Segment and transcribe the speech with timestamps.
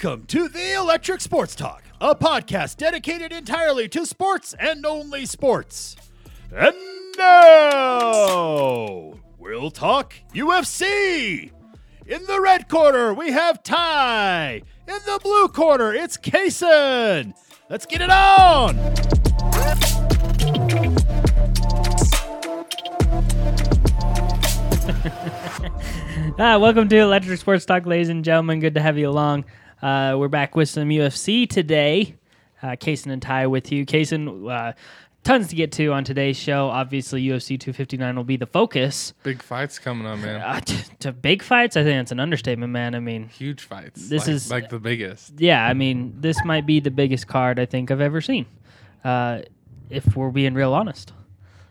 [0.00, 5.96] Welcome to the Electric Sports Talk, a podcast dedicated entirely to sports and only sports.
[6.54, 6.76] And
[7.18, 11.50] now we'll talk UFC.
[12.06, 14.62] In the red corner, we have Ty.
[14.86, 17.34] In the blue corner, it's Kaysen.
[17.68, 18.78] Let's get it on.
[26.40, 28.60] Ah, welcome to Electric Sports Talk, ladies and gentlemen.
[28.60, 29.44] Good to have you along.
[29.82, 32.16] Uh, we're back with some UFC today.
[32.62, 33.86] Uh, Kaysen and Ty with you.
[33.86, 34.72] Kaysen, uh,
[35.22, 36.68] tons to get to on today's show.
[36.68, 39.14] Obviously, UFC 259 will be the focus.
[39.22, 40.40] Big fights coming up, man.
[40.40, 42.96] Uh, t- to big fights, I think that's an understatement, man.
[42.96, 44.08] I mean, Huge fights.
[44.08, 45.34] This like, is- like the biggest.
[45.40, 48.46] yeah, I mean, this might be the biggest card I think I've ever seen.
[49.04, 49.42] Uh,
[49.90, 51.12] if we're being real honest,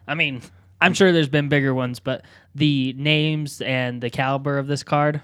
[0.07, 0.41] I mean,
[0.79, 2.23] I'm sure there's been bigger ones, but
[2.55, 5.21] the names and the caliber of this card,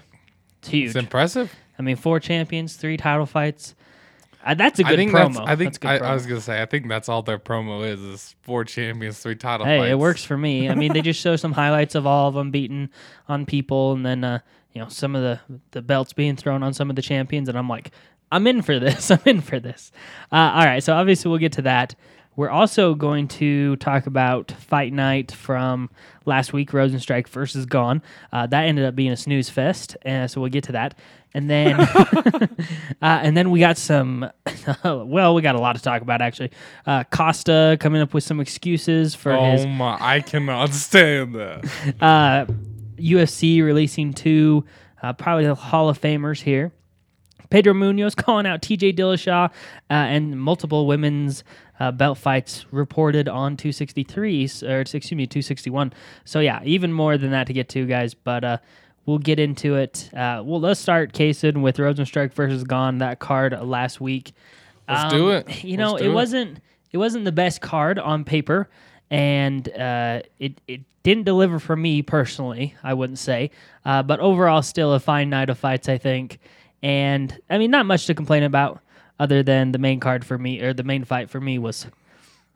[0.58, 0.86] it's huge.
[0.88, 1.50] It's impressive.
[1.78, 3.74] I mean, four champions, three title fights.
[4.44, 5.34] Uh, that's a good I think promo.
[5.34, 5.38] that's.
[5.38, 6.10] I think That's good I.
[6.10, 6.60] I was gonna say.
[6.60, 9.90] I think that's all their promo is: is four champions, three title hey, fights.
[9.90, 10.68] it works for me.
[10.68, 12.90] I mean, they just show some highlights of all of them beating
[13.26, 14.40] on people, and then uh,
[14.74, 17.56] you know some of the the belts being thrown on some of the champions, and
[17.56, 17.90] I'm like,
[18.30, 19.10] I'm in for this.
[19.10, 19.90] I'm in for this.
[20.30, 21.94] Uh, all right, so obviously we'll get to that.
[22.36, 25.88] We're also going to talk about Fight Night from
[26.26, 28.02] last week, Rozenstruik versus Gane.
[28.32, 30.98] Uh, that ended up being a snooze fest, uh, so we'll get to that.
[31.34, 32.46] And then, uh,
[33.02, 34.30] and then we got some.
[34.84, 36.52] well, we got a lot to talk about actually.
[36.86, 39.98] Uh, Costa coming up with some excuses for Oh his my!
[40.00, 41.94] I cannot stand that.
[42.00, 42.46] uh,
[42.96, 44.64] UFC releasing two
[45.02, 46.72] uh, probably the Hall of Famers here.
[47.50, 49.50] Pedro Munhoz calling out TJ Dillashaw uh,
[49.90, 51.44] and multiple women's
[51.78, 55.92] uh, belt fights reported on 263 or excuse me 261.
[56.24, 58.14] So yeah, even more than that to get to, guys.
[58.14, 58.58] But uh,
[59.06, 60.10] we'll get into it.
[60.12, 64.32] Uh, well, let's start Kaysen with Rozenstruik versus Gane that card last week.
[64.88, 65.64] Let's do it.
[65.64, 66.10] You know, it it.
[66.10, 66.60] wasn't
[66.92, 68.68] it wasn't the best card on paper,
[69.10, 72.74] and uh, it it didn't deliver for me personally.
[72.82, 73.50] I wouldn't say,
[73.84, 75.88] uh, but overall, still a fine night of fights.
[75.88, 76.38] I think,
[76.82, 78.80] and I mean, not much to complain about
[79.18, 81.86] other than the main card for me or the main fight for me was,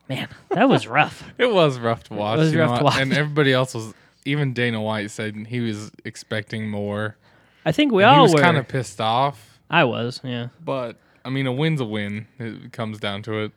[0.08, 1.24] man, that was rough.
[1.38, 2.38] It was rough to watch.
[2.38, 3.00] It was know rough to watch.
[3.00, 3.94] And everybody else was.
[4.28, 7.16] Even Dana White said he was expecting more.
[7.64, 8.40] I think we he all was were.
[8.40, 9.58] kind of pissed off.
[9.70, 10.48] I was, yeah.
[10.62, 12.26] But I mean, a win's a win.
[12.38, 13.52] It comes down to it.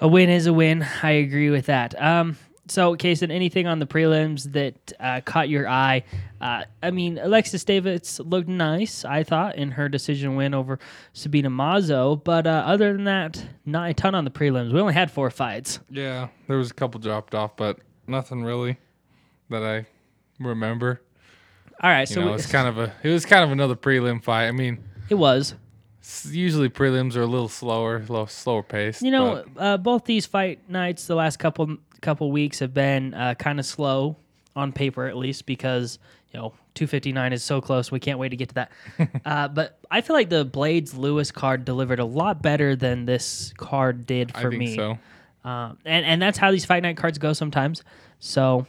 [0.00, 0.86] A win is a win.
[1.02, 2.00] I agree with that.
[2.00, 2.36] Um,
[2.68, 6.04] so, Kaysen, anything on the prelims that uh, caught your eye?
[6.40, 10.78] Uh, I mean, Alexis Davis looked nice, I thought, in her decision win over
[11.12, 12.22] Sabina Mazo.
[12.22, 14.72] But uh, other than that, not a ton on the prelims.
[14.72, 15.80] We only had four fights.
[15.90, 18.78] Yeah, there was a couple dropped off, but nothing really
[19.50, 19.86] that I
[20.38, 21.00] remember.
[21.82, 22.92] All right, You so know, we- it's kind of a.
[23.02, 24.46] It was kind of another prelim fight.
[24.48, 25.54] I mean, it was.
[26.30, 29.02] usually prelims are a little slower, a little slower paced.
[29.02, 33.34] You know, uh, both these fight nights the last couple couple weeks have been uh,
[33.34, 34.16] kind of slow
[34.56, 35.98] on paper, at least because
[36.32, 37.90] you know 259 is so close.
[37.90, 38.72] We can't wait to get to that.
[39.24, 43.52] uh, but I feel like the Blaydes Lewis card delivered a lot better than this
[43.56, 44.76] card did I for think me.
[44.76, 44.98] so.
[45.44, 47.82] Um, and and that's how these fight night cards go sometimes.
[48.20, 48.66] So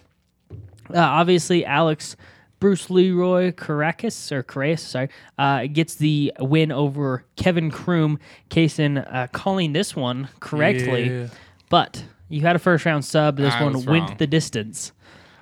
[0.94, 2.16] uh, obviously Alex
[2.60, 8.20] Bruce Leeroy Caceres or Caceres, sorry, uh, gets the win over Kevin Croom.
[8.50, 11.28] Kaysen uh, calling this one correctly, Yeah.
[11.70, 13.36] but you had a first round sub.
[13.38, 14.94] This I one went the distance.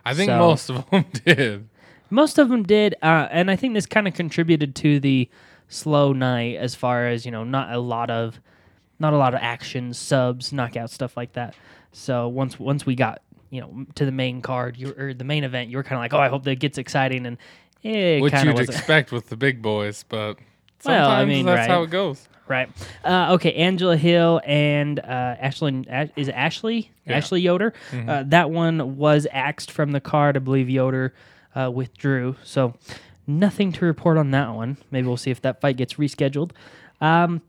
[0.03, 1.67] I think So- most of them did.
[2.09, 5.29] Most of them did, uh, and I think this kind of contributed to the
[5.69, 8.41] slow night as far as you know, not a lot of,
[8.99, 11.55] not a lot of action, subs, knockout stuff like that.
[11.93, 15.43] So once once we got you know to the main card, you or the main
[15.43, 17.37] event, you were kind of like, oh, I hope that gets exciting, and
[17.83, 18.69] it Which you'd wasn't.
[18.69, 20.37] expect with the big boys, but
[20.79, 21.69] sometimes Well, I mean, that's right.
[21.69, 22.27] how it goes.
[22.47, 22.69] Right.
[23.05, 23.53] Uh, okay.
[23.53, 25.03] Angela Hill and uh,
[25.39, 27.15] Ashley Ash- is it Ashley Yeah.
[27.17, 27.73] Ashley Yoder.
[27.91, 28.09] Mm-hmm.
[28.09, 30.35] Uh, that one was axed from the card.
[30.35, 31.13] I believe Yoder
[31.55, 32.35] uh, withdrew.
[32.43, 32.73] So
[33.25, 34.75] nothing to report on that one.
[34.91, 36.51] Maybe we'll see if that fight gets rescheduled.
[36.99, 37.41] Um,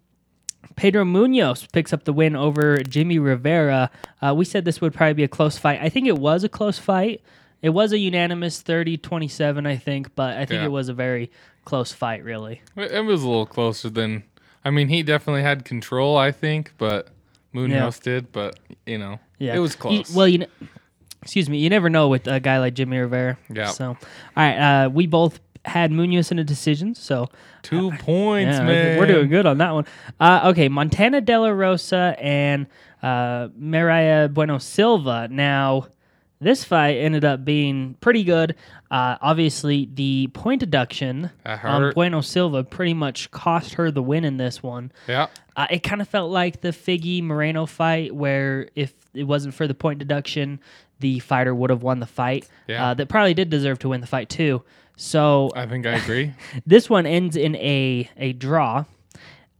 [0.76, 3.90] Pedro Munhoz picks up the win over Jimmy Rivera.
[4.20, 5.80] Uh, we said this would probably be a close fight.
[5.82, 7.20] I think it was a close fight.
[7.60, 10.66] It was a unanimous 30 27, I think, but I think Yeah.
[10.66, 11.30] it was a very
[11.64, 12.60] close fight, really.
[12.76, 14.24] It was a little closer than.
[14.64, 17.08] I mean, he definitely had control, I think, but
[17.54, 18.32] Munhoz did.
[18.32, 20.14] But you know, Yeah, it was You- close.
[20.14, 20.46] well, you know,
[21.22, 23.36] excuse me, you never know with a guy like Jimmy Rivera.
[23.52, 23.66] Yeah.
[23.66, 23.96] So, all
[24.36, 27.28] right, uh, we both had Munhoz in a decision, so
[27.62, 28.98] Two points, yeah, man.
[28.98, 29.86] we're doing good on that one.
[30.20, 32.66] Uh, okay, Montana De La Rosa and
[33.02, 35.28] uh, Mayra Bueno Silva.
[35.30, 35.86] Now,
[36.40, 38.56] This fight ended up being pretty good.
[38.90, 41.94] Uh, obviously, the point deduction on hurt.
[41.94, 44.90] Bueno Silva pretty much cost her the win in this one.
[45.08, 45.28] Yeah.
[45.56, 49.68] Uh, it kind of felt like the Figgy Moreno fight, where if it wasn't for
[49.68, 50.58] the point deduction,
[50.98, 52.48] the fighter would have won the fight.
[52.66, 52.88] Yeah.
[52.88, 54.62] Uh, that probably did deserve to win the fight too.
[54.96, 56.32] So I think I agree.
[56.66, 58.84] this one ends in a a draw.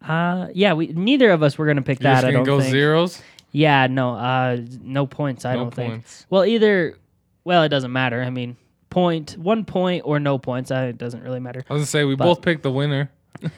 [0.07, 2.15] Uh, yeah, we neither of us were gonna pick You're that.
[2.23, 2.73] just I gonna don't go think.
[2.73, 3.23] zeros.
[3.51, 5.45] Yeah, no, uh, no points.
[5.45, 6.05] I No don't think.
[6.31, 6.97] Well, either.
[7.45, 8.23] Well, it doesn't matter.
[8.23, 8.57] I mean,
[8.89, 10.71] point one point or no points.
[10.71, 11.65] Uh, it doesn't really matter.
[11.69, 13.11] I was gonna say we But- both picked the winner.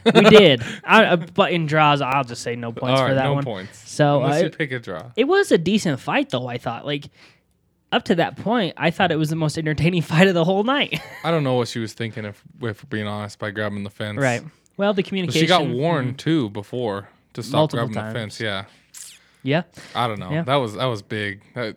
[0.06, 3.14] We did, I, uh, but in draws, I'll just say no points All for right,
[3.14, 3.44] that no one.
[3.44, 3.90] points.
[3.90, 5.10] So Unless uh, you pick a draw.
[5.14, 6.46] it was a decent fight, though.
[6.46, 7.04] I thought, like,
[7.92, 10.64] up to that point, I thought it was the most entertaining fight of the whole
[10.64, 11.00] night.
[11.22, 13.90] I don't know what she was thinking, if, if we're being honest, by grabbing the
[13.90, 14.18] fence.
[14.18, 14.42] right.
[14.76, 15.40] Well, the communication.
[15.40, 16.16] she got warned mm-hmm.
[16.16, 18.12] too before to stop Multiple grabbing times.
[18.12, 18.40] the fence.
[18.40, 18.64] Yeah.
[19.44, 19.62] Yeah.
[19.94, 20.30] I don't know.
[20.30, 20.42] Yeah.
[20.42, 21.42] That was that was big.
[21.54, 21.76] That,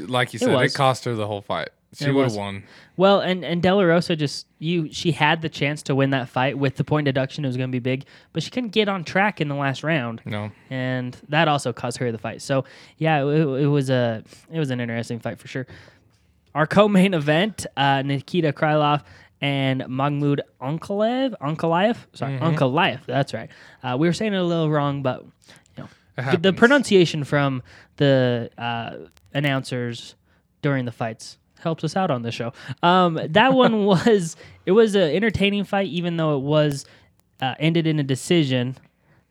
[0.00, 0.76] like you said, it, was.
[0.76, 1.68] cost her the whole fight.
[1.94, 2.64] She would have won.
[2.96, 6.28] Well, and and De La Rosa just you she had the chance to win that
[6.28, 7.44] fight with the point deduction.
[7.44, 9.82] It was going to be big, but she couldn't get on track in the last
[9.82, 10.20] round.
[10.24, 10.50] No.
[10.70, 12.42] and that also cost her the fight.
[12.42, 12.64] So
[12.98, 15.66] yeah, it, it was a it was an interesting fight for sure.
[16.54, 19.02] Our co-main event: uh, Nikita Krylov
[19.40, 21.34] and Mahmoud Ankalaev.
[21.40, 23.04] Ankalaev, sorry, Ankalaev.
[23.06, 23.50] That's right.
[23.82, 25.24] Uh, we were saying it a little wrong, but
[25.76, 25.84] you
[26.16, 27.62] know, the pronunciation from
[27.96, 28.96] the uh,
[29.34, 30.14] announcers
[30.62, 32.52] during the fights helps us out on this show.
[32.82, 36.84] Um, that one was it was an entertaining fight, even though it was
[37.40, 38.76] uh, ended in a decision.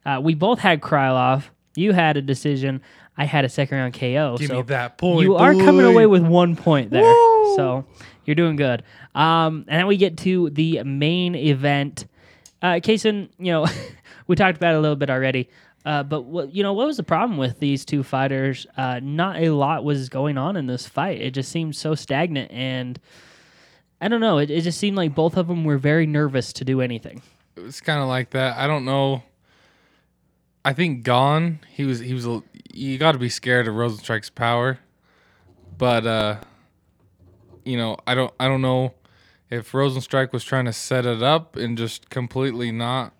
[0.05, 1.45] Uh, we both had Krylov.
[1.75, 2.81] You had a decision.
[3.17, 4.35] I had a second round KO.
[4.37, 5.21] Give so me that point.
[5.21, 7.13] you are coming away with one point there.
[7.55, 7.85] So
[8.25, 8.83] you're doing good.
[9.15, 12.07] Um, and then we get to the main event.
[12.61, 13.67] Uh, Kaysen, you know,
[14.27, 15.49] we talked about it a little bit already.
[15.85, 18.65] Uh, but what you know, what was the problem with these two fighters?
[18.77, 21.21] Uh, not a lot was going on in this fight.
[21.21, 22.99] It just seemed so stagnant, and
[23.99, 24.37] I don't know.
[24.37, 27.21] It, it just seemed like both of them were very nervous to do anything.
[27.57, 28.57] It was kind of like that.
[28.57, 29.23] I don't know.
[30.63, 31.59] I think Gane.
[31.69, 31.99] He was.
[31.99, 32.25] He was.
[32.25, 32.41] A,
[32.73, 34.79] you got to be scared of Rozenstruik's power,
[35.77, 36.37] but uh,
[37.65, 38.33] you know, I don't.
[38.39, 38.93] I don't know
[39.49, 43.13] if Rozenstruik was trying to set it up and just completely not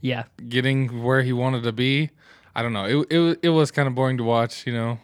[0.00, 2.10] Yeah, getting where he wanted to be.
[2.54, 2.84] I don't know.
[2.84, 4.66] It it it was kind of boring to watch.
[4.66, 4.98] You know.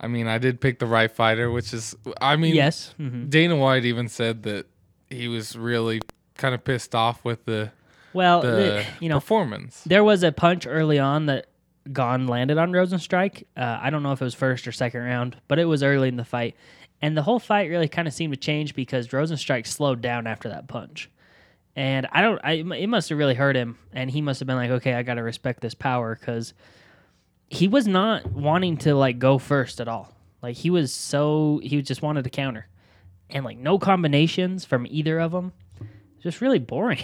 [0.00, 1.96] I mean, I did pick the right fighter, which is.
[2.20, 4.66] I mean, yes, hmm Dana White even said that
[5.08, 6.00] he was really
[6.36, 7.70] kind of pissed off with the
[8.12, 9.82] well, the the- you know, performance.
[9.86, 11.46] There was a punch early on that
[11.92, 13.44] Gane landed on Rozenstruik.
[13.56, 16.08] Uh, I don't know if it was first or second round, but it was early
[16.08, 16.56] in the fight.
[17.00, 20.48] And the whole fight really kind of seemed to change because Rozenstruik slowed down after
[20.48, 21.10] that punch.
[21.76, 23.78] And I don't, I, it must have really hurt him.
[23.92, 26.54] And he must have been like, okay, I got to respect this power because
[27.48, 30.12] he was not wanting to like go first at all.
[30.42, 32.68] Like he was so, he just wanted to counter.
[33.30, 35.52] And like no combinations from either of them.
[36.22, 37.02] Just really boring.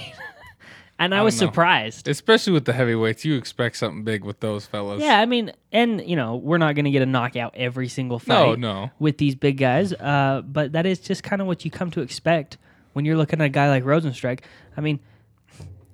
[0.99, 1.47] and I, I was know.
[1.49, 2.07] surprised.
[2.07, 5.03] Especially with the heavyweights, you expect something big with those fellas.
[5.03, 8.19] Yeah, I mean, and you know, we're not going to get a knockout every single
[8.19, 8.91] fight No, no.
[8.99, 12.01] with these big guys, uh, but that is just kind of what you come to
[12.03, 12.57] expect
[12.93, 14.41] when you're looking at a guy like Rozenstruik.
[14.77, 15.01] I mean,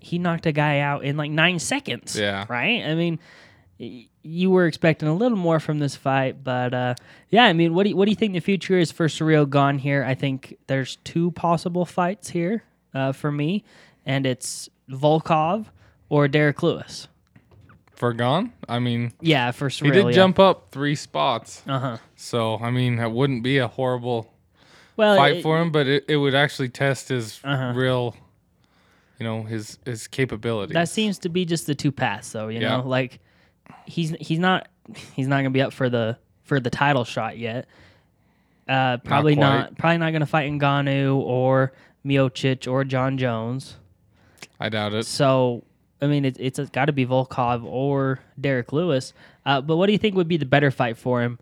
[0.00, 2.16] he knocked a guy out in like nine seconds.
[2.18, 2.46] Yeah.
[2.48, 2.84] Right?
[2.84, 3.18] I mean,
[4.22, 6.94] you were expecting a little more from this fight, but uh,
[7.28, 9.48] yeah, I mean, what do you, what do you think the future is for Ciryl
[9.48, 10.04] Gane here?
[10.04, 13.64] I think there's two possible fights here uh, for me,
[14.04, 15.66] and it's Volkov
[16.08, 17.08] or Derrick Lewis.
[17.94, 19.84] For Gane, I mean, Yeah, for Ciryl.
[19.86, 20.12] he did yeah.
[20.12, 21.62] jump up three spots.
[21.66, 21.96] Uh huh.
[22.14, 24.32] So, I mean, that wouldn't be a horrible
[24.96, 27.72] Well, fight it- for him, but it, it would actually test his Uh-huh.
[27.74, 28.16] real,
[29.18, 30.74] you know, his his capabilities.
[30.74, 32.48] that seems to be just the two paths, though.
[32.48, 32.78] You Yeah.
[32.78, 33.20] know, like
[33.86, 34.68] he's he's not
[35.14, 37.66] he's not gonna be up for the for the title shot yet.
[38.68, 39.42] Uh, probably quite.
[39.42, 39.78] not.
[39.78, 41.72] Probably not gonna fight Ngannou or
[42.04, 43.76] Miocic or Jon Jones.
[44.58, 45.06] I doubt it.
[45.06, 45.62] So
[46.00, 49.14] I mean, it, it's got to be Volkov or Derrick Lewis.
[49.46, 51.38] Uh, but what do you think would be the better fight for him?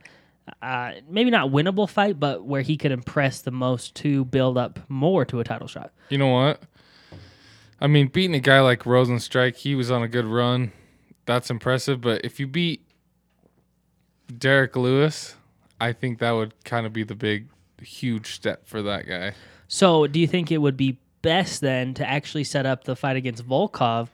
[0.61, 4.79] Uh, maybe not winnable fight, but where he could impress the most to build up
[4.89, 5.93] more to a title shot.
[6.11, 6.63] You know what?
[7.81, 10.73] I mean, beating a guy like Rozenstruik, he was on a good run.
[11.27, 12.01] That's impressive.
[12.01, 12.87] But if you beat
[14.39, 15.37] Derrick Lewis,
[15.81, 17.49] I think that would kind of be the big,
[17.81, 19.35] huge step for that guy.
[19.69, 23.17] So, do you think it would be best then to actually set up the fight
[23.17, 24.09] against Volkov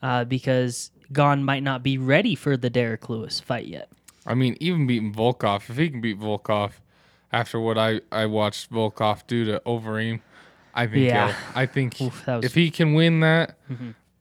[0.00, 3.90] uh, because Gane might not be ready for the Derrick Lewis fight yet?
[4.26, 6.72] I mean, even beating Volkov, if he can beat Volkov
[7.32, 10.20] after what I, I watched Volkov do to Overeem,
[10.74, 11.34] I think Yeah.
[11.54, 12.44] I think Oof, was- Mm-hmm.
[12.46, 13.56] if he can win that,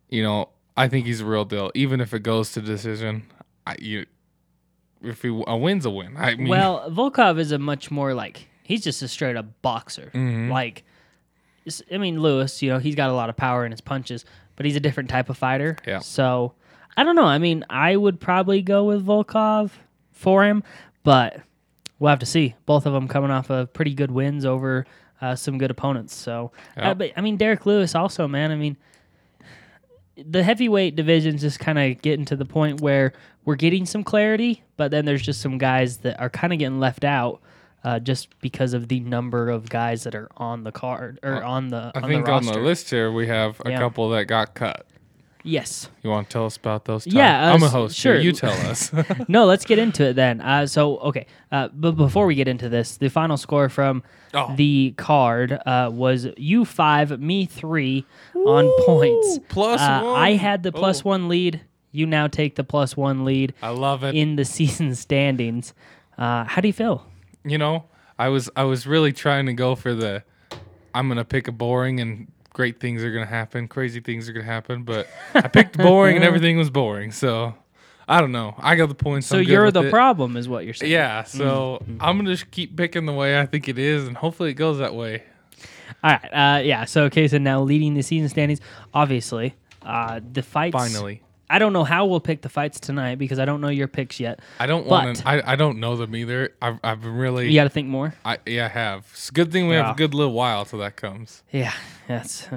[0.10, 1.72] you know, I think he's a real deal.
[1.76, 3.24] Even if it goes to decision,
[3.68, 4.06] I, you,
[5.04, 6.16] if he a win's a win.
[6.18, 10.12] I mean, Well, Volkov is a much more like he's just a straight up boxer.
[10.14, 10.52] Mm-hmm.
[10.52, 10.84] Like,
[11.92, 14.66] I mean, Lewis, you know, he's got a lot of power in his punches, but
[14.66, 15.78] he's a different type of fighter.
[15.86, 16.00] Yeah.
[16.00, 16.54] So
[16.98, 17.26] I don't know.
[17.26, 19.72] I mean, I would probably go with Volkov
[20.22, 20.64] for him,
[21.04, 21.42] but
[22.00, 22.56] we'll have to see.
[22.66, 24.86] Both of them coming off of pretty good wins over
[25.22, 26.16] uh, some good opponents.
[26.16, 28.52] So, uh, but I mean, Derek Lewis also, man.
[28.52, 28.78] I mean,
[30.18, 33.14] the heavyweight division's just kind of getting to the point where
[33.46, 36.80] we're getting some clarity, but then there's just some guys that are kind of getting
[36.80, 37.42] left out
[37.84, 41.70] uh, just because of the number of guys that are on the card or on
[41.70, 43.80] the I on think the on the list here we have a Yeah.
[43.80, 44.86] couple that got cut.
[45.44, 45.90] Yes.
[46.04, 47.08] You want to tell us about those?
[47.08, 47.98] Yeah, uh, I'm a host.
[47.98, 48.14] sure.
[48.14, 48.22] Here.
[48.24, 48.92] You tell us.
[49.28, 50.40] no, let's get into it then.
[50.42, 54.54] Uh, so, okay, uh, but before we get into this, the final score from Oh.
[54.56, 58.06] the card uh, was you five, me three
[58.36, 59.40] on points.
[59.50, 60.20] plus Uh, one.
[60.22, 61.10] I had the plus Oh.
[61.10, 61.62] one lead.
[61.92, 64.16] You now take the plus one lead I love it.
[64.16, 65.74] in the season standings.
[66.18, 67.06] Uh, how do you feel?
[67.44, 67.86] you know,
[68.20, 70.24] I was I was really trying to go for the
[70.94, 74.46] I'm gonna pick a boring and great things are gonna happen, crazy things are gonna
[74.46, 77.12] happen, but I picked boring and everything was boring.
[77.12, 77.56] So
[78.08, 78.56] I don't know.
[78.58, 79.28] I got the points.
[79.28, 79.92] So I'm you're the it.
[79.92, 80.92] problem, is what you're saying.
[80.92, 81.24] Yeah.
[81.24, 84.56] So I'm gonna just keep picking the way I think it is, and hopefully it
[84.56, 85.24] goes that way.
[86.04, 86.58] All right.
[86.58, 86.86] Uh, yeah.
[86.86, 88.60] So Kaysen now leading the season standings.
[88.94, 90.76] Obviously, uh, the fights.
[90.76, 91.22] Finally.
[91.52, 94.20] I don't know how we'll pick the fights tonight because I don't know your picks
[94.20, 94.40] yet.
[94.60, 95.28] I don't want to.
[95.28, 96.54] I, I don't know them either.
[96.62, 97.50] I've I've been really.
[97.50, 98.14] You got to think more.
[98.26, 99.06] I yeah I have.
[99.12, 101.44] It's a good thing we have a good little while till that comes.
[101.52, 101.74] Yeah,
[102.08, 102.48] that's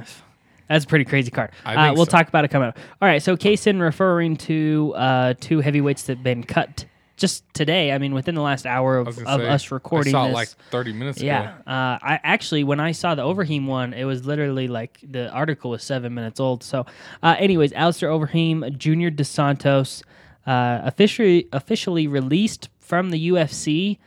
[0.68, 1.50] that's a pretty crazy card.
[1.64, 2.12] I Uh, we'll so.
[2.12, 2.78] talk about it coming up.
[3.02, 6.86] All right, so Kaysen referring to uh, two heavyweights that have been cut
[7.16, 7.92] just today.
[7.92, 10.32] I mean, within the last hour of, of say, us recording I saw this.
[10.32, 11.70] it like 30 minutes yeah, ago.
[11.70, 15.70] uh, I actually when I saw the Overeem one, it was literally like the article
[15.70, 16.62] was seven minutes old.
[16.62, 16.86] So,
[17.22, 20.02] uh, anyways, Alistair Overeem, Junior Dos Santos,
[20.46, 23.98] uh, officially officially released from the UFC.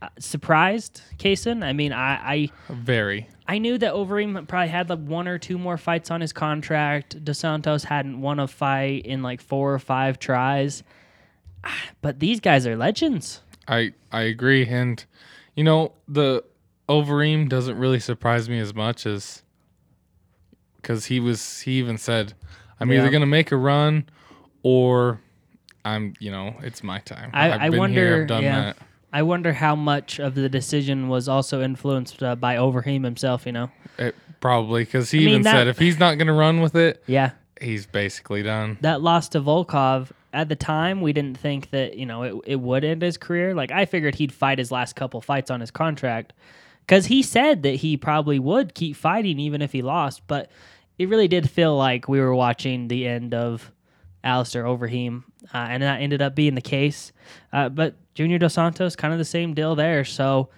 [0.00, 1.64] Uh, surprised, Kaysen?
[1.64, 3.28] I mean, I, I Very.
[3.48, 7.24] I knew that Overeem probably had like one or two more fights on his contract.
[7.24, 10.84] Dos Santos hadn't won a fight in like four or five tries.
[12.00, 13.42] But these guys are legends.
[13.66, 15.04] I I agree, and
[15.56, 16.44] you know the
[16.88, 19.42] Overeem doesn't really surprise me as much as
[20.76, 22.34] because he was he even said
[22.80, 22.98] I'm Yeah.
[23.00, 24.08] either gonna make a run
[24.62, 25.20] or
[25.84, 27.30] I'm you know it's my time.
[27.34, 28.60] I- I've I been wonder- here, I've done yeah.
[28.60, 28.76] that.
[29.12, 33.52] I wonder how much of the decision was also influenced uh, by Overeem himself, you
[33.52, 33.70] know?
[33.98, 36.76] It, probably because he I mean, even that- said if he's not gonna run with
[36.76, 37.30] it, Yeah.
[37.60, 38.76] he's basically done.
[38.82, 42.56] That loss to Volkov, at the time, we didn't think that, you know, it, it
[42.56, 43.54] would end his career.
[43.54, 46.32] Like, I figured he'd fight his last couple fights on his contract
[46.86, 50.22] because he said that he probably would keep fighting even if he lost.
[50.26, 50.50] But
[50.98, 53.72] it really did feel like we were watching the end of
[54.22, 57.12] Alistair Overeem, uh, and that ended up being the case.
[57.52, 60.04] Uh, but Junior Dos Santos, kind of the same deal there.
[60.04, 60.50] So,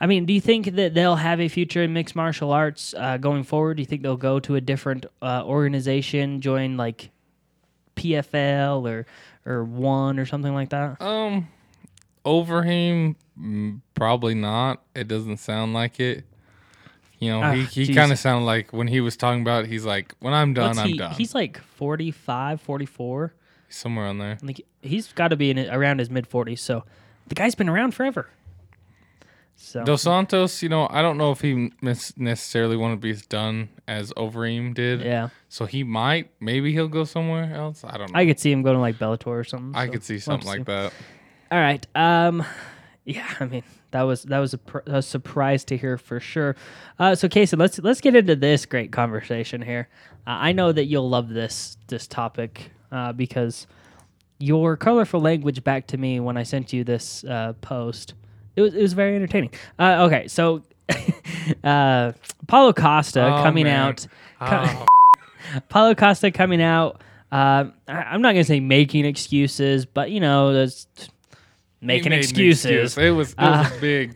[0.00, 3.18] I mean, do you think that they'll have a future in mixed martial arts uh,
[3.18, 3.76] going forward?
[3.76, 7.10] Do you think they'll go to a different uh, organization, join like
[8.00, 9.06] PFL or
[9.46, 11.00] or one or something like that?
[11.00, 11.48] Um,
[12.24, 14.82] Overeem, mm, probably not.
[14.94, 16.24] It doesn't sound like it.
[17.18, 19.70] You know, Ah, he, he kind of sounded like when he was talking about, it,
[19.70, 21.12] he's like, when I'm done, What's I'm he, done.
[21.12, 23.34] He's like 45, 44.
[23.68, 24.38] somewhere on there.
[24.42, 26.60] Like he's got to be in around his mid 40s.
[26.60, 26.84] So
[27.28, 28.28] the guy's been around forever.
[29.62, 33.10] So Dos Santos, you know, I don't know if he mis- necessarily want to be
[33.10, 35.02] as done as Overeem did.
[35.02, 37.84] yeah, So he might, maybe he'll go somewhere else.
[37.84, 38.18] I don't know.
[38.18, 39.76] I could see him going to like Bellator or something.
[39.76, 40.94] I so could see something like that.
[41.52, 41.86] All right.
[41.94, 42.42] Um,
[43.04, 43.28] yeah.
[43.38, 46.56] I mean, that was that was a, pr- a surprise to hear for sure.
[46.98, 49.88] Uh, so, Casey, let's let's get into this great conversation here.
[50.26, 53.66] Uh, I know that you'll love this this topic uh, because
[54.38, 58.14] your colorful language back to me when I sent you this uh, post.
[58.60, 59.50] It was it was very entertaining.
[59.78, 60.62] Uh, okay, so
[61.64, 62.12] uh,
[62.46, 63.80] Paulo Costa Oh, coming man.
[63.88, 64.06] out.
[64.40, 64.86] Oh,
[65.68, 67.02] Paulo Costa coming out.
[67.32, 70.86] Um, I, I'm not gonna say making excuses, but you know, that's
[71.80, 72.64] making excuses.
[72.94, 72.98] excuse.
[72.98, 74.14] It was, it Uh, a big,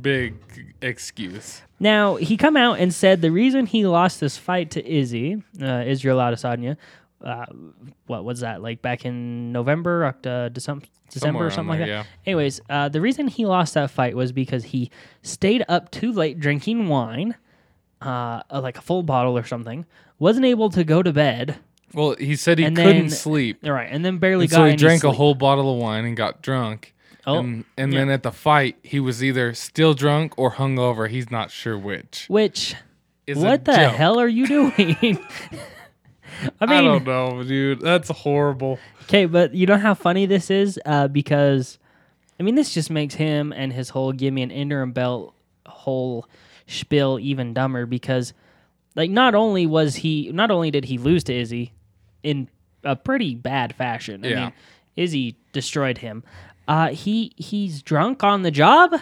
[0.00, 0.34] big
[0.82, 1.62] excuse.
[1.78, 5.84] Now he come out and said the reason he lost this fight to Izzy, uh,
[5.86, 6.76] Israel Adesanya,
[7.26, 7.44] uh,
[8.06, 11.92] what was that like back in November, October, December, December or something around like that.
[11.92, 12.04] yeah.
[12.24, 14.90] Anyways, uh, the reason he lost that fight was because he
[15.22, 17.34] stayed up too late drinking wine,
[18.00, 19.84] uh, like a full bottle or something,
[20.18, 21.56] wasn't able to go to bed.
[21.94, 23.58] Well, he said he And couldn't then- sleep.
[23.64, 26.04] All right, and then barely And got so he drank a whole bottle of wine
[26.04, 26.94] and got drunk.
[27.26, 27.98] Oh, and and yeah.
[28.00, 31.08] then at the fight, he was either still drunk or hungover.
[31.08, 32.26] He's not sure which.
[32.28, 32.76] Which
[33.26, 33.94] Is what the joke.
[33.94, 35.18] hell are you doing?
[36.60, 37.80] I I don't know, dude.
[37.80, 38.78] That's horrible.
[39.04, 40.78] Okay, but you know how funny this is?
[40.84, 41.78] Uh, because,
[42.38, 45.34] I mean, this just makes him and his whole give me an interim belt
[45.66, 46.26] whole
[46.66, 48.32] spiel even dumber because,
[48.94, 51.72] like, not only was he, not only did he lose to Izzy
[52.22, 52.48] in
[52.84, 54.24] a pretty bad fashion.
[54.24, 54.40] I Yeah.
[54.44, 54.52] mean,
[54.96, 56.24] Izzy destroyed him.
[56.68, 58.94] Uh, he he's drunk on the job,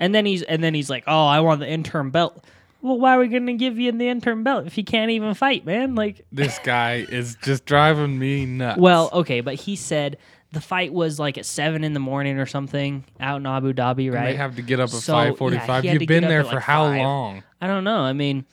[0.00, 2.44] and then he's and then he's like, "Oh, I want the interim belt."
[2.80, 5.64] Well, why are we gonna give you the interim belt if you can't even fight,
[5.66, 5.94] man?
[5.94, 8.78] Like, This guy is just driving me nuts.
[8.80, 10.16] well, okay, but he said
[10.52, 14.06] the fight was like at seven in the morning or something out in Abu Dhabi,
[14.06, 14.26] And right?
[14.26, 15.82] they have to get up at So, five forty-five.
[15.82, 17.00] he had to You've been there for like, how five.
[17.00, 17.42] long?
[17.60, 18.00] I don't know.
[18.00, 18.44] I mean,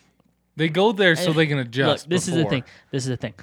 [0.56, 2.10] They go there so they can look, adjust.
[2.10, 2.64] this is the thing.
[2.92, 3.34] This is the thing.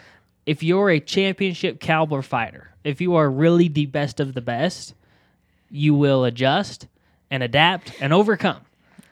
[0.45, 4.95] If you're a championship caliber fighter, if you are really the best of the best,
[5.71, 6.89] you will adjust
[7.31, 8.61] and adapt and overcome.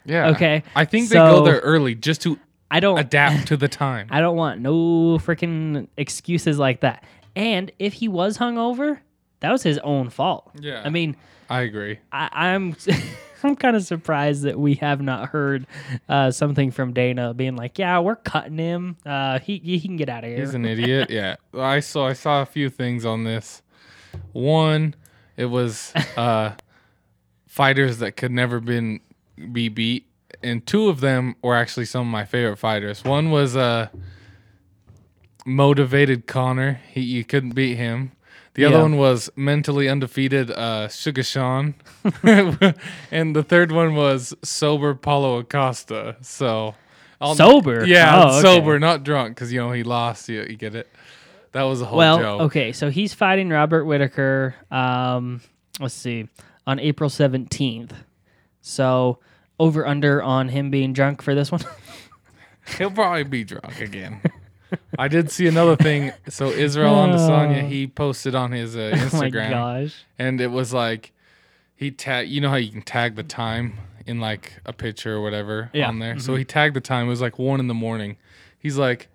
[0.04, 0.30] Yeah.
[0.30, 2.38] Okay, I think they go there early just to
[2.71, 4.09] I don't adapt to the time.
[4.11, 7.04] I don't want no freaking excuses like that.
[7.37, 8.99] And if he was hungover,
[9.40, 10.50] that was his own fault.
[10.61, 10.83] Yeah.
[10.85, 11.16] I mean,
[11.49, 11.99] I agree.
[12.12, 12.76] I, I'm
[13.42, 15.66] I'm kind of surprised that we have not heard
[16.09, 18.97] uh, something from Dana being like, "Yeah, we're cutting him.
[19.04, 21.11] Uh, he he can get out of here." He's an idiot.
[21.11, 21.37] Yeah.
[21.54, 23.62] I saw I saw a few things on this.
[24.33, 24.95] One,
[25.37, 26.52] it was uh
[27.47, 29.00] fighters that could never been
[29.52, 30.06] be beat.
[30.42, 33.04] And two of them were actually some of my favorite fighters.
[33.04, 33.88] One was uh
[35.47, 36.80] motivated Conor.
[36.90, 38.12] He you couldn't beat him.
[38.54, 38.82] The other Yeah.
[38.82, 41.75] one was mentally undefeated uh Sugar Sean.
[42.23, 46.16] and the third one was sober Paulo Acosta.
[46.20, 46.75] So
[47.20, 47.85] I'll- Sober?
[47.87, 48.40] Yeah, Oh, okay.
[48.40, 50.28] sober, not drunk, because you know he lost.
[50.30, 50.88] You, you get it.
[51.52, 52.40] That was a whole well, joke.
[52.42, 54.54] okay, so he's fighting Robert Whittaker.
[54.70, 55.42] Um,
[55.80, 56.28] let's see,
[56.66, 57.92] on April seventeenth.
[58.62, 59.18] So
[59.61, 61.61] over under on him being drunk for this one.
[62.79, 64.21] He'll probably be drunk again.
[64.99, 66.12] I did see another thing.
[66.29, 70.05] So Israel Adesanya, he posted on his uh, oh my Instagram, gosh.
[70.19, 71.12] and it was like
[71.76, 72.29] he tag.
[72.29, 73.75] You know how you can tag the time
[74.07, 75.88] in like a picture or whatever Yeah.
[75.88, 76.18] on there.
[76.18, 77.07] So he tagged the time.
[77.07, 78.16] It was like one in the morning.
[78.59, 79.09] He's like,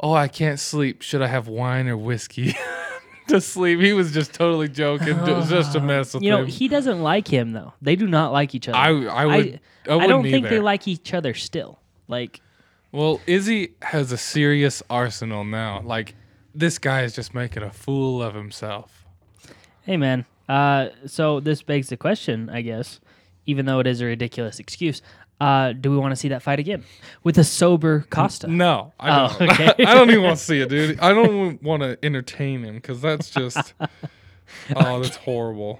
[0.00, 1.02] "Oh, I can't sleep.
[1.02, 2.54] Should I have wine or whiskey?"
[3.28, 6.38] To sleep, he was just totally joking, It was just a mess with You know,
[6.42, 6.46] him.
[6.46, 7.74] he doesn't like him though.
[7.82, 8.76] They do not like each other.
[8.78, 11.78] I I would I, I wouldn't don't think they like each other still.
[12.08, 12.40] Like,
[12.90, 15.82] Well, Izzy has a serious arsenal now.
[15.84, 16.14] Like
[16.54, 19.04] this guy is just making a fool of himself.
[19.82, 20.24] hey man.
[20.48, 23.00] Uh, so this begs the question, I guess,
[23.44, 25.02] even though it is a ridiculous excuse.
[25.40, 26.82] Uh, do we want to see that fight again
[27.22, 28.48] with a sober Costa?
[28.48, 29.50] No, I Oh, don't.
[29.52, 29.72] okay.
[29.86, 30.98] I don't even want to see it, dude.
[31.00, 33.74] I don't want to entertain him because that's just.
[34.74, 35.78] oh, that's horrible.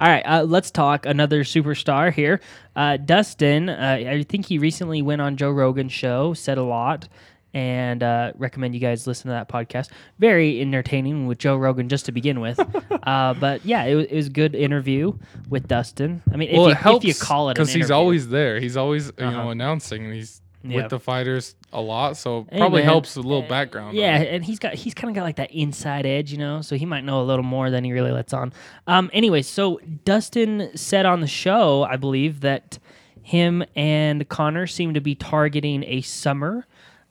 [0.00, 2.40] All right, uh, let's talk another superstar here.
[2.74, 7.08] Uh, Dustin, uh, I think he recently went on Joe Rogan's show, said a lot,
[7.56, 9.88] and uh, recommend you guys listen to that podcast.
[10.18, 12.60] Very entertaining with Joe Rogan just to begin with.
[13.02, 15.16] uh, but yeah, it, wa- it was a good interview
[15.48, 16.22] with Dustin.
[16.30, 18.60] I mean, if, well, you, it helps if you call it because he's always there.
[18.60, 19.30] He's always you Uh-huh.
[19.44, 20.76] know announcing, and he's Yeah.
[20.82, 22.18] with the fighters a lot.
[22.18, 22.90] So Hey, probably man.
[22.90, 23.96] helps a little background.
[23.96, 26.60] Yeah, and he's got he's kind of got like that inside edge, you know.
[26.60, 28.52] So he might know a little more than he really lets on.
[28.86, 29.08] Um.
[29.14, 32.78] Anyway, so Dustin said on the show, I believe that
[33.22, 36.66] him and Conor seem to be targeting a summer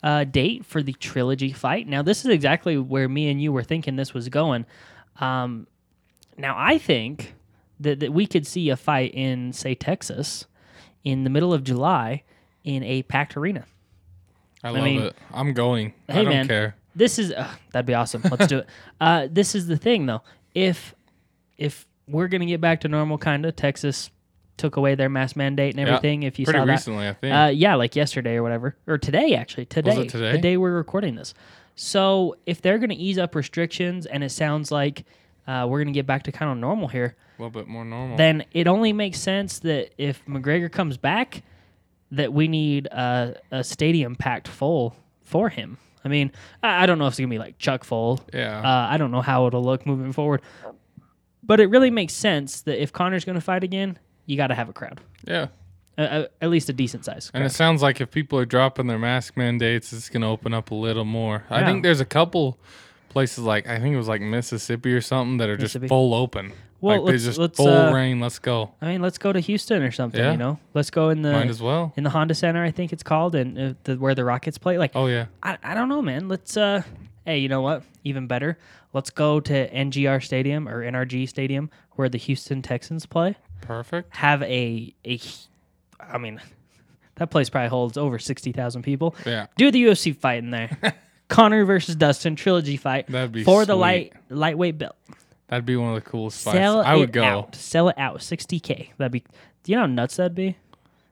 [0.06, 1.88] uh, date for the trilogy fight.
[1.88, 4.66] Now, this is exactly where me and you were thinking this was going.
[5.20, 5.68] Um.
[6.38, 7.34] Now, I think
[7.80, 10.46] that, that we could see a fight in, say, Texas,
[11.06, 12.24] in the middle of July,
[12.66, 13.66] in a packed arena.
[14.66, 15.16] I love mean, it.
[15.32, 15.94] I'm going.
[16.08, 16.48] hey, I don't man.
[16.48, 16.76] care.
[16.96, 18.24] This is uh, that'd be awesome.
[18.30, 18.68] Let's do it.
[19.00, 20.22] Uh, this is the thing though.
[20.54, 20.96] If
[21.58, 24.10] if we're gonna get back to normal, kind of Texas
[24.58, 26.24] took away their mask mandate and Yeah, everything.
[26.24, 27.34] if you Pretty saw that, recently, I think.
[27.36, 29.66] uh, yeah, like yesterday or whatever, or today actually.
[29.66, 30.32] Today, it today?
[30.32, 31.34] the day we're recording this.
[31.76, 35.04] So if they're gonna ease up restrictions, and it sounds like
[35.48, 38.16] uh, we're gonna get back to kind of normal here, a little bit more normal.
[38.18, 41.44] then it only makes sense that if McGregor comes back,
[42.12, 45.78] that we need a, a stadium packed full for him.
[46.06, 46.32] I mean,
[46.64, 48.22] I, I don't know if it's gonna be like Chuck full.
[48.34, 48.60] yeah.
[48.62, 50.42] Uh, I don't know how it'll look moving forward,
[51.44, 54.70] but it really makes sense that if Conor's gonna fight again, you got to have
[54.70, 55.48] a crowd, yeah.
[55.98, 57.32] uh, at least a decent size.
[57.34, 60.54] And it sounds like if people are dropping their mask mandates, it's going to open
[60.54, 61.44] up a little more.
[61.50, 62.60] I think there's a couple
[63.10, 66.52] places like I think it was like Mississippi or something that are just full open.
[66.82, 68.20] Well, like let's- just let's, full uh, rain.
[68.20, 68.74] Let's go.
[68.82, 70.20] I mean, let's go to Houston or something.
[70.20, 70.34] Yeah.
[70.34, 71.94] You know, let's go in the Might as well.
[71.96, 74.78] in the Honda Center, I think it's called, and uh, the, where the Rockets play.
[74.78, 75.28] Like, Oh yeah.
[75.42, 76.28] I, I don't know, man.
[76.28, 76.84] Let's uh
[77.26, 77.84] hey, you know what?
[78.04, 78.58] Even better.
[78.94, 83.36] Let's go to NGR Stadium or NRG Stadium where the Houston Texans play.
[83.62, 84.16] Perfect.
[84.16, 85.20] Have a a
[86.00, 86.40] I mean
[87.16, 89.16] that place probably holds over 60,000 people.
[89.26, 89.48] Yeah.
[89.58, 90.78] Do the UFC fight in there.
[91.28, 93.80] Conor versus Dustin trilogy fight That'd be for the sweet.
[93.82, 94.96] light lightweight belt.
[95.48, 96.58] That'd be one of the coolest fights.
[96.58, 97.24] Sell I would it go.
[97.24, 97.56] out.
[97.56, 98.18] Sell it out.
[98.20, 98.90] 60k.
[98.98, 99.24] That'd be.
[99.64, 100.58] Do you know how nuts that'd be?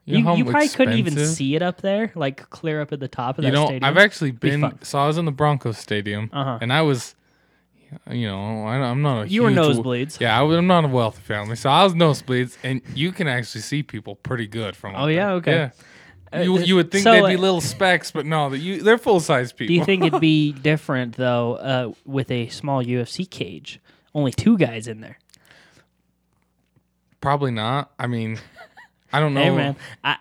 [0.06, 3.08] You, You, you probably couldn't even see it up there, like clear up at the
[3.08, 3.84] top of You that know, stadium.
[3.86, 4.62] I've actually been.
[4.62, 4.80] fun.
[4.84, 6.58] So I was in the Broncos stadium, Uh-huh.
[6.62, 7.16] and I was,
[8.12, 9.30] you know, I, I'm not a.
[9.30, 10.20] You were nosebleeds.
[10.20, 13.62] Yeah, I, I'm not a wealthy family, so I was nosebleeds, and you can actually
[13.62, 14.96] see people pretty good from.
[14.96, 15.32] Oh, yeah?
[15.34, 15.52] Okay.
[15.54, 15.70] Yeah.
[16.34, 18.82] Uh, You, you would think so, they'd uh, be little specks, but no, that you
[18.82, 19.68] they're full size people.
[19.68, 23.80] Do you think it'd be different though uh, with a small UFC cage?
[24.16, 25.20] Only two guys in there.
[27.22, 27.92] Probably not.
[28.00, 28.40] I mean,
[29.12, 29.44] I don't know.
[29.44, 30.18] Hey man, I,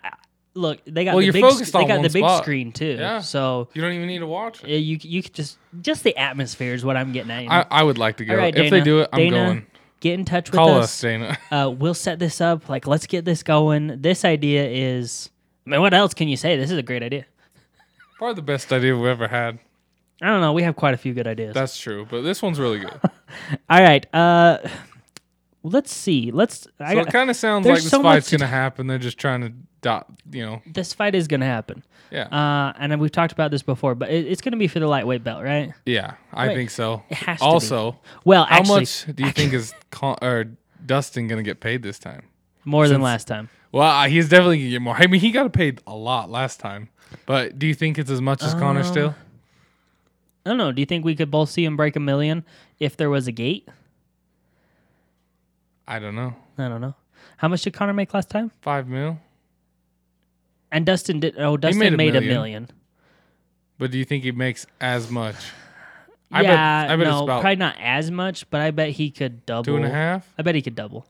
[0.55, 2.43] look, they got Well, the you're big, focused they on got one the big spot.
[2.43, 2.97] screen too.
[2.99, 3.21] Yeah.
[3.21, 4.79] So You don't even need to watch it.
[4.79, 7.43] you you could just just the atmosphere is what I'm getting at.
[7.43, 7.55] you know?
[7.55, 8.33] I, I would like to go.
[8.35, 8.85] All right, if they Dana.
[8.85, 9.67] do it, I'm Dana, going.
[10.01, 10.85] Get in touch with Call us.
[10.85, 11.39] us, Dana.
[11.53, 12.69] Uh, we'll set this up.
[12.69, 14.01] Like, let's get this going.
[14.03, 15.31] This idea is.
[15.67, 16.57] I mean, what else can you say?
[16.57, 17.25] This is a great idea.
[18.19, 19.59] Probably the best idea we've ever had.
[20.21, 20.53] I don't know.
[20.53, 21.55] We have quite a few good ideas.
[21.55, 23.01] That's true, but this one's really good.
[23.71, 24.05] All right.
[24.15, 24.59] Uh,
[25.63, 26.31] let's see.
[26.31, 26.61] Let's.
[26.63, 28.87] So got, it kind of sounds like this so fight's gonna happen.
[28.87, 31.83] They're just trying to dot, you know, this fight is gonna happen.
[32.13, 34.87] yeah, Uh, and we've talked about this before, but it, it's gonna be for the
[34.87, 35.73] lightweight belt, right?
[35.87, 36.15] yeah.
[36.33, 37.03] I wait, think so.
[37.11, 37.47] It has to be.
[37.49, 40.47] Also, Well, how actually, much do you think is Con- or
[40.87, 42.23] Dustin gonna get paid this time?
[42.65, 43.49] more than last time.
[43.73, 44.95] Well, uh, he's definitely gonna get more.
[44.97, 46.89] I mean, he got paid a lot last time,
[47.27, 49.15] but do you think it's as much as Conor Uh, still?
[50.47, 50.71] I don't know.
[50.73, 52.45] Do you think we could both see him break a million
[52.79, 53.69] if there was a gate?
[55.87, 56.35] I don't know.
[56.59, 56.95] I don't know.
[57.37, 58.51] How much did Conor make last time?
[58.61, 59.19] Five mil.
[60.71, 61.39] And Dustin did.
[61.39, 62.33] Oh, Dustin made made, a a million.
[62.33, 62.69] million.
[63.79, 65.37] But do you think he makes as much?
[66.31, 66.91] I yeah, bet.
[66.91, 69.65] I bet no, it's about probably not as much, but I bet he could double.
[69.65, 71.07] two and a half, I bet he could double.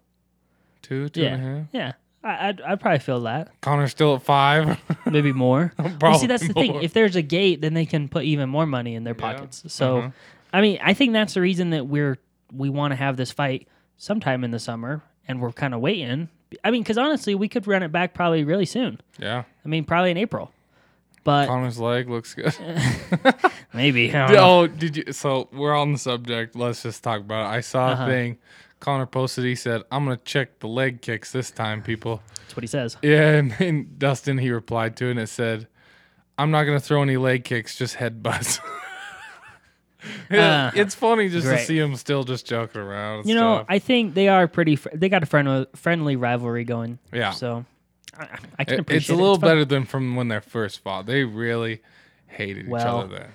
[0.82, 1.66] two, two yeah, and a half.
[1.72, 1.92] yeah.
[2.24, 3.50] I, I'd, I'd probably feel that.
[3.61, 4.78] Conor's still at five.
[5.11, 5.72] Maybe more.
[5.78, 6.74] well, see, Probably that's the thing.
[6.82, 9.20] If there's a gate, then they can put even more money in their Yeah.
[9.32, 9.64] pockets.
[9.68, 10.11] So, Uh-huh.
[10.52, 12.18] I mean, I think that's the reason that we're
[12.52, 16.28] we want to have this fight sometime in the summer, and we're kind of waiting.
[16.64, 19.00] I mean, because honestly, we could run it back probably really soon.
[19.18, 20.50] yeah, I mean, probably in April.
[21.24, 22.52] But Conor's leg looks good.
[23.72, 24.12] maybe.
[24.14, 25.12] Oh, did you?
[25.12, 26.57] So we're on the subject.
[26.57, 27.57] Let's just talk about it.
[27.57, 28.05] I saw Uh-huh.
[28.05, 28.38] a thing.
[28.81, 29.44] Conor posted.
[29.44, 32.96] He said, "I'm gonna check the leg kicks this time, people." That's what he says.
[33.02, 35.68] Yeah, and, and Dustin he replied to it and it said,
[36.37, 38.59] "I'm not gonna throw any leg kicks, just headbutts."
[40.30, 41.58] yeah, Uh, it's funny just great.
[41.60, 43.26] to see them still just joking around.
[43.26, 43.64] You know.
[43.68, 44.76] I think they are pretty.
[44.76, 46.98] Fr- they got a friendly friendly rivalry going.
[47.12, 47.30] Yeah.
[47.32, 47.64] So
[48.18, 48.26] I,
[48.58, 49.16] I can It- appreciate it's a it.
[49.16, 51.06] little better than from when they first fought.
[51.06, 51.80] They really
[52.28, 53.28] hated Well, each other then.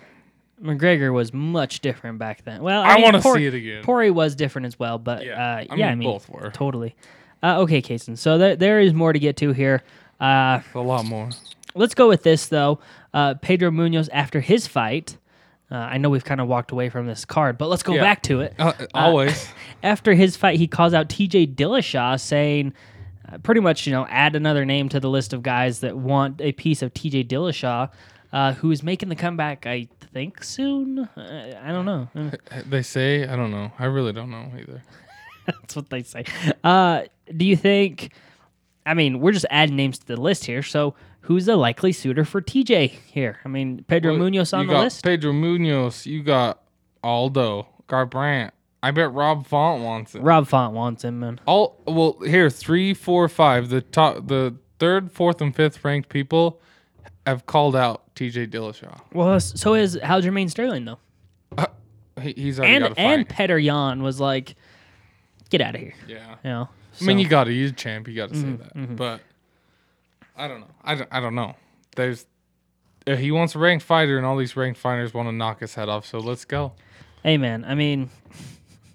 [0.78, 2.64] McGregor was much different back then.
[2.64, 3.84] Well, I mean, want to Por- see it again.
[3.84, 5.34] Poirier was different as well, but Yeah.
[5.34, 6.50] uh, I yeah, mean, I mean, both were.
[6.52, 6.96] totally.
[7.44, 8.18] Uh, okay, Kaysen.
[8.18, 9.84] So there, there is more to get to here.
[10.20, 11.30] Uh, a lot more.
[11.76, 12.80] let's go with this though.
[13.14, 15.18] Uh, Pedro Munhoz after his fight.
[15.70, 18.02] Uh, I know we've kind of walked away from this card, but let's go Yeah.
[18.02, 18.54] back to it.
[18.58, 19.50] Uh, always.
[19.84, 21.48] After his fight, he calls out T.J.
[21.48, 22.74] Dillashaw, saying,
[23.30, 26.40] uh, pretty much, you know, add another name to the list of guys that want
[26.40, 27.26] a piece of T.J.
[27.26, 27.90] Dillashaw,
[28.32, 29.66] uh, who is making the comeback.
[29.66, 31.00] I think soon.
[31.00, 32.08] Uh, I don't know.
[32.16, 32.32] Uh,
[32.66, 33.72] they say I don't know.
[33.78, 34.82] I really don't know either.
[35.46, 36.24] That's what they say.
[36.64, 37.04] Uh,
[37.36, 38.14] do you think?
[38.86, 40.64] I mean, we're just adding names to the list here.
[40.64, 40.96] So,
[41.28, 43.40] who's a likely suitor for TJ here?
[43.46, 45.04] I mean, Pedro Well, Munhoz on you the got list.
[45.04, 46.06] Pedro Munhoz.
[46.06, 46.62] You got
[47.04, 48.52] Aldo Garbrandt.
[48.84, 50.22] I bet Rob Font wants him.
[50.24, 51.40] Rob Font wants him, man.
[51.46, 53.70] All well here three, four, five.
[53.70, 56.62] The top, the third, fourth, and fifth ranked people
[57.26, 58.48] have called out T.J.
[58.48, 59.02] Dillashaw.
[59.14, 61.00] Well, so is Aljamain Sterling though,
[62.22, 63.28] He, he's already and and.
[63.28, 64.56] Petr Yan was like,
[65.50, 66.36] "Get out of here," yeah.
[66.44, 66.70] you know.
[67.02, 67.52] I mean, you got to.
[67.54, 68.08] You're champ.
[68.08, 68.96] You got to say Mm-hmm, that.
[68.96, 69.22] But
[70.38, 70.68] I don't know.
[70.84, 71.56] I don't, I don't know.
[71.96, 72.26] There's
[73.08, 75.76] uh, he wants a ranked fighter, and all these ranked fighters want to knock his
[75.76, 76.06] head off.
[76.06, 76.74] So let's go.
[77.24, 77.66] hey, man.
[77.66, 78.10] I mean,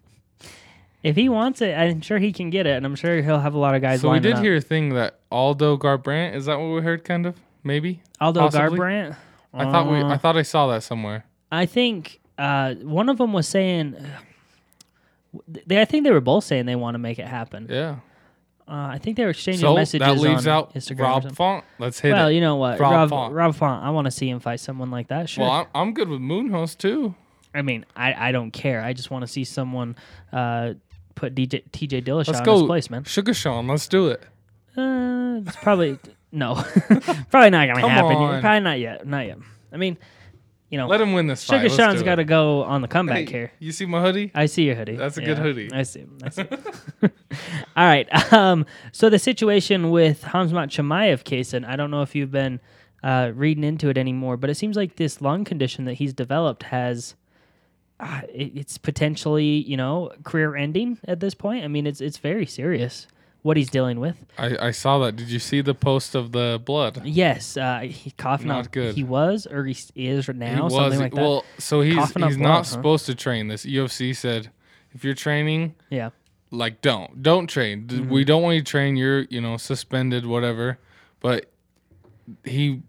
[1.03, 3.55] if he wants it, I'm sure he can get it, and I'm sure he'll have
[3.55, 4.01] a lot of guys.
[4.01, 4.43] So we did up.
[4.43, 6.35] hear a thing that Aldo Garbrandt.
[6.35, 7.05] Is that what we heard?
[7.05, 8.03] Kind of maybe.
[8.21, 8.79] Aldo possibly?
[8.79, 9.17] Garbrandt.
[9.55, 9.99] I thought we.
[10.01, 11.25] Uh, I thought I saw that somewhere.
[11.51, 13.97] I think uh, one of them was saying.
[15.49, 17.67] They, I think they were both saying they want to make it happen.
[17.71, 18.01] Yeah.
[18.69, 21.01] Uh, I think they were exchanging So messages that leaves on out Instagram.
[21.01, 21.35] Rob.
[21.35, 21.65] Font.
[21.79, 22.35] Let's hit well, it.
[22.35, 23.35] you know what, Rob Rob Font.
[23.35, 23.85] Rob Font.
[23.85, 25.29] I want to see him fight someone like that.
[25.29, 25.45] Sure.
[25.45, 27.15] Well, I'm, good with Munhoz too.
[27.55, 28.83] I mean, I, I don't care.
[28.83, 29.97] I just want to see someone
[30.33, 30.75] uh,
[31.15, 33.05] put DJ TJ Dillashaw Let's in go, his place, man.
[33.05, 33.67] Sugar Sean.
[33.67, 34.23] Let's do it.
[34.77, 35.99] Uh, it's probably
[36.33, 36.55] no,
[37.31, 38.17] probably not gonna Come happen.
[38.17, 38.41] on.
[38.41, 39.07] Probably not yet.
[39.07, 39.39] Not yet.
[39.73, 39.99] I mean,
[40.73, 41.61] you know, Let him win this fight.
[41.61, 43.53] Sugar Sean's got to go on the comeback Hey, here.
[43.59, 44.31] You see my hoodie?
[44.35, 44.97] I see your hoodie.
[44.97, 45.71] That's a good hoodie.
[45.71, 46.07] I see.
[46.25, 46.45] I see.
[47.77, 48.09] All right.
[48.33, 52.61] Um, so the situation with Hamzat Chimaev, Kaysen, I don't know if you've been
[53.03, 56.63] uh, reading into it anymore, but it seems like this lung condition that he's developed
[56.65, 57.15] has.
[58.01, 61.63] Uh, it, it's potentially, you know, career ending at this point.
[61.63, 63.07] I mean, it's it's very serious
[63.43, 64.17] what he's dealing with.
[64.39, 65.17] I, I saw that.
[65.17, 67.03] Did you see the post of the blood?
[67.05, 68.73] Yes, uh, he coughing Not up.
[68.73, 68.95] good.
[68.95, 71.21] He was, or he is now, he was something like that.
[71.21, 71.45] well.
[71.59, 72.63] So he's Coughing up he's blood, not huh?
[72.65, 73.49] supposed to train.
[73.49, 74.51] This UFC said,
[74.93, 76.11] if you're training, yeah,
[76.51, 77.87] like don't don't train.
[77.87, 78.11] D- Mm-hmm.
[78.13, 78.97] We don't want you to train.
[78.97, 80.79] You're you know suspended, whatever.
[81.21, 81.47] But
[82.45, 82.83] he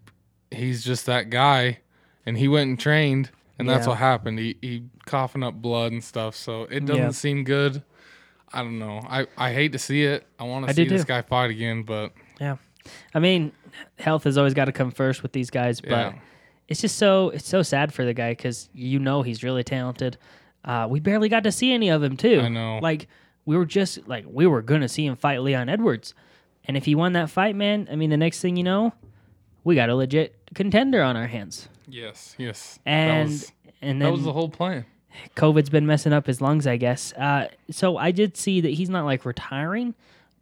[0.50, 1.78] he's just that guy,
[2.26, 3.90] and he went and trained, and that's Yeah.
[3.90, 4.38] what happened.
[4.38, 6.36] He he coughing up blood and stuff.
[6.36, 7.10] So it doesn't Yeah.
[7.10, 7.82] seem good.
[8.54, 9.00] I don't know.
[9.06, 10.24] I, I hate to see it.
[10.38, 11.08] I want to see this too.
[11.08, 12.56] guy fight again, but yeah.
[13.12, 13.52] I mean,
[13.98, 16.14] health has always got to come first with these guys, but yeah.
[16.68, 20.16] it's just so it's so sad for the guy because you know he's really talented.
[20.64, 22.40] Uh, we barely got to see any of him too.
[22.40, 22.78] I know.
[22.80, 23.08] Like
[23.44, 26.14] we were just like we were gonna see him fight Leon Edwards,
[26.64, 28.92] and if he won that fight, man, I mean, the next thing you know,
[29.64, 31.68] we got a legit contender on our hands.
[31.88, 32.78] Yes, yes.
[32.86, 34.86] And that was, and that was the whole plan.
[35.36, 37.12] COVID's been messing up his lungs, I guess.
[37.14, 39.94] Uh, so I did see that he's not like retiring,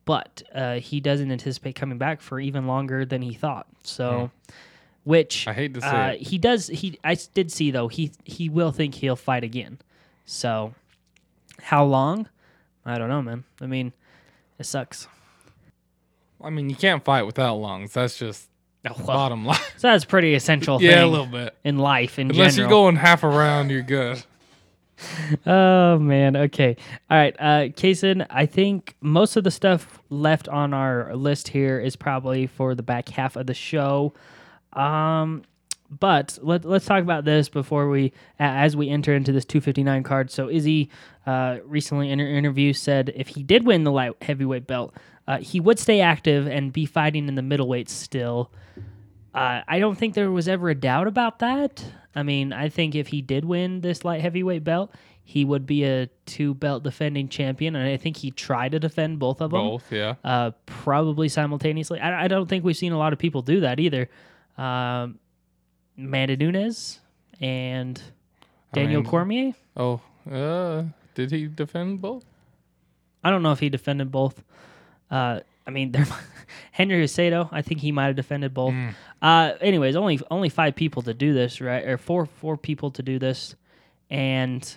[0.04, 3.66] but uh, he doesn't anticipate coming back for even longer than he thought.
[3.82, 4.30] So,
[5.04, 5.50] which Hmm.
[5.50, 6.68] I hate to say uh, he does.
[6.68, 9.78] He I did see though he he will think he'll fight again.
[10.26, 10.74] So,
[11.60, 12.28] how long?
[12.84, 13.44] I don't know, man.
[13.60, 13.92] I mean,
[14.58, 15.06] it sucks.
[16.42, 17.92] I mean, you can't fight without lungs.
[17.92, 18.48] That's just
[18.84, 19.58] Oh, well, bottom line.
[19.76, 21.54] so that's pretty essential yeah, a little bit.
[21.62, 22.70] in life in Unless general.
[22.72, 24.24] you're going half around, you're good.
[25.46, 26.36] Oh man.
[26.36, 26.76] Okay.
[27.10, 27.34] All right.
[27.38, 32.46] Uh, Kaysen, I think most of the stuff left on our list here is probably
[32.46, 34.12] for the back half of the show.
[34.72, 35.42] Um,
[36.00, 40.30] but let, let's talk about this before we, as we enter into this 259 card.
[40.30, 40.88] So Izzy,
[41.26, 44.94] uh, recently in an interview said if he did win the light heavyweight belt,
[45.28, 48.50] uh, he would stay active and be fighting in the middleweight still.
[49.34, 51.84] Uh, I don't think there was ever a doubt about that.
[52.14, 54.92] I mean, I think if he did win this light heavyweight belt,
[55.24, 59.18] he would be a two belt defending champion, and I think he tried to defend
[59.18, 60.16] both of them, Both, yeah.
[60.24, 62.00] uh, probably simultaneously.
[62.00, 64.08] I, I don't think we've seen a lot of people do that either.
[64.58, 65.18] Um,
[65.96, 67.00] Amanda Nunes
[67.40, 68.00] and
[68.72, 69.52] Daniel Amanda- Cormier.
[69.76, 72.24] Oh, uh, did he defend both?
[73.24, 74.42] I don't know if he defended both.
[75.10, 76.06] Uh, I mean, there,
[76.72, 78.72] Henry Cejudo, I think he might have defended both.
[78.72, 78.94] Mm.
[79.20, 81.84] Uh, anyways, only only five people to do this, right?
[81.84, 83.54] Or four four people to do this,
[84.10, 84.76] and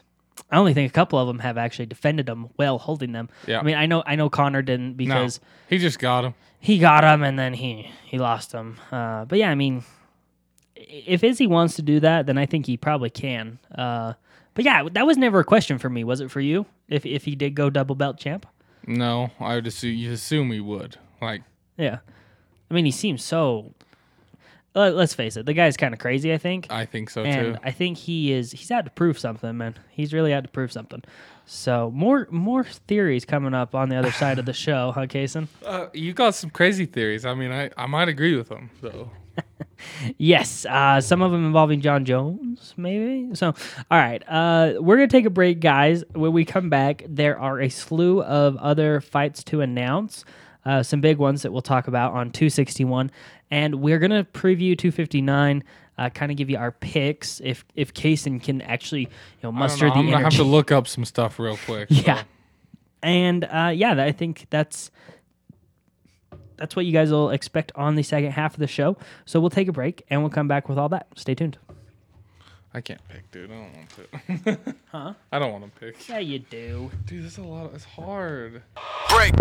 [0.52, 3.30] I only think a couple of them have actually defended them well, holding them.
[3.48, 3.60] Yeah.
[3.60, 6.34] I mean, I know I know Conor didn't No, because he just got him.
[6.60, 8.78] he got him and then he he lost him.
[8.92, 9.84] Uh, but yeah, I mean,
[10.76, 13.60] if Izzy wants to do that, then I think he probably can.
[13.74, 14.14] Uh,
[14.54, 16.66] but yeah, that was never a question for me, was it for you?
[16.88, 18.46] If if he did go double belt champ.
[18.88, 20.98] No, I would assume you assume he would.
[21.22, 21.42] Like,
[21.78, 22.00] Yeah.
[22.70, 23.74] I mean, he seems so.
[24.74, 26.68] Let, let's face it, the guy's kind of crazy, I think.
[26.70, 27.62] I think so and too.
[27.64, 28.52] I think he is.
[28.52, 29.76] He's out to prove something, man.
[29.90, 31.02] He's really out to prove something.
[31.46, 35.48] So more more theories coming up on the other side of the show, huh, Kaysen?
[35.66, 37.26] Uh, you got some crazy theories.
[37.26, 38.70] I mean, I, I might agree with them.
[38.82, 39.12] though.
[40.18, 43.36] Yes, uh, some of them involving Jon Jones, maybe.
[43.36, 43.48] So,
[43.92, 46.04] all right, uh, we're gonna take a break, guys.
[46.14, 50.24] When we come back, there are a slew of other fights to announce.
[50.65, 53.12] Uh, some big ones that we'll talk about on 261,
[53.51, 55.63] and we're gonna preview 259.
[55.97, 59.08] Uh, kind of give you our picks if if Kaysen can actually you
[59.43, 61.58] know I don't muster know, the I'm gonna have to look up some stuff real
[61.65, 61.89] quick.
[61.89, 62.01] so.
[62.06, 62.23] Yeah.
[63.04, 64.89] And uh, yeah, I think that's
[66.58, 68.97] that's what you guys will expect on the second half of the show.
[69.25, 71.08] So we'll take a break and we'll come back with all that.
[71.15, 71.58] Stay tuned.
[72.73, 73.51] I can't pick, dude.
[73.51, 74.75] I don't want to.
[74.91, 75.13] Huh?
[75.32, 76.10] I don't want to pick.
[76.10, 76.91] Yeah, you do.
[77.06, 77.71] Dude, that's a lot.
[77.73, 78.63] It's hard.
[79.10, 79.34] break.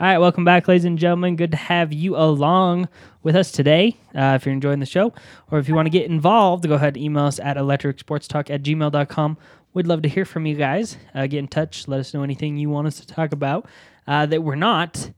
[0.00, 1.34] All right, welcome back, ladies and gentlemen.
[1.34, 2.88] Good to have you along
[3.24, 3.96] with us today.
[4.14, 5.12] Uh, if you're enjoying the show,
[5.50, 8.62] or if you want to get involved, go ahead and email us at electricsportstalk at
[8.62, 9.38] gmail.com.
[9.74, 10.96] We'd love to hear from you guys.
[11.16, 11.88] Uh, get in touch.
[11.88, 13.68] Let us know anything you want us to talk about
[14.06, 15.10] uh, that we're not,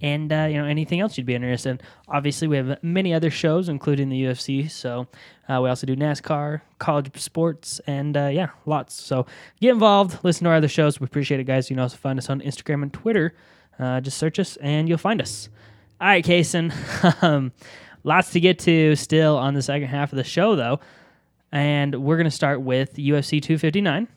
[0.00, 1.80] and uh, you know anything else you'd be interested in.
[2.06, 4.70] Obviously, we have many other shows, including the UFC.
[4.70, 5.08] So
[5.48, 8.94] uh, we also do NASCAR, college sports, and uh, yeah, lots.
[9.02, 9.26] So
[9.60, 10.22] get involved.
[10.22, 11.00] Listen to our other shows.
[11.00, 11.68] We appreciate it, guys.
[11.68, 13.34] You can also find us on Instagram and Twitter.
[13.78, 15.48] Uh, just search us and you'll find us.
[16.00, 16.72] All right, Kaysen.
[17.22, 17.52] um,
[18.04, 20.80] lots to get to still on the second half of the show, though.
[21.52, 24.08] And we're going to start with UFC 259.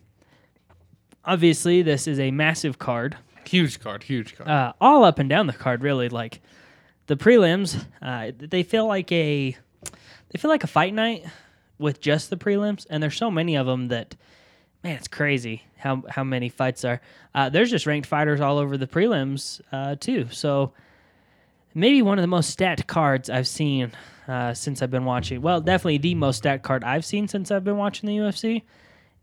[1.24, 4.04] Obviously, this is a massive card, Huge card.
[4.04, 4.50] Huge card.
[4.50, 6.10] uh, all up and down the card, really.
[6.10, 6.42] Like
[7.08, 9.56] the prelims, uh, they feel like a
[10.30, 11.26] they feel like a fight night
[11.78, 14.16] with just the prelims, and there's so many of them that
[14.84, 17.02] man, it's crazy how how many fights are.
[17.34, 20.28] Uh, there's just ranked fighters all over the prelims uh, too.
[20.32, 20.74] So
[21.74, 23.92] maybe one of the most stacked cards I've seen
[24.28, 25.42] uh, since I've been watching.
[25.42, 28.64] Well, definitely the most stacked card I've seen since I've been watching the UFC.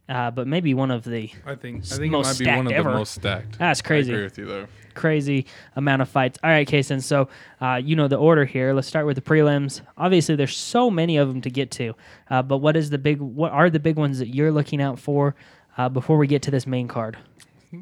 [0.08, 2.66] Uh, but maybe one of the I think I think it most might be one
[2.66, 2.90] of ever.
[2.92, 3.58] the most stacked.
[3.58, 4.10] That's I crazy.
[4.12, 4.68] agree with you there.
[4.94, 5.44] crazy
[5.76, 6.38] amount of fights.
[6.42, 7.02] All right, Kaysen.
[7.02, 7.28] So
[7.60, 8.72] uh, you know the order here.
[8.72, 9.82] Let's start with the prelims.
[9.98, 11.94] Obviously, there's so many of them to get to.
[12.30, 13.20] Uh, but what is the big?
[13.20, 15.34] What are the big ones that you're looking out for
[15.76, 17.18] uh, before we get to this main card?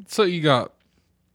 [0.07, 0.73] So you got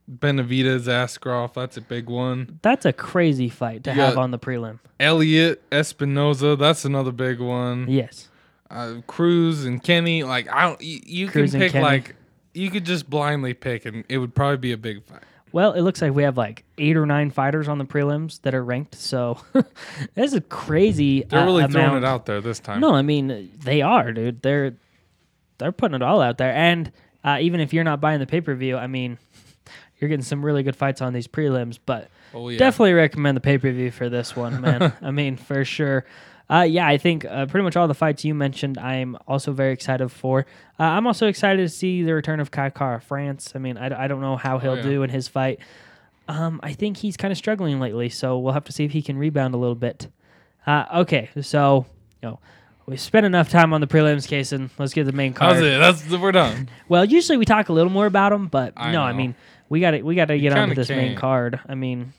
[0.09, 1.55] Benavidez, Askarov.
[1.55, 2.59] That's a big one.
[2.61, 4.79] That's a crazy fight to You have on the prelim.
[4.99, 6.55] Elliott Espinosa.
[6.55, 7.87] That's another big one.
[7.89, 8.29] Yes.
[8.73, 10.23] Uh, Cruz and Kenney.
[10.23, 11.83] Like I don't, you, you can Cruz and pick Kenney.
[11.83, 12.15] like
[12.53, 15.21] you could just blindly pick, and it would probably be a big fight.
[15.51, 18.55] Well, it looks like we have like eight or nine fighters on the prelims that
[18.55, 18.95] are ranked.
[18.95, 19.37] So
[20.15, 21.21] this is crazy.
[21.21, 22.03] They're uh, really throwing amount.
[22.03, 22.81] it out there this time.
[22.81, 24.41] No, I mean they are, dude.
[24.41, 24.73] They're
[25.59, 26.91] they're putting it all out there, and
[27.23, 29.19] uh, even if you're not buying the pay per view, I mean,
[29.99, 31.77] you're getting some really good fights on these prelims.
[31.85, 34.91] But oh yeah, definitely recommend the pay per view for this one, man.
[35.01, 36.05] I mean, for sure.
[36.49, 39.73] Uh, yeah, I think uh, pretty much all the fights you mentioned, I'm also very
[39.73, 40.45] excited for.
[40.79, 43.53] Uh, I'm also excited to see the return of Kai Kara France.
[43.55, 44.83] I mean, I, I don't know how he'll yeah.
[44.83, 45.59] do in his fight.
[46.27, 49.01] Um, I think he's kind of struggling lately, so we'll have to see if he
[49.01, 50.07] can rebound a little bit.
[50.65, 51.85] Uh, okay, so
[52.21, 52.39] you know
[52.85, 55.57] we spent enough time on the prelims case, and let's get the main card.
[55.57, 56.09] That's it.
[56.09, 56.69] That's we're done.
[56.87, 59.35] Well, usually we talk a little more about them, but I no, I mean
[59.69, 61.19] we got to we got to get on to this main can't.
[61.19, 61.59] card.
[61.67, 62.13] I mean,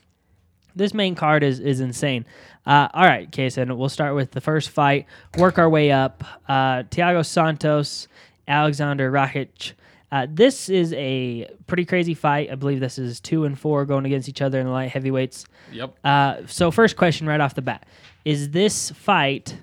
[0.75, 2.25] this main card is is insane.
[2.65, 5.05] Uh, all right, Kaysen, we'll start with the first fight.
[5.37, 6.23] Work our way up.
[6.47, 8.07] Uh, Thiago Santos,
[8.47, 9.73] Alexander Rakic.
[10.11, 12.49] Uh, this is a pretty crazy fight.
[12.51, 15.45] I believe this is two and four going against each other in the light heavyweights.
[15.73, 15.95] Yep.
[16.03, 17.85] Uh, so first question right off the bat:
[18.23, 19.57] Is this fight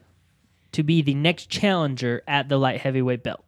[0.73, 3.43] to be the next challenger at the light heavyweight belt?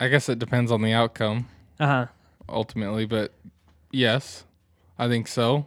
[0.00, 1.48] I guess it depends on the outcome
[1.80, 2.06] Uh huh.
[2.48, 3.32] ultimately, but
[3.90, 4.44] yes,
[4.98, 5.66] I think so.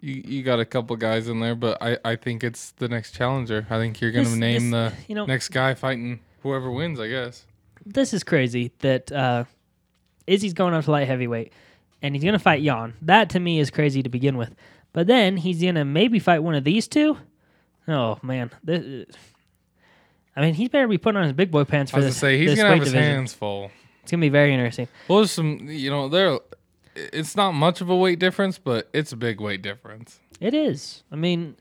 [0.00, 3.14] You you got a couple guys in there, but I, I think it's the next
[3.14, 3.66] challenger.
[3.70, 6.98] I think you're gonna This- name this- the you know- next guy fighting whoever wins.
[7.00, 7.44] I guess.
[7.84, 9.44] this is crazy that uh,
[10.26, 11.52] Izzy's going up to light heavyweight
[12.02, 12.94] and he's going to fight Jan.
[13.02, 14.54] That to me is crazy to begin with.
[14.92, 17.16] But then he's going to maybe fight one of these two.
[17.88, 18.50] Oh, man.
[18.64, 19.06] This,
[20.36, 22.10] I mean, he's better be putting on his big boy pants I for was gonna
[22.10, 22.16] this.
[22.18, 23.12] say he's this gonna have his division.
[23.16, 23.70] hands full.
[24.02, 24.88] It's going to be very interesting.
[25.08, 26.38] Well, there's some, you know, there.
[26.94, 30.18] It's not much of a weight difference, but it's a big weight difference.
[30.40, 31.02] It is.
[31.12, 31.56] I mean,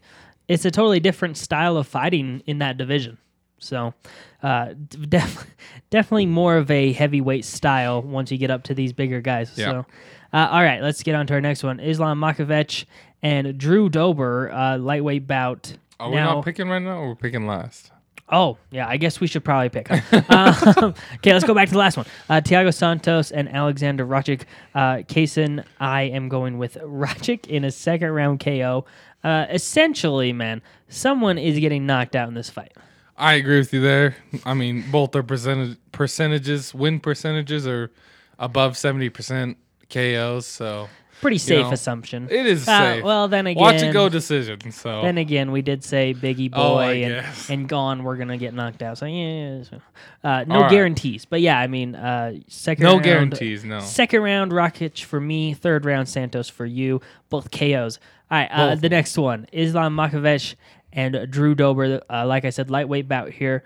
[0.48, 3.18] it's a totally different style of fighting in that division.
[3.60, 3.94] So,
[4.42, 5.46] uh, def-
[5.90, 9.52] definitely more of a heavyweight style once you get up to these bigger guys.
[9.56, 9.66] Yeah.
[9.66, 9.86] So,
[10.34, 11.80] uh, all right, let's get on to our next one.
[11.80, 12.86] Islam Makovech
[13.22, 15.76] and Drew Dober, uh, lightweight bout.
[16.00, 17.92] Are we now, not picking right now, or we're picking last?
[18.32, 19.90] Oh, yeah, I guess we should probably pick.
[20.30, 22.06] um, okay, let's go back to the last one.
[22.30, 24.44] Uh, Thiago Santos and Alexander Rakic.
[24.76, 28.86] Uh, Kaysen, I am going with Rakic in a second round KO.
[29.24, 32.74] Uh, essentially, man, someone is getting knocked out in this fight.
[33.18, 34.16] I agree with you there.
[34.46, 37.92] I mean, both their percentage percentages, win percentages are
[38.38, 39.58] above seventy percent
[39.90, 40.46] KOs.
[40.46, 40.88] So
[41.22, 42.28] Pretty safe know, assumption.
[42.32, 43.04] it is Uh, safe.
[43.04, 44.72] well, then again, Watch it go decision.
[44.72, 48.54] So Then again, we did say Biggie Oh, Boy and, and Gane we're gonna get
[48.54, 48.98] knocked out.
[48.98, 49.82] So yeah, so,
[50.24, 50.72] uh, no right.
[50.72, 51.26] guarantees.
[51.26, 53.66] But yeah, I mean, uh, second no round, guarantees.
[53.66, 53.80] No.
[53.82, 55.54] Second round Rakic for me.
[55.54, 57.02] Third round Santos for you.
[57.30, 58.00] Both KOs.
[58.32, 58.50] All right.
[58.52, 60.56] Uh, the next one Islam Makovech
[60.94, 62.02] and Drew Dober.
[62.10, 63.64] Uh, like I said, lightweight bout here.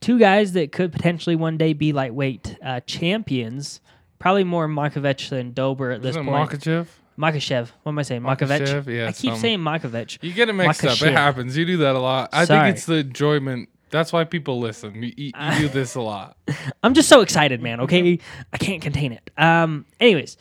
[0.00, 3.80] Two guys that could potentially one day be lightweight uh, champions.
[4.18, 6.50] Probably more Makovech than Dober at this Isn't point.
[6.50, 6.86] Makhachev?
[7.18, 7.70] Makashev.
[7.82, 8.22] What am I saying?
[8.22, 8.86] Makhachev?
[8.86, 9.40] Yeah, I keep something.
[9.40, 10.18] saying Makovech.
[10.22, 11.00] You get it mixed up.
[11.02, 11.56] It happens.
[11.56, 12.30] You do that a lot.
[12.32, 12.68] I Sorry.
[12.68, 13.68] think it's the enjoyment.
[13.90, 15.02] That's why people listen.
[15.02, 16.36] You, you, you do this a lot.
[16.82, 17.80] I'm just so excited, man.
[17.80, 18.18] Okay,
[18.52, 19.30] I can't contain it.
[19.38, 19.86] Um.
[20.00, 20.36] Anyways,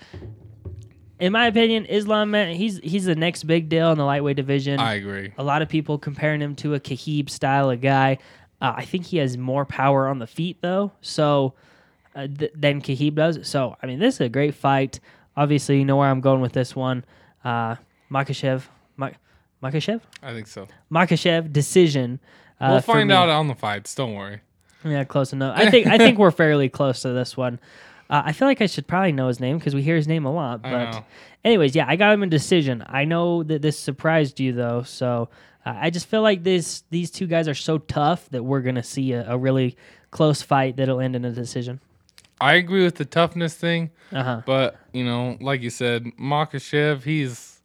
[1.20, 4.80] in my opinion, Islam, man, he's he's the next big deal in the lightweight division.
[4.80, 5.34] I agree.
[5.38, 8.18] A lot of people comparing him to a Khabib style of guy.
[8.62, 11.54] Uh, I think he has more power on the feet though, so
[12.16, 13.48] uh, th- than Khabib does.
[13.48, 15.00] So I mean, this is a great fight.
[15.38, 17.04] Obviously, you know where I'm going with this one.
[17.44, 17.76] Uh,
[18.12, 18.64] Makashev,
[18.98, 19.10] Ma-
[19.62, 20.68] Makashev, I think so.
[20.92, 22.20] Makashev decision.
[22.60, 23.94] Uh, We'll find out on the fights.
[23.96, 24.42] Don't worry.
[24.84, 25.58] Yeah, close enough.
[25.58, 27.60] I think I think we're fairly close to this one.
[28.10, 30.26] Uh, I feel like I should probably know his name because we hear his name
[30.26, 30.62] a lot.
[30.62, 31.04] But
[31.44, 32.84] anyways, yeah, I got him in decision.
[32.88, 35.30] I know that this surprised you though, so
[35.66, 38.84] uh, I just feel like this these two guys are so tough that we're gonna
[38.84, 39.76] see a, a really
[40.12, 41.80] close fight that'll end in a decision.
[42.42, 44.42] I agree with the toughness thing, Uh huh.
[44.46, 47.62] but you know, like you said, Makhachev, he's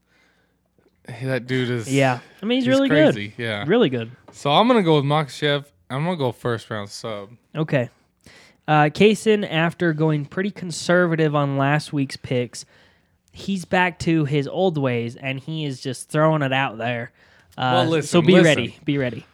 [1.22, 3.34] that dude is Yeah, I mean he's, he's really crazy.
[3.36, 3.64] Yeah.
[3.64, 3.68] good.
[3.70, 4.10] Really good.
[4.32, 5.64] So I'm gonna go with Makhachev.
[5.88, 7.30] I'm gonna go first round sub.
[7.54, 7.88] Okay.
[8.68, 12.64] Uh, Kaysen, after going pretty conservative on last week's picks,
[13.32, 17.10] he's back to his old ways and he is just throwing it out there.
[17.58, 18.44] Uh, Well, so be listen.
[18.44, 18.76] ready.
[18.84, 19.26] Be ready.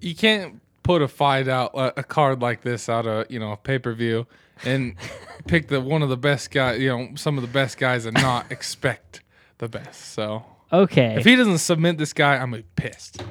[0.00, 3.56] You can't put a fight out a card like this out of you know a
[3.58, 4.26] pay per view
[4.64, 4.94] and
[5.46, 6.80] pick the one of the best guys.
[6.80, 9.20] You know some of the best guys and not expect
[9.58, 10.12] the best.
[10.14, 11.14] So Okay.
[11.18, 13.22] if he doesn't submit this guy, I'm gonna be pissed.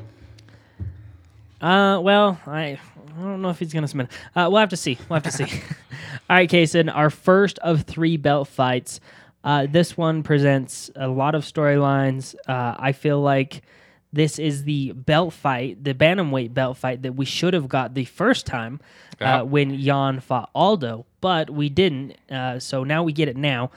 [1.60, 2.80] Uh, well, I,
[3.18, 4.10] I don't know if he's gonna submit.
[4.36, 5.00] Uh, we'll have to see.
[5.10, 5.46] We'll have to see.
[6.30, 9.00] All right, Kaysen, our first of three belt fights.
[9.44, 12.36] Uh, this one presents a lot of storylines.
[12.48, 13.64] Uh, I feel like
[14.18, 18.06] this is the belt fight, the bantamweight belt fight that we should have got the
[18.06, 18.80] first time
[19.22, 22.16] uh, when Yan fought Aldo, but we didn't.
[22.30, 23.72] Uh, so now we get it now.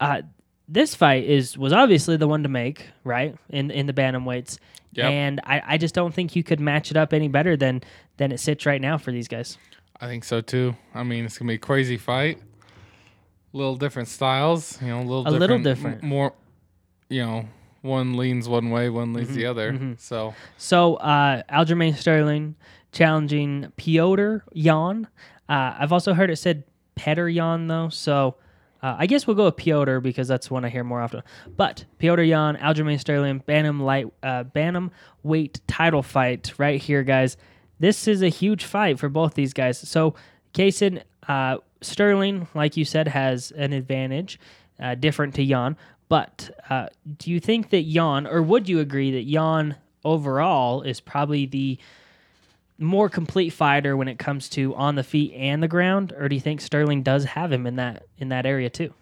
[0.00, 0.22] Uh,
[0.68, 3.36] this fight is was obviously the one to make, right?
[3.50, 4.58] In in the bantamweights.
[4.92, 5.10] Yep.
[5.10, 7.82] And I, I just don't think you could match it up any better than
[8.16, 9.58] than it sits right now for these guys.
[10.00, 10.76] I think so too.
[10.94, 12.38] I mean, it's gonna be a crazy fight.
[13.52, 16.02] A little different styles, you know, a little A little different, different.
[16.02, 16.32] m- more,
[17.08, 17.48] you know,
[17.84, 19.96] one leans one way, one leans Mm-hmm, the other.
[19.98, 22.56] So So uh, Aljamain Sterling
[22.92, 25.06] challenging Piotr Yan.
[25.48, 26.64] Uh, I've also heard it said
[26.96, 28.36] Petr Yan though, so
[28.82, 31.22] uh, I guess we'll go with Piotr because that's one I hear more often.
[31.56, 34.90] But Piotr Yan, Aljamain Sterling, Bantam light, uh, Bantam
[35.22, 37.36] weight title fight right here, guys.
[37.80, 39.78] This is a huge fight for both these guys.
[39.78, 40.14] So
[40.54, 44.38] Kaysen, uh, Sterling, like you said, has an advantage,
[44.80, 45.76] uh, different to Yan.
[46.14, 46.86] But uh,
[47.18, 51.76] do you think that Yan, or would you agree that Yan overall is probably the
[52.78, 56.36] more complete fighter when it comes to on the feet and the ground, or do
[56.36, 58.94] you think Sterling does have him in that in that area too?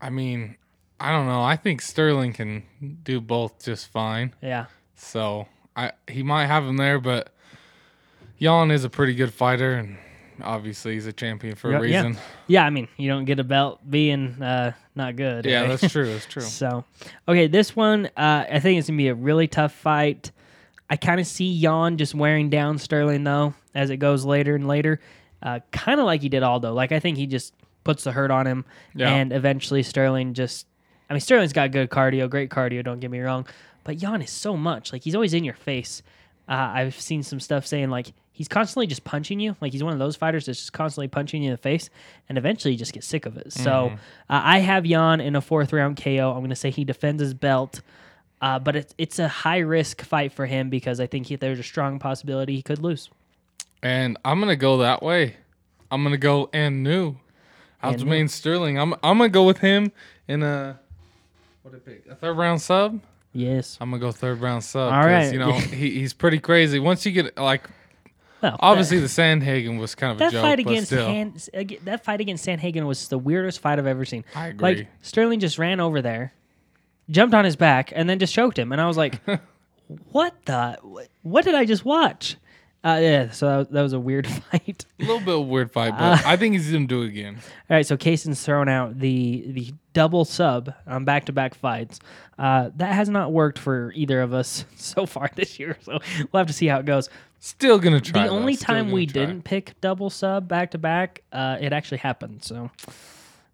[0.00, 0.56] I mean,
[1.00, 1.42] I don't know.
[1.42, 2.62] I think Sterling can
[3.02, 4.32] do both just fine.
[4.40, 7.34] Yeah, So I he might have him there, but
[8.38, 9.96] Yan is a pretty good fighter, and
[10.44, 12.02] obviously he's a champion for Yeah, a yeah.
[12.04, 12.22] reason.
[12.46, 12.64] yeah.
[12.64, 15.44] I mean, you don't get a belt being uh, not good.
[15.46, 15.80] Yeah, right?
[15.80, 16.06] that's true.
[16.12, 16.42] That's true.
[16.42, 16.84] So,
[17.28, 20.30] okay, this one, uh, I think it's gonna be a really tough fight.
[20.88, 24.66] I kind of see Yan just wearing down Sterling though as it goes later and
[24.68, 25.00] later,
[25.42, 26.72] uh, kind of like he did Aldo.
[26.74, 29.10] Like I think he just puts the hurt on him, Yeah.
[29.14, 30.66] and eventually Sterling just.
[31.08, 32.84] I mean, Sterling's got good cardio, great cardio.
[32.84, 33.46] Don't get me wrong,
[33.84, 36.02] but Yan is so much like he's always in your face.
[36.48, 39.56] Uh, I've seen some stuff saying like he's constantly just punching you.
[39.60, 41.90] Like he's one of those fighters that's just constantly punching you in the face,
[42.28, 43.52] and eventually you just get sick of it.
[43.52, 43.92] So
[44.28, 46.32] uh, I have Yan in a fourth round KO.
[46.32, 47.80] I'm going to say he defends his belt,
[48.40, 51.58] uh, but it's it's a high risk fight for him because I think he, there's
[51.58, 53.10] a strong possibility he could lose.
[53.82, 55.36] And I'm gonna go that way.
[55.90, 57.16] I'm gonna go and new.
[57.82, 58.78] Aljamain Sterling.
[58.78, 59.90] I'm I'm gonna go with him
[60.28, 60.78] in a
[61.62, 62.06] what I pick?
[62.10, 63.00] A third round sub.
[63.32, 63.78] Yes.
[63.80, 64.92] I'm gonna go third round sub.
[64.92, 65.32] All right.
[65.32, 66.78] You know he, he's pretty crazy.
[66.78, 67.68] Once you get like
[68.42, 70.90] Well, obviously the Sandhagen was kind of a that, that joke, fight against.
[70.92, 71.34] Han,
[71.84, 74.24] that fight against Sandhagen was the weirdest fight I've ever seen.
[74.34, 74.76] I agree.
[74.76, 76.32] Like Sterling just ran over there,
[77.10, 78.72] jumped on his back, and then just choked him.
[78.72, 79.20] And I was like,
[80.12, 80.78] "What the?
[81.22, 82.36] what- did I just watch?"
[82.82, 84.86] Uh, yeah, so that was, that was a weird fight.
[84.98, 87.08] a little bit of a weird fight, Uh, but I think he's gonna do it
[87.08, 87.34] again.
[87.70, 92.00] All right, so Kaysen's thrown out the the double sub on back to back fights.
[92.38, 95.76] Uh, that has not worked for either of us so far this year.
[95.82, 95.98] So
[96.32, 97.10] we'll have to see how it goes.
[97.40, 98.22] Still gonna try.
[98.24, 98.36] the though.
[98.36, 99.20] only Still time gonna we try.
[99.26, 102.44] didn't pick double sub back to back, uh, it actually happened.
[102.44, 102.70] So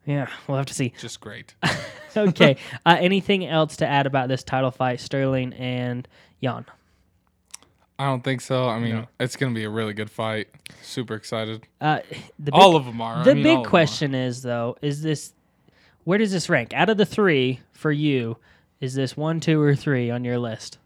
[0.04, 0.92] yeah, we'll have to see.
[1.00, 1.54] just great.
[2.16, 2.56] okay.
[2.84, 6.06] uh, anything else to add about this title fight, Sterling and
[6.40, 6.64] Yan?
[7.98, 8.68] I don't think so.
[8.68, 10.48] I mean, it's gonna be a really good fight.
[10.82, 11.66] Super excited.
[11.80, 12.00] Uh,
[12.38, 13.18] the big, all of them are.
[13.18, 13.70] I the mean, big of them are.
[13.70, 15.32] question is though, is this
[16.04, 18.36] where does this rank out of the three for you?
[18.80, 20.78] Is this one, two, or three on your list?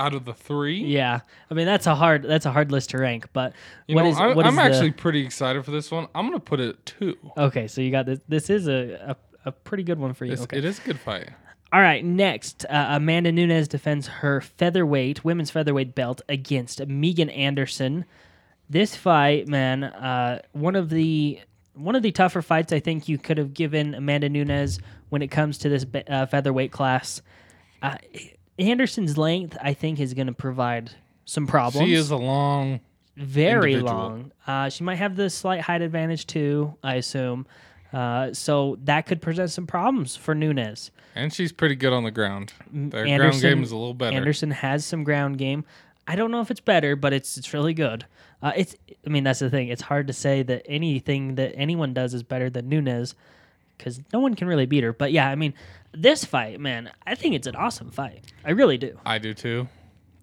[0.00, 0.82] Out of the three.
[0.82, 1.20] Yeah,
[1.50, 3.26] I mean that's a hard that's a hard list to rank.
[3.32, 3.52] But
[3.86, 6.08] You what know, is I'm, what I'm is the- actually pretty excited for this one.
[6.14, 7.16] I'm gonna put it at two.
[7.36, 7.68] okay?
[7.68, 8.20] So you got this.
[8.28, 10.32] This is a a, a pretty good one for you.
[10.32, 10.58] It's, okay.
[10.58, 11.28] It is a good fight.
[11.72, 18.06] All right, next, uh, Amanda Nunes defends her featherweight, women's featherweight belt against Megan Anderson.
[18.68, 21.38] This fight, man, uh, one of the
[21.74, 24.80] one of the tougher fights I think you could have given Amanda Nunes
[25.10, 27.22] when it comes to this uh, featherweight class.
[27.82, 27.94] Uh,
[28.60, 30.90] Anderson's length, I think, is going to provide
[31.24, 31.88] some problems.
[31.88, 32.80] She is a long.
[33.16, 33.92] very individual.
[33.92, 34.32] long.
[34.46, 37.46] Uh, she might have the slight height advantage too, I assume.
[37.92, 40.90] Uh, so that could present some problems for Nunes.
[41.14, 42.52] And she's pretty good on the ground.
[42.72, 44.16] Their ground game is a little better.
[44.16, 45.64] Anderson has some ground game.
[46.06, 48.04] I don't know if it's better, but it's it's really good.
[48.42, 49.68] Uh, it's I mean that's the thing.
[49.68, 53.14] It's hard to say that anything that anyone does is better than Nunes
[53.76, 54.92] because no one can really beat her.
[54.92, 55.54] But yeah, I mean
[55.92, 58.24] this fight, man, I think it's an awesome fight.
[58.44, 58.98] I really do.
[59.04, 59.68] I do too.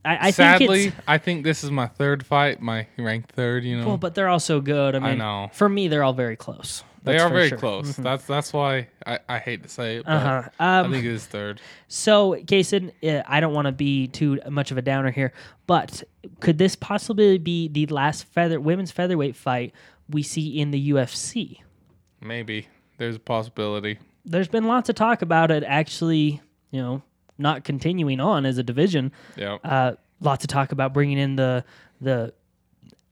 [0.05, 3.65] I, I Sadly, think I think this is my third fight, my ranked third.
[3.65, 4.95] You know, well, but they're all so good.
[4.95, 5.49] I mean, know.
[5.51, 6.83] for me, they're all very close.
[7.03, 7.57] they are very sure.
[7.57, 7.93] close.
[7.97, 10.49] That's that's why I, I hate to say it, but Uh-huh.
[10.59, 11.59] I Um, think it is third.
[11.89, 15.33] So, Kaysen, uh, I don't want to be too much of a downer here,
[15.65, 16.03] but
[16.39, 19.73] could this possibly be the last feather women's featherweight fight
[20.09, 21.59] we see in the UFC?
[22.21, 23.99] Maybe there's a possibility.
[24.27, 27.01] There's been lots of talk about it actually, you know,
[27.37, 29.11] not continuing on as a division.
[29.35, 31.63] Yeah, Uh, lots of talk about bringing in the
[32.01, 32.33] the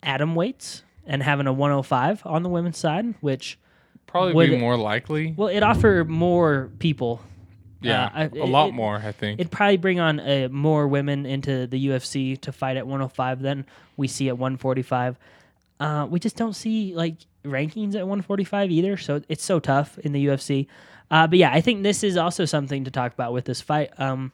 [0.02, 3.58] atom weights and having a 105 on the women's side, which
[4.06, 5.34] probably would- be more likely.
[5.36, 7.20] well, it offer more people.
[7.80, 8.96] yeah, uh, a it- lot it- more.
[8.96, 9.38] I think.
[9.40, 13.64] It'd probably bring on uh, more women into the UFC to fight at 105 than
[13.96, 15.18] we see at 145.
[15.78, 20.12] Uh, we just don't see like rankings at 145 either, so it's so tough in
[20.12, 20.66] the UFC.
[21.10, 23.90] Uh, but yeah, I think this is also something to talk about with this fight.
[23.98, 24.32] Um,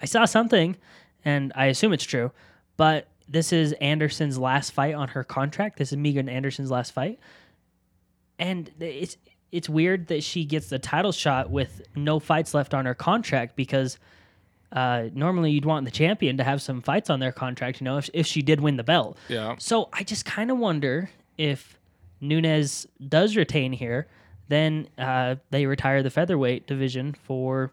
[0.00, 0.76] I saw something,
[1.24, 2.30] and I assume it's true,
[2.76, 5.78] but this is Anderson's last fight on her contract.
[5.78, 7.18] This is Megan Anderson's last fight,
[8.38, 9.16] and it's
[9.52, 13.56] it's weird that she gets the title shot with no fights left on her contract
[13.56, 13.98] because
[14.72, 17.98] uh, normally you'd want the champion to have some fights on their contract, you know,
[17.98, 19.18] if, if she did win the belt.
[19.28, 21.78] yeah, So I just kind of wonder if
[22.20, 24.06] Nunes does retain here,
[24.50, 27.72] then uh, they retire the featherweight division for,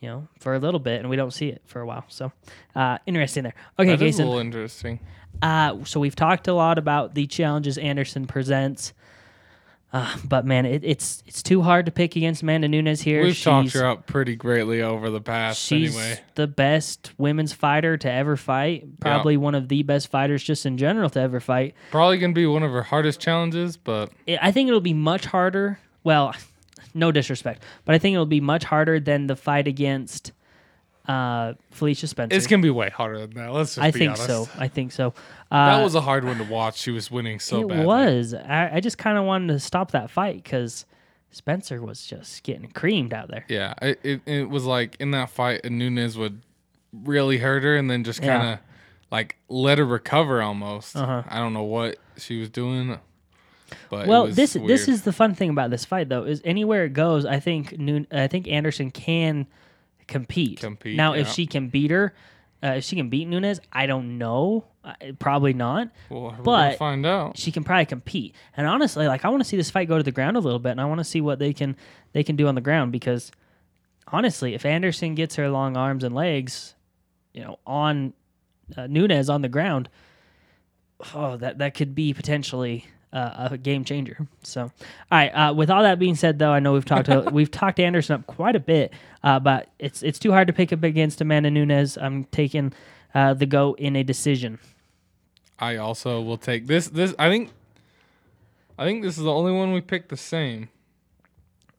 [0.00, 2.04] you know, for a little bit, and we don't see it for a while.
[2.08, 2.32] So
[2.74, 3.54] uh, interesting there.
[3.78, 4.26] Okay, that is a Jason.
[4.26, 5.00] little interesting.
[5.42, 8.94] Uh, so we've talked a lot about the challenges Anderson presents.
[9.92, 13.22] Uh, but man, it, it's it's too hard to pick against Amanda Nunes here.
[13.22, 15.60] We've talked her up pretty greatly over the past.
[15.60, 18.98] She's anyway, the best women's fighter to ever fight.
[19.00, 21.74] Probably one of the best fighters just in general to ever fight.
[21.92, 25.78] probably gonna be one of her hardest challenges, but I think it'll be much harder.
[26.06, 26.34] Well,
[26.94, 30.30] no disrespect, but I think it'll be much harder than the fight against
[31.08, 32.36] uh, Felicia Spencer.
[32.36, 33.52] it's gonna be way harder than that.
[33.52, 34.26] Let's just I be think honest.
[34.26, 34.48] so.
[34.56, 35.14] I think so.
[35.50, 36.78] Uh, That was a hard one to watch.
[36.78, 37.80] She was winning so bad.
[37.80, 38.34] it was.
[38.34, 40.84] I, I just kind of wanted to stop that fight because
[41.32, 43.44] Spencer was just getting creamed out there.
[43.48, 46.40] Yeah, it, it it was like in that fight, Nunes would
[46.92, 48.58] really hurt her, and then just kind of
[49.10, 50.96] like let her recover almost.
[50.96, 51.22] Uh-huh.
[51.28, 52.98] I don't know what she was doing,
[53.90, 56.92] but Well, this this is the fun thing about this fight, though, is anywhere it
[56.92, 59.46] goes, I think Noon, I think Anderson can
[60.06, 60.60] compete.
[60.60, 62.14] Compete, Now, if she can beat her,
[62.62, 64.64] uh, if she can beat Nunes, I don't know.
[64.84, 65.90] Uh, probably not.
[66.08, 67.36] Well, but- find out.
[67.36, 68.34] She can probably compete.
[68.56, 70.58] And honestly, like I want to see this fight go to the ground a little
[70.60, 71.76] bit, and I want to see what they can
[72.12, 73.32] they can do on the ground because
[74.08, 76.74] honestly, if Anderson gets her long arms and legs,
[77.34, 78.12] you know, on
[78.76, 79.88] uh, Nunes on the ground,
[81.14, 82.86] oh, that that could be potentially
[83.16, 84.26] uh, a game changer.
[84.42, 84.70] So, all
[85.10, 85.28] right.
[85.30, 88.16] Uh, with all that being said, though, I know we've talked to, we've talked Anderson
[88.16, 88.92] up quite a bit,
[89.24, 91.96] uh, but it's it's too hard to pick up against Amanda Nunes.
[91.96, 92.72] I'm taking
[93.14, 94.58] uh, the go in a decision.
[95.58, 96.88] I also will take this.
[96.88, 97.50] This I think.
[98.78, 100.68] I think this is the only one we picked the same.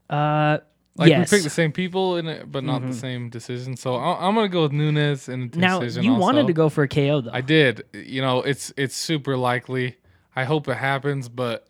[0.10, 0.58] Uh,
[0.96, 1.16] Like yes.
[1.16, 1.22] Mm-hmm.
[1.22, 3.78] we picked the same people in it, but not the same decision.
[3.78, 6.04] So I, I'm gonna go with Nunes in a now decision.
[6.04, 7.30] you wanted to go for a KO though.
[7.32, 7.84] I did.
[7.94, 9.98] You know, it's it's super likely.
[10.38, 11.68] I hope it happens, but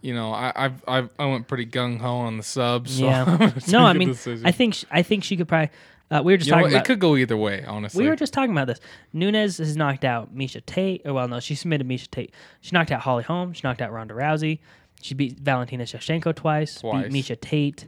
[0.00, 2.98] you know, I I've, I've I went pretty gung ho on the subs.
[2.98, 3.52] So yeah.
[3.68, 4.44] no, I mean, decision.
[4.44, 5.70] I think sh- I think she could probably.
[6.10, 6.84] Uh, we were just you know, talking what, about.
[6.84, 7.64] it could go either way.
[7.64, 8.80] Honestly, we were just talking about this.
[9.12, 11.02] Nunes has knocked out Miesha Tate.
[11.04, 12.34] Or well, no, she submitted Miesha Tate.
[12.60, 13.52] She knocked out Holly Holm.
[13.52, 14.58] She knocked out Ronda Rousey.
[15.00, 16.80] She beat Valentina Shevchenko twice.
[16.80, 17.04] Twice.
[17.04, 17.86] Beat Miesha Tate.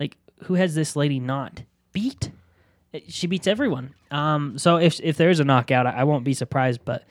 [0.00, 2.30] Like, who has this lady not beat?
[3.08, 3.92] She beats everyone.
[4.10, 6.80] Um, so if if there is a knockout, I, I won't be surprised.
[6.86, 7.04] But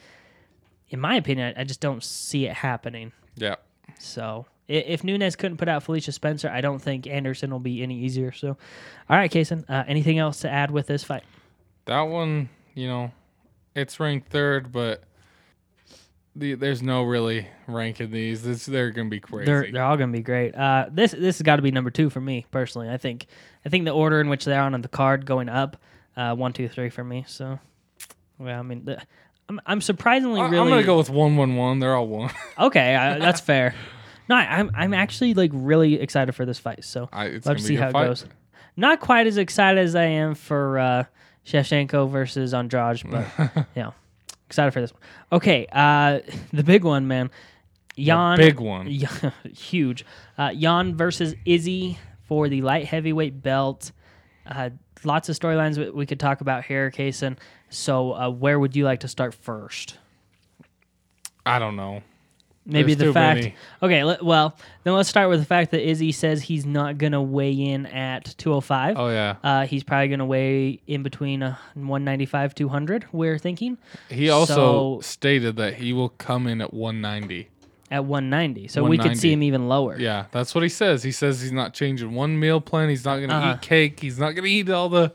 [0.90, 3.12] in my opinion, I, just don't see it happening.
[3.36, 3.56] yeah.
[4.00, 8.00] So if Nunes couldn't put out Felicia Spencer, I don't think Anderson will be any
[8.00, 8.32] easier.
[8.32, 8.50] So,
[9.10, 11.24] all right, Kaysen, uh, anything else to add with this fight?
[11.86, 13.12] That one, you know,
[13.76, 15.04] it's ranked third, but
[16.36, 18.44] the, there's no really rank in these.
[18.44, 19.46] This, they're gonna be crazy.
[19.46, 20.54] They're they're all gonna be great.
[20.54, 22.90] Uh, this this has got to be number two for me personally.
[22.90, 23.28] I think
[23.66, 25.78] I think the order in which they're on the card going up,
[26.18, 27.24] uh, one, two, three for me.
[27.28, 27.60] So,
[28.38, 29.02] well, I mean, the,
[29.50, 31.80] I'm I'm surprisingly really I'm gonna go with one one one.
[31.80, 32.32] They're all one.
[32.60, 32.96] okay.
[32.96, 33.74] I, that's fair.
[34.30, 36.84] No, I, I'm I'm actually like really excited for this fight.
[36.84, 38.26] So I, it's Let's see how good it goes.
[38.76, 41.04] Not quite as excited as I am for uh,
[41.46, 43.26] Shevchenko versus Andrade, but
[43.76, 43.92] yeah,
[44.46, 45.02] excited for this one.
[45.32, 46.20] Okay, uh,
[46.54, 47.32] the big one, man.
[47.98, 48.86] Jan, big one.
[49.56, 50.06] Huge.
[50.38, 53.92] Uh, Jan versus Izzy for the light heavyweight belt.
[54.46, 54.70] Uh,
[55.04, 57.38] lots of storylines we, we could talk about here, Kaysen.
[57.70, 59.98] So, uh, where would you like to start first?
[61.46, 62.02] I don't know.
[62.70, 63.40] Maybe There's the fact.
[63.40, 63.56] many.
[63.82, 64.54] Okay, let, well,
[64.84, 67.86] then let's start with the fact that Izzy says he's not going to weigh in
[67.86, 68.98] at 205.
[68.98, 69.36] Oh yeah.
[69.42, 73.78] Uh, he's probably going to weigh in between uh, 195, 200, we're thinking,
[74.10, 77.48] He also So- stated that he will come in at 190.
[77.90, 78.68] at 190.
[78.68, 79.98] So we could see him even lower.
[79.98, 81.04] Yeah, that's what he says.
[81.04, 82.90] He says he's not changing one meal plan.
[82.90, 83.54] He's not going to Uh-huh.
[83.56, 84.02] eat cake.
[84.02, 85.14] He's not going to eat all the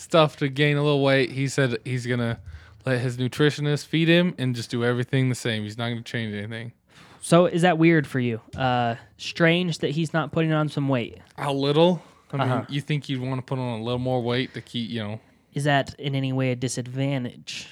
[0.00, 1.30] stuff to gain a little weight.
[1.32, 2.38] He said he's going to
[2.86, 5.62] let his nutritionist feed him and just do everything the same.
[5.64, 6.72] He's not going to change anything.
[7.20, 8.40] So is that weird for you?
[8.56, 11.18] Uh, strange that he's not putting on some weight.
[11.36, 12.02] A little.
[12.32, 12.64] I mean, Uh-huh.
[12.68, 15.20] you think you'd want to put on a little more weight to keep, you know,
[15.52, 17.68] Is that in any way a disadvantage?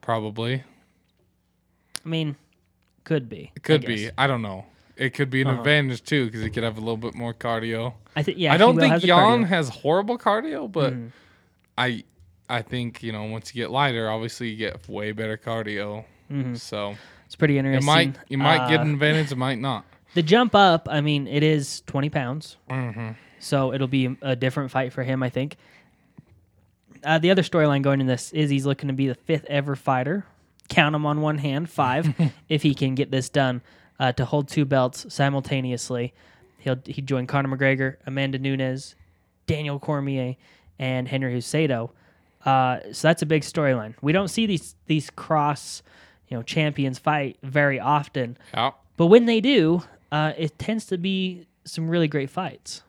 [0.00, 0.62] probably.
[2.04, 2.36] I mean,
[3.04, 3.50] could be.
[3.56, 4.10] It could I be.
[4.18, 4.66] I don't know.
[4.96, 5.58] It could be an Uh-huh.
[5.58, 7.94] advantage too because he could have a little bit more cardio.
[8.14, 8.38] I think.
[8.38, 8.52] Yeah.
[8.52, 9.46] I don't think Jan cardio.
[9.48, 11.10] has horrible cardio, but Mhm.
[11.78, 12.04] I
[12.48, 16.04] I think you know once you get lighter, obviously you get way better cardio.
[16.30, 16.58] Mhm.
[16.58, 16.96] So
[17.26, 17.86] It's pretty it interesting.
[17.86, 19.84] might you might get Uh, an advantage, it might not.
[20.14, 20.88] the jump up.
[20.90, 22.56] I mean, it is 20 pounds.
[22.68, 23.10] hmm
[23.40, 25.56] So it'll be a different fight for him, I think.
[27.02, 29.76] Uh, the other storyline going in this is he's looking to be the fifth ever
[29.76, 30.24] fighter.
[30.68, 32.14] Count him on one hand, five,
[32.48, 33.60] if he can get this done
[34.00, 36.14] uh, to hold two belts simultaneously.
[36.58, 38.94] He'll he join Conor McGregor, Amanda Nunes,
[39.46, 40.36] Daniel Cormier,
[40.78, 41.90] and Henry Cejudo.
[42.44, 43.94] Uh, so that's a big storyline.
[44.02, 45.82] We don't see these these cross,
[46.28, 50.98] you know, champions fight very often, Yeah, but when they do, uh, it tends to
[50.98, 52.82] be some really great fights.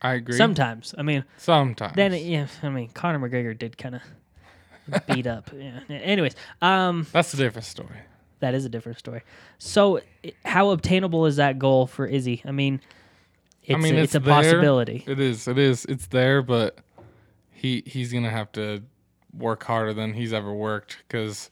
[0.00, 0.36] I agree.
[0.36, 1.94] Sometimes, I mean, Sometimes.
[1.96, 5.50] then yeah, I mean, Conor McGregor did kind of beat up.
[5.56, 5.80] Yeah.
[5.88, 7.98] Anyways, um, that's a different story.
[8.40, 9.22] that is a different story.
[9.58, 10.00] So,
[10.44, 12.42] how obtainable is that goal for Izzy?
[12.44, 12.80] I mean,
[13.64, 14.34] it's mean, a, it's it's a there.
[14.34, 15.04] possibility.
[15.06, 15.46] It is.
[15.48, 15.84] It is.
[15.86, 16.78] It's there, but
[17.50, 18.82] he he's gonna have to
[19.36, 21.50] work harder than he's ever worked because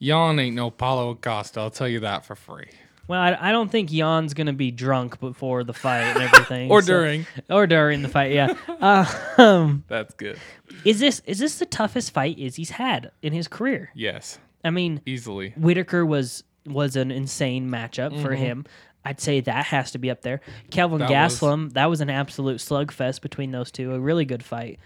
[0.00, 1.60] Jan ain't no Paulo Costa.
[1.60, 2.68] I'll tell you that for free.
[3.08, 6.80] Well, I, I don't think Jan's gonna be drunk before the fight and everything, Or
[6.82, 7.26] so- during.
[7.50, 8.32] or during the fight.
[8.32, 8.54] Yeah.
[8.80, 9.04] uh,
[9.38, 10.38] um, That's good.
[10.84, 13.90] is this is this the toughest fight Izzy's had in his career?
[13.94, 15.52] Yes, I mean, easily.
[15.56, 18.64] Whittaker was was an insane matchup for him.
[19.04, 20.40] I'd say that has to be up there.
[20.70, 20.98] Kelvin.
[20.98, 23.92] That was- that was an absolute slugfest between those two.
[23.94, 24.78] A really good fight.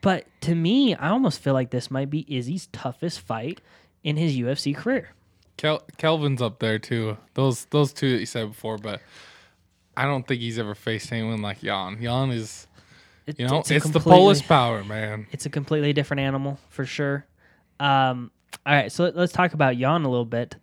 [0.00, 3.60] But to me, I almost feel like this might be Izzy's toughest fight
[4.02, 5.10] in his UFC career.
[5.58, 7.18] Kel- Kelvin's up there too.
[7.34, 9.00] Those those two that you said before, but
[9.96, 11.98] I don't think he's ever faced anyone like Jan.
[12.02, 12.66] Jan is,
[13.26, 15.26] It- you know, a it's, the Polish power, man.
[15.30, 17.26] It's a completely different animal for sure.
[17.78, 18.30] Um,
[18.66, 20.56] all right, so let, us talk about Jan a little bit.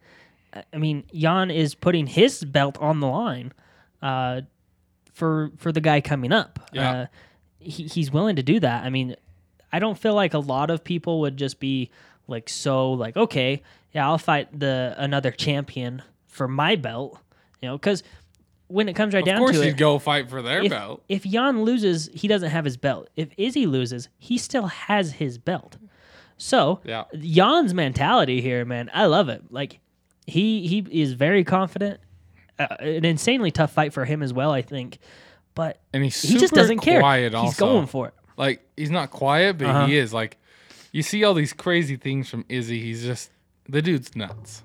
[0.73, 3.53] I- mean, Jan is putting his belt on the line
[4.01, 4.41] uh,
[5.13, 6.59] for for the guy coming up.
[6.71, 6.91] Yeah.
[6.91, 7.05] Uh,
[7.59, 8.83] he, he's willing to do that.
[8.85, 9.15] I mean,
[9.71, 11.89] I don't feel like a lot of people would just be
[12.27, 13.61] like so like okay,
[13.93, 17.19] yeah, I'll fight the another champion for my belt,
[17.61, 18.01] you know, because
[18.67, 20.69] when it comes right Of down course, to he'd it, go fight for their if,
[20.69, 21.03] belt.
[21.09, 23.09] if Jan loses, he doesn't have his belt.
[23.15, 25.77] If Izzy loses, he still has his belt.
[26.37, 27.05] So Yeah.
[27.19, 29.43] Jan's mentality here, man, I love it.
[29.49, 29.79] Like
[30.29, 31.99] he he is very confident.
[32.57, 34.99] Uh, an insanely tough fight for him as well, I think.
[35.55, 37.01] But And he's he just doesn't care.
[37.19, 37.65] He's also.
[37.65, 38.13] going for it.
[38.37, 39.85] Like he's not quiet, but Uh-huh.
[39.87, 40.13] he is.
[40.13, 40.37] Like
[40.91, 42.79] you see all these crazy things from Izzy.
[42.81, 43.29] He's just
[43.67, 44.63] the dude's nuts.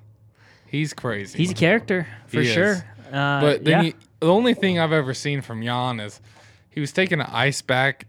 [0.67, 1.39] He's crazy.
[1.39, 2.85] He's a character for He sure.
[3.13, 3.83] Uh, but then yeah.
[3.91, 6.21] he, the only thing I've ever seen from Jan is
[6.71, 8.07] he was taking an ice back,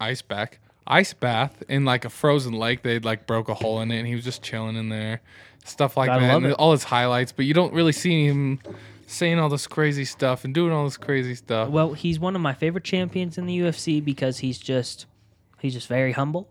[0.00, 2.82] ice back, ice bath in like a frozen lake.
[2.82, 5.20] They'd like broke a hole in it, and he was just chilling in there,
[5.64, 6.22] stuff like that.
[6.22, 6.52] and it.
[6.52, 8.60] all his highlights, but you don't really see him
[9.06, 11.68] saying all this crazy stuff and doing all this crazy stuff.
[11.68, 15.06] Well, he's one of my favorite champions in the UFC because he's just
[15.60, 16.48] he's just very humble,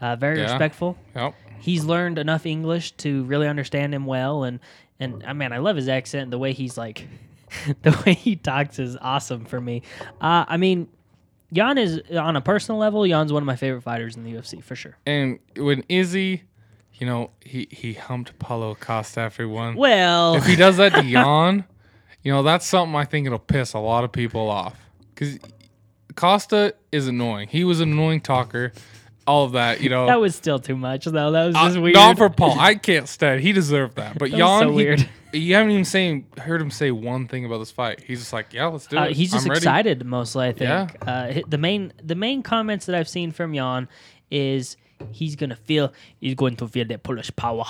[0.00, 0.44] uh, very Yeah.
[0.50, 0.98] respectful.
[1.14, 1.34] Yep.
[1.60, 4.60] he's learned enough English to really understand him well, and
[5.00, 6.30] and I mean I love his accent.
[6.30, 7.06] The way he's like,
[7.82, 9.82] the way he talks is awesome for me.
[10.20, 10.88] Uh, I mean,
[11.52, 13.06] Jan is on a personal level.
[13.06, 14.96] Jan's one of my favorite fighters in the UFC for sure.
[15.06, 16.42] And when Izzy,
[16.98, 19.76] you know, he he humped Paulo Costa after he won.
[19.76, 21.64] Well, if he does that to Jan,
[22.22, 24.76] you know, that's something I think it'll piss a lot of people off.
[25.14, 25.38] Because
[26.14, 27.48] Costa is annoying.
[27.48, 28.72] He was an annoying talker.
[29.26, 30.06] All of that, you know.
[30.06, 31.32] that was still too much though.
[31.32, 31.96] That was Uh, just weird.
[31.96, 32.56] Not for Paul.
[32.60, 33.40] I can't stand.
[33.40, 34.16] He deserved that.
[34.18, 35.08] But That Jan, so he- weird.
[35.32, 38.04] you haven't even seen, heard him say one thing about this fight.
[38.04, 39.16] He's just like, yeah, let's do Uh, it.
[39.16, 39.58] he's just I'm ready.
[39.58, 40.46] excited mostly.
[40.46, 40.60] I think.
[40.60, 40.86] Yeah.
[41.04, 43.88] Uh, the main the main comments that I've seen from Jan
[44.30, 44.76] is
[45.12, 47.64] he's gonna feel he's going to feel that Polish power.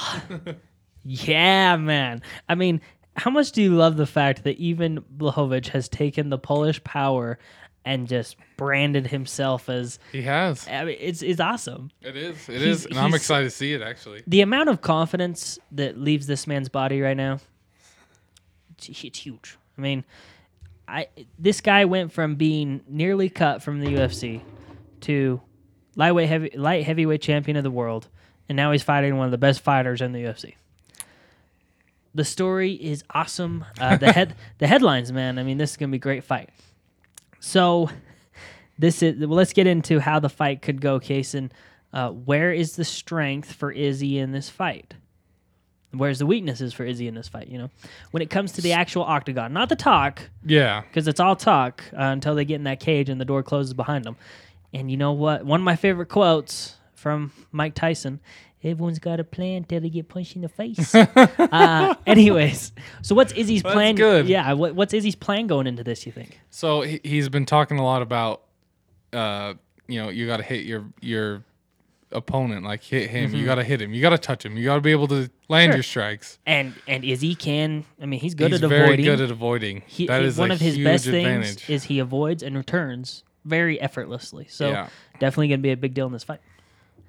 [1.05, 2.23] yeah, man.
[2.49, 2.81] I mean,
[3.17, 7.39] how much do you love the fact that even Blachowicz has taken the Polish power
[7.85, 9.99] and just branded himself as?
[10.13, 10.67] He has.
[10.69, 11.91] I mean, it's it's awesome.
[12.03, 12.49] It is.
[12.49, 13.83] It He's- is, and I'm excited to see it.
[13.83, 17.39] Actually, The amount of confidence that leaves this man's body right now,
[18.79, 19.57] It's, it's huge.
[19.79, 20.05] I mean,
[20.89, 21.09] I
[21.39, 24.41] this guy went from being nearly cut from the UFC
[25.03, 25.41] to
[25.97, 28.09] lightweight heavy light heavyweight champion of the world,
[28.49, 30.55] and now he's fighting one of the best fighters in the UFC.
[32.15, 33.65] The story is awesome.
[33.79, 35.39] Uh, the head the headlines, man.
[35.39, 36.51] I mean, this is gonna be a great fight.
[37.41, 37.91] So,
[38.79, 39.37] this is well.
[39.37, 41.51] Let's get into how the fight could go, Kaysen.
[41.93, 44.95] Uh, where is the strength for Izzy in this fight?
[45.93, 47.49] Where's the weaknesses for Izzy in this fight?
[47.49, 47.71] You know,
[48.11, 50.83] when it comes to the actual octagon, not the talk, Yeah.
[50.83, 53.73] because it's all talk uh, until they get in that cage and the door closes
[53.73, 54.17] behind them.
[54.79, 55.45] And you know what?
[55.45, 58.21] One of my favorite quotes from Mike Tyson
[58.65, 60.93] Everyone's got a plan till they get punched in the face.
[60.95, 63.95] uh, anyways, so what's Izzy's That's plan?
[63.95, 64.27] good.
[64.27, 66.41] Yeah, what, what's Izzy's plan going into this, you think?
[66.51, 68.43] So he, he's been talking a lot about,
[69.13, 69.55] uh,
[69.87, 71.45] you know, you got to hit your your
[72.11, 73.35] opponent, like hit him.
[73.37, 73.93] You got to hit him.
[73.95, 74.57] You got to touch him.
[74.57, 75.71] You got to be able to land Mm-hmm.
[75.71, 75.77] Sure.
[75.77, 76.39] your strikes.
[76.45, 79.05] And and Izzy can, I mean, he's good he's at very avoiding.
[79.05, 79.83] good at avoiding.
[79.87, 81.65] he, that he- is one of his best advantage.
[81.67, 84.47] things is he avoids and returns very effortlessly.
[84.51, 84.89] So Yeah.
[85.19, 86.41] definitely going to be a big deal in this fight.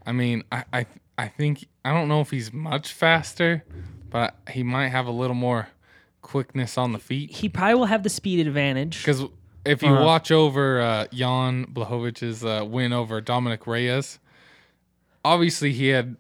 [0.06, 0.86] I mean, I, I
[1.18, 3.64] I think I don't know if he's much faster,
[4.10, 5.68] but he might have a little more
[6.22, 7.32] quickness on the feet.
[7.32, 9.00] He probably will have the speed advantage.
[9.00, 9.24] Because
[9.66, 10.04] if you Uh-huh.
[10.06, 14.20] watch over uh, Jan Blachowicz's uh, win over Dominick Reyes,
[15.26, 16.16] obviously he had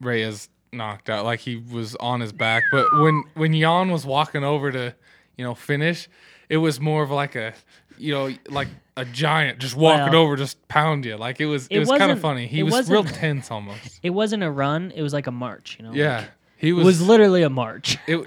[0.00, 2.62] Reyes knocked out, like he was on his back.
[2.72, 4.94] But when when Jan was walking over to,
[5.36, 6.08] you know, finish,
[6.48, 7.54] it was more of like a,
[7.98, 8.68] you know, like
[8.98, 11.16] a giant just walking Well, over, just pound you.
[11.16, 12.46] Like it was it, it was kind of funny.
[12.46, 14.00] He was real tense almost.
[14.02, 15.76] It wasn't a run; it was like a march.
[15.78, 15.92] You know.
[15.94, 16.24] Yeah,
[16.56, 16.84] he It was.
[16.84, 17.96] was literally a march.
[18.06, 18.18] it,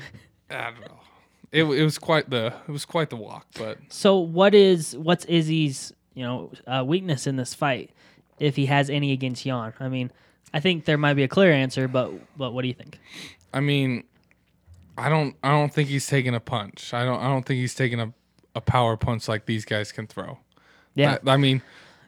[0.49, 0.97] I don't know.
[1.51, 5.25] It, it was quite the it was quite the walk, but So what is what's
[5.25, 7.89] Izzy's you know uh, weakness in this fight,
[8.39, 9.73] if he has any against Jan?
[9.81, 10.11] I mean,
[10.53, 12.99] I think there might be a clear answer, but but what do you think?
[13.53, 14.05] I mean,
[14.97, 16.93] I don't I don't think he's taking a punch.
[16.93, 18.13] I don't I don't think he's taking a,
[18.55, 20.37] a power punch like these guys can throw.
[20.95, 21.61] Yeah, I, I mean,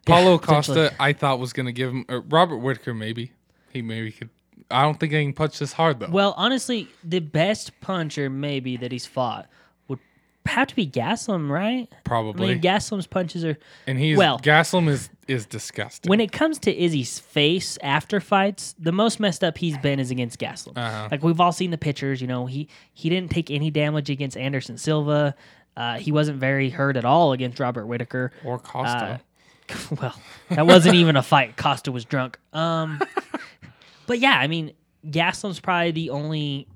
[0.05, 0.87] Paulo potentially.
[0.89, 3.31] Costa I thought was gonna give him Robert Whittaker maybe
[3.71, 4.29] he maybe could.
[4.69, 6.09] I don't think he can punch this hard though.
[6.09, 9.47] Well, honestly, the best puncher maybe that he's fought
[9.87, 9.99] would
[10.45, 11.87] have to be Gastelum, right?
[11.91, 13.57] I Probably, mean, Gastelum's punches are
[13.87, 16.09] and he's well- Gastelum is is disgusting.
[16.09, 20.11] when it comes to Izzy's face after fights, the most messed up he's been is
[20.11, 20.77] against Gastelum.
[20.77, 21.07] Uh-huh.
[21.11, 24.35] Like we've all seen the pictures, you know, he he didn't take any damage against
[24.35, 25.33] Anderson Silva.
[25.75, 28.31] Uh, he wasn't very hurt at all against Robert Whittaker.
[28.45, 29.19] or Costa.
[29.69, 30.19] Uh, well,
[30.49, 31.55] that wasn't even a fight.
[31.57, 32.37] Costa was drunk.
[32.53, 33.01] Um,
[34.07, 34.73] but yeah, I mean,
[35.07, 36.67] Gastelum's probably the only,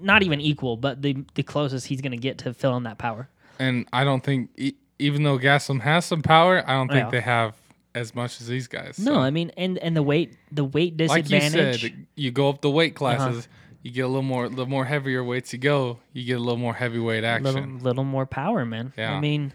[0.00, 3.28] not even equal, but the the closest he's gonna get to filling that power.
[3.58, 7.10] and I don't think e- even though Gastelum has some power, I don't think Yeah.
[7.10, 7.54] they have
[7.94, 8.98] as much as these guys.
[8.98, 11.80] No, I mean, and and the weight the weight like you disadvantage.
[11.82, 13.40] said, you go up the weight Uh-huh.
[13.82, 16.58] You get a little more, the more heavier weights you go, you get a little
[16.58, 17.44] more heavyweight action.
[17.54, 18.92] little little more power, man.
[18.98, 19.52] I mean,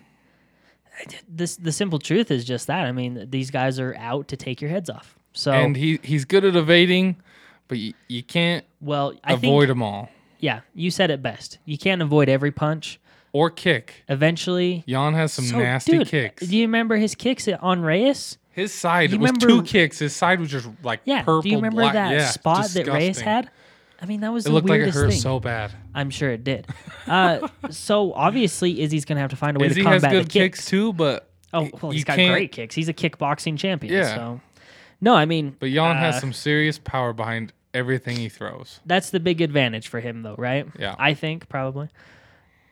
[1.28, 2.86] this the simple truth is just that.
[2.86, 5.18] I mean, these guys are out to take your heads off.
[5.34, 7.18] So, and he he's good at evading,
[7.68, 10.10] but you, you can't well, I avoid think them all
[10.40, 11.58] yeah, you said it best.
[11.66, 13.00] You can't avoid every punch.
[13.34, 14.04] or kick.
[14.08, 16.46] Eventually, Jan has some So, nasty dude, kicks.
[16.48, 18.38] Do you remember his kicks on Reyes?
[18.52, 20.00] His side was remember- two kicks.
[20.00, 21.22] His side was just like Yeah.
[21.24, 21.42] purple.
[21.42, 21.94] do you remember black.
[21.94, 23.50] that Yeah, spot that Reyes had?
[24.06, 25.20] I mean, that was It looked like it hurt thing.
[25.20, 25.72] so bad.
[25.96, 26.68] I'm sure it did.
[27.08, 30.26] Uh, so obviously, Izzy's gonna have to find a way Izzy to has combat good
[30.26, 30.58] the kicks.
[30.60, 32.76] kicks too, but Oh, well, he's got can't- great kicks.
[32.76, 33.94] He's a kickboxing champion.
[33.94, 34.14] Yeah.
[34.16, 34.42] So,
[35.02, 38.80] no, I mean, But Jan uh, has some serious power behind everything he throws.
[38.86, 40.68] that's the big advantage for him, though, right?
[40.78, 40.96] Yeah.
[41.00, 41.90] I think probably.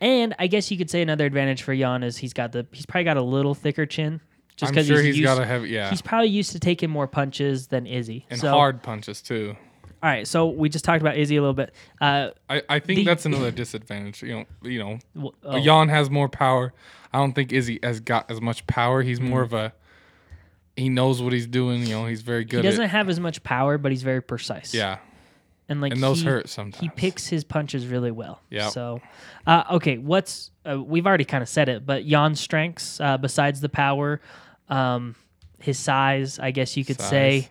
[0.01, 2.85] And I guess you could say another advantage for Jan is he's got the he's
[2.85, 4.19] probably got a little thicker chin,
[4.57, 6.59] just I'm because sure he's, he's used, got a heavy yeah, He's probably used to
[6.59, 8.25] taking more punches than Izzy.
[8.29, 9.55] and so, hard punches too.
[10.03, 11.73] All right, so we just talked about Izzy a little bit.
[12.01, 14.21] Uh, I, I think The- that's another disadvantage.
[14.21, 16.73] You know, you know, w- oh, Jan has more power.
[17.13, 19.01] I don't think Izzy has got as much power.
[19.01, 19.55] He's more Mm-hmm.
[19.55, 19.73] of a
[20.75, 21.83] he knows what he's doing.
[21.83, 22.57] You know, he's very good.
[22.65, 24.73] he doesn't at, have as much power, but he's very precise.
[24.73, 24.97] yeah,
[25.69, 26.81] and like and those he, hurt sometimes.
[26.81, 28.41] He picks his punches really well.
[28.49, 28.71] Yep.
[28.71, 28.99] So,
[29.47, 33.61] uh, okay, what's uh, we've already kind of said it, but Jan's strengths uh, besides
[33.61, 34.19] the power,
[34.67, 35.15] um,
[35.59, 37.49] his size, I guess you could say, Size.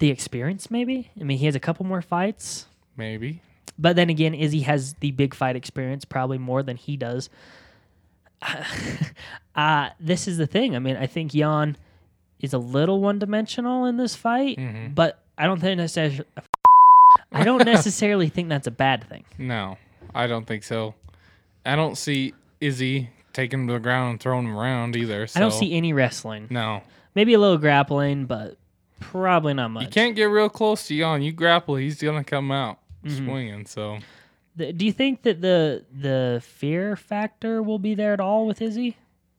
[0.00, 0.70] The experience.
[0.70, 1.10] Maybe.
[1.20, 3.40] I mean, he has a couple more fights, maybe.
[3.78, 7.30] but then again, Izzy has the big fight experience, probably more than he does.
[9.54, 10.74] uh, this is the thing.
[10.76, 11.76] I mean, I think Jan
[12.40, 14.94] is a little one dimensional in this fight, Mm-hmm.
[14.94, 16.24] but I don't think necessarily.
[17.32, 19.24] I don't necessarily think that's a bad thing.
[19.38, 19.78] No,
[20.14, 20.94] I don't think so.
[21.66, 25.26] I don't see Izzy taking him to the ground and throwing him around either.
[25.26, 25.38] So.
[25.38, 26.46] I don't see any wrestling.
[26.50, 26.82] No,
[27.14, 28.56] Maybe a little grappling, but
[29.00, 29.82] probably not much.
[29.84, 31.22] you can't get real close to Yon.
[31.22, 33.26] You grapple, he's gonna come out Mm-hmm.
[33.26, 33.66] swinging.
[33.66, 33.98] So
[34.56, 38.60] The, do you think that the the fear factor will be there at all with
[38.60, 38.96] Izzy?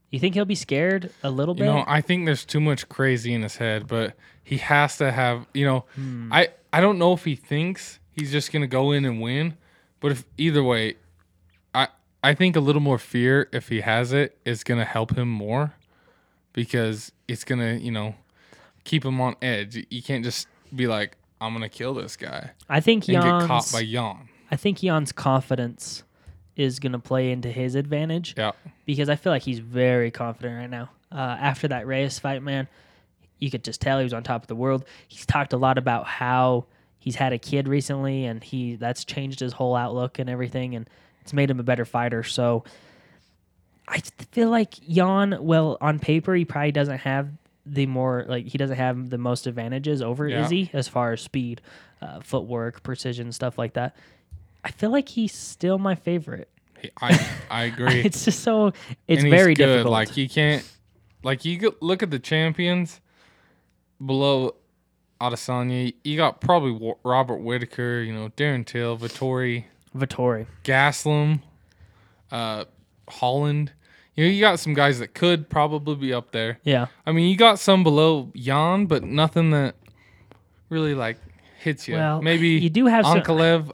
[0.09, 1.65] You think he'll be scared a little You bit?
[1.67, 5.45] know, I think there's too much crazy in his head, but he has to have.
[5.53, 6.33] You know, Hmm.
[6.33, 9.55] I I don't know if he thinks he's just gonna go in and win,
[9.99, 10.95] but if either way,
[11.75, 11.87] I
[12.23, 15.73] I think a little more fear if he has it is gonna help him more,
[16.53, 18.15] because it's gonna you know
[18.83, 19.85] keep him on edge.
[19.89, 23.71] You can't just be like I'm gonna kill this guy I think and get caught
[23.71, 24.29] by Jan.
[24.51, 26.03] I think Jan's confidence
[26.57, 28.51] is going to play into his advantage Yeah,
[28.85, 30.89] because I feel like he's very confident right now.
[31.11, 32.67] Uh, after that Reyes fight, man,
[33.39, 34.85] you could just tell he was on top of the world.
[35.07, 36.65] He's talked a lot about how
[36.99, 40.89] he's had a kid recently, and he that's changed his whole outlook and everything, and
[41.21, 42.23] it's made him a better fighter.
[42.23, 42.63] So
[43.87, 44.01] I
[44.31, 47.29] feel like Jan, well, on paper, he probably doesn't have
[47.65, 50.45] the more like he doesn't have the most advantages over Yeah.
[50.45, 51.61] Izzy as far as speed,
[52.01, 53.95] uh, footwork, precision, stuff like that.
[54.63, 56.49] I feel like he's still my favorite.
[57.01, 58.01] I I agree.
[58.01, 58.73] It's just so
[59.07, 59.65] it's very good.
[59.67, 59.91] difficult.
[59.91, 60.67] Like you can't,
[61.23, 62.99] like you look at the champions
[64.03, 64.55] below
[65.19, 65.93] Adesanya.
[66.03, 70.47] You got probably Robert Whittaker, you know, Darren Till, Vettori, Vettori.
[70.63, 71.41] Gastelum,
[72.31, 72.65] uh,
[73.07, 73.73] Holland.
[74.15, 76.59] You know, you got some guys that could probably be up there.
[76.63, 76.87] Yeah.
[77.05, 79.75] I mean, you got some below Jan, but nothing that
[80.69, 81.17] really like
[81.59, 81.95] hits you.
[81.95, 83.13] Well, Maybe you do have some-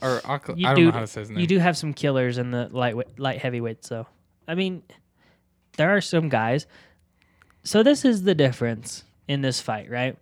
[0.02, 1.40] or I don't do, know how to say his name.
[1.40, 4.08] You do have some killers in the light light heavyweights though.
[4.48, 4.84] I mean,
[5.78, 6.68] there are some guys.
[7.64, 10.18] So this is the difference in this fight, right?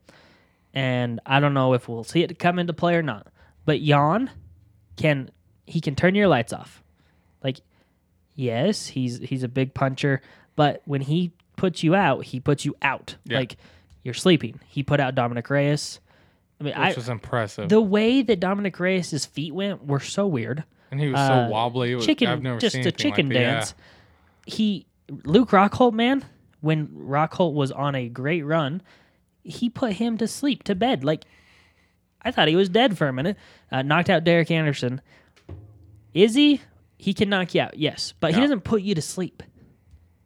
[0.73, 3.27] And I don't know if we'll see it come into play or not.
[3.65, 4.29] But Jan
[4.95, 5.29] can
[5.65, 6.83] he can turn your lights off.
[8.35, 10.21] Yes, he's he's a big puncher,
[10.55, 13.15] but when he puts you out, he puts you out.
[13.25, 13.39] Yeah.
[13.39, 13.57] Like
[14.03, 14.59] you're sleeping.
[14.67, 15.99] He put out Dominick Reyes.
[16.59, 17.69] I mean, I, which was impressive.
[17.69, 20.63] the way that Dominick Reyes' feet went were so weird.
[20.91, 21.95] and he was uh, so wobbly.
[21.95, 23.41] Was, Chicken, I've never just seen a chicken like that.
[23.41, 23.53] Yeah.
[23.55, 23.73] dance.
[24.45, 24.85] He,
[25.23, 26.23] Luke Rockhold, man,
[26.61, 28.81] when Rockhold was on a great run,
[29.43, 31.03] he put him to sleep, to bed.
[31.03, 31.25] Like,
[32.21, 33.37] I thought he was dead for a minute.
[33.71, 35.01] Uh, knocked out Derek Anderson.
[36.13, 36.61] Is he
[37.13, 39.43] can knock you out, yes, but he doesn't put you to sleep.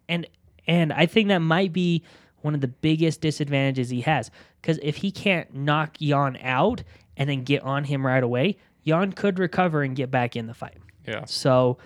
[0.08, 0.28] And
[0.68, 2.04] and I think that might be
[2.42, 4.32] one of the biggest disadvantages he has.
[4.62, 6.84] Because if he can't knock Jan out
[7.18, 10.54] and then get on him right away, Jan could recover and get back in the
[10.54, 10.78] fight.
[11.08, 11.26] Yeah.
[11.26, 11.78] So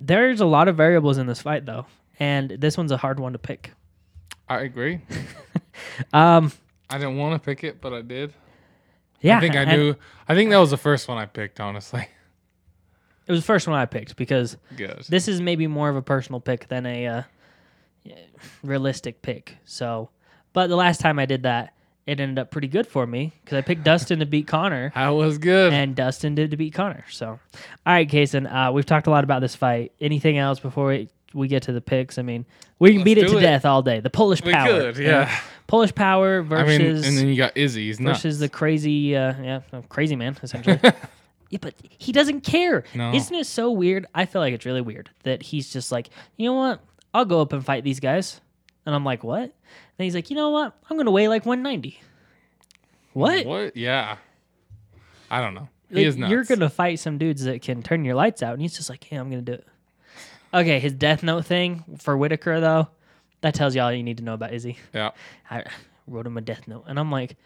[0.00, 1.86] there's a lot of variables in this fight, though,
[2.18, 3.72] and this one's a hard one to pick.
[4.48, 5.00] I agree.
[6.12, 6.52] Um,
[6.88, 8.32] I didn't want to pick it, but I did.
[9.20, 9.94] yeah, I think I and knew.
[10.26, 11.60] I think that was the first one I picked.
[11.60, 12.08] Honestly,
[13.26, 14.56] It was the first one I picked because
[15.08, 17.22] this is maybe more of a personal pick than a uh,
[18.62, 19.56] realistic pick.
[19.64, 20.10] So,
[20.52, 21.72] but the last time I did that,
[22.06, 24.92] it ended up pretty good for me because I picked Dustin to beat Conor.
[24.94, 25.72] That was good.
[25.72, 27.04] and Dustin did to beat Conor.
[27.10, 27.38] So, all
[27.84, 29.92] right, Kaysen, uh, we've talked a lot about this fight.
[30.00, 32.18] Anything else before we, we get to the picks?
[32.18, 32.46] I mean,
[32.78, 33.42] we can Let's beat it do to it.
[33.42, 33.98] death all day.
[34.00, 35.36] The Polish we power, could, yeah.
[35.66, 37.86] Polish power I versus mean, and then you got Izzy.
[37.86, 38.18] He's nuts.
[38.18, 40.78] versus the crazy, uh, yeah, crazy man essentially.
[41.50, 42.84] yeah, but he doesn't care.
[42.94, 43.12] No.
[43.14, 44.06] Isn't it so weird?
[44.14, 46.80] I feel like it's really weird that he's just like, you know what?
[47.14, 48.40] I'll go up and fight these guys,
[48.84, 49.42] and I'm like, what?
[49.42, 50.74] And he's like, you know what?
[50.90, 52.00] I'm gonna weigh like 190.
[53.12, 53.46] What?
[53.46, 53.76] What?
[53.76, 54.16] Yeah.
[55.30, 55.68] I don't know.
[55.88, 56.30] He Like, is nuts.
[56.30, 59.04] You're gonna fight some dudes that can turn your lights out, and he's just like,
[59.04, 59.66] "Hey, I'm gonna do it."
[60.52, 62.88] Okay, his Death Note thing for Whittaker though,
[63.40, 64.78] that tells you all you need to know about Izzy.
[64.92, 65.10] Yeah.
[65.50, 65.64] I
[66.06, 67.36] wrote him a Death Note, and I'm like,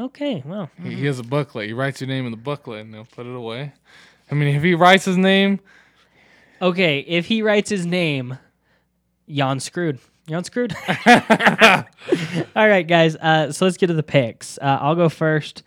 [0.00, 1.66] okay, well, He, he has a booklet.
[1.66, 3.72] He writes your name in the booklet, and they'll put it away.
[4.30, 5.60] I mean, if he writes his name,
[6.62, 7.00] okay.
[7.00, 8.38] If he writes his name,
[9.28, 9.98] Jan screwed.
[10.28, 10.74] Jan screwed.
[11.06, 13.16] all right, guys.
[13.16, 14.58] Uh, so let's get to the picks.
[14.58, 15.62] Uh, I'll go first.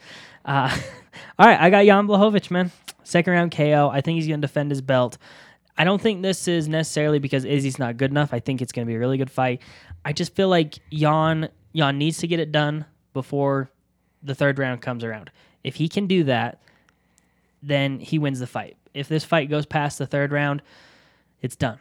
[0.46, 0.76] Uh,
[1.40, 2.72] all right, I got Jan Blachowicz, man.
[3.04, 3.90] Second round KO.
[3.92, 5.18] I think he's going to defend his belt.
[5.78, 8.34] I don't think this is necessarily because Izzy's not good enough.
[8.34, 9.62] I think it's going to be a really good fight.
[10.06, 13.72] I just feel like Jan Jan needs to get it done before
[14.24, 15.30] the third round comes around.
[15.64, 16.60] If he can do that,
[17.62, 18.76] then he wins the fight.
[18.94, 20.62] If this fight goes past the third round,
[21.42, 21.80] it's done.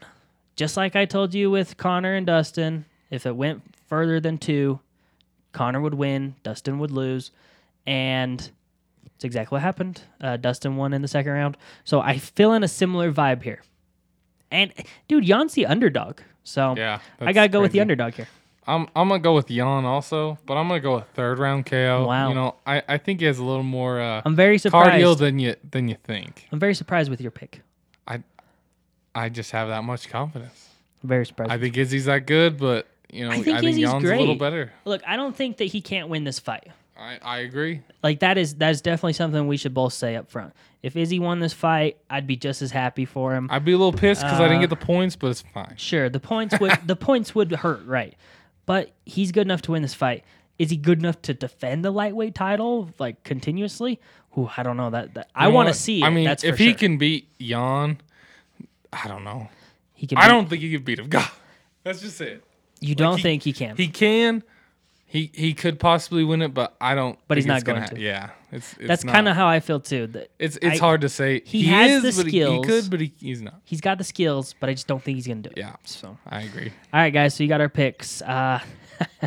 [0.57, 4.81] Just like I told you with Conor and Dustin, if it went further than two,
[5.53, 7.31] Conor would win, Dustin would lose,
[7.87, 8.51] and
[9.15, 10.03] it's exactly what happened.
[10.21, 13.63] Uh, Dustin won in the second round, so I feel in a similar vibe here.
[14.51, 14.73] And
[15.09, 17.01] dude, Jan's underdog, so yeah.
[17.21, 18.29] I gotta go with the underdog here.
[18.67, 22.07] I'm I'm gonna go with Jan also, but I'm gonna go with third round KO.
[22.07, 22.29] Wow.
[22.29, 24.91] You know, I, I think he has a little more uh, I'm very surprised.
[25.05, 26.47] cardio than you than you think.
[26.53, 27.61] I'm very surprised with your pick.
[28.07, 28.23] I
[29.15, 30.69] I just have that much confidence.
[31.03, 31.51] I'm very surprised.
[31.51, 34.17] I think Izzy's that good, but you know, I I think think, Izzy's Jan's a
[34.17, 34.73] little better.
[34.85, 36.69] Look, I don't think that he can't win this fight.
[36.97, 37.81] I, I agree.
[38.03, 40.53] Like that is that is definitely something we should both say up front.
[40.85, 43.49] If Izzy won this fight, I'd be just as happy for him.
[43.51, 45.75] I'd be a little pissed because I didn't Uh, get the points, but it's fine.
[45.77, 48.15] Sure, the points would the points would hurt, right?
[48.67, 50.25] But he's good enough to win this fight.
[50.59, 53.99] Is he good enough to defend the lightweight title like continuously?
[54.39, 55.15] Ooh, I don't know that.
[55.15, 56.03] that I want to see.
[56.03, 56.75] It, I mean, that's if he sure.
[56.79, 58.01] can beat Jan,
[58.93, 59.49] I don't know.
[59.95, 60.19] he can.
[60.19, 61.09] I beat- don't think he can beat him.
[61.09, 61.29] God,
[61.85, 62.45] that's just it.
[62.81, 63.77] You don't he- think he can?
[63.77, 64.43] He can.
[65.13, 67.19] He he could possibly win it, but I don't.
[67.29, 68.01] But he's not ha- to.
[68.01, 70.07] Yeah, it's, it's that's kind of how I feel too.
[70.07, 71.43] That It's it's I- hard to say.
[71.45, 73.61] he has is, the but he- He, could, but he, he's not.
[73.65, 75.59] he's got the skills, but I just don't think he's gonna do it.
[75.59, 76.17] Yeah, So.
[76.27, 76.73] I agree.
[76.95, 77.35] All right, guys.
[77.35, 78.23] So you got our picks.
[78.23, 78.61] Uh,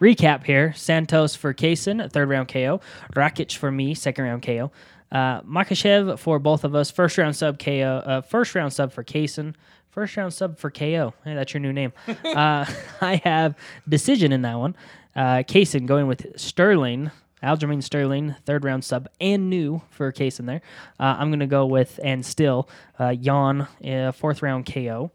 [0.00, 2.80] recap here: Santos for Kaysen, third round KO.
[3.14, 4.70] Rakic for me, second round KO.
[5.10, 8.02] Uh, Makhachev for both of us, first round sub KO.
[8.04, 9.54] Uh, first round sub for Kaysen.
[9.90, 11.14] First round sub for KO.
[11.24, 11.92] Hey, that's your new name.
[12.06, 12.64] uh,
[13.00, 13.56] I have
[13.88, 14.76] decision in that one.
[15.14, 17.10] Uh, Kaysen going with Sterling.
[17.42, 20.60] Aljamain Sterling, third round sub, and new for Kaysen there.
[20.98, 25.10] Uh, I'm going to go with, and still, uh, Yan, uh, fourth round KO.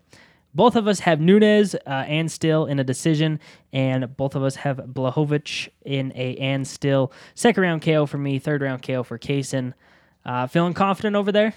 [0.56, 3.40] Both of us have Nunes uh, and still in a decision,
[3.74, 7.12] and both of us have Blachowicz in a and still.
[7.36, 9.74] Second round KO for me, third round KO for Kaysen.
[10.26, 11.54] Uh, feeling confident over there?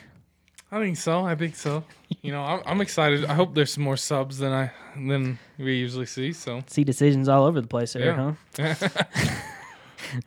[0.71, 1.25] I think so.
[1.25, 1.83] I think so.
[2.23, 3.25] You know, I'm, I'm excited.
[3.25, 6.33] I hope there's some more subs than I than we usually see.
[6.33, 8.15] So See decisions all over the place here,
[8.59, 8.75] Yeah.
[8.77, 8.89] huh?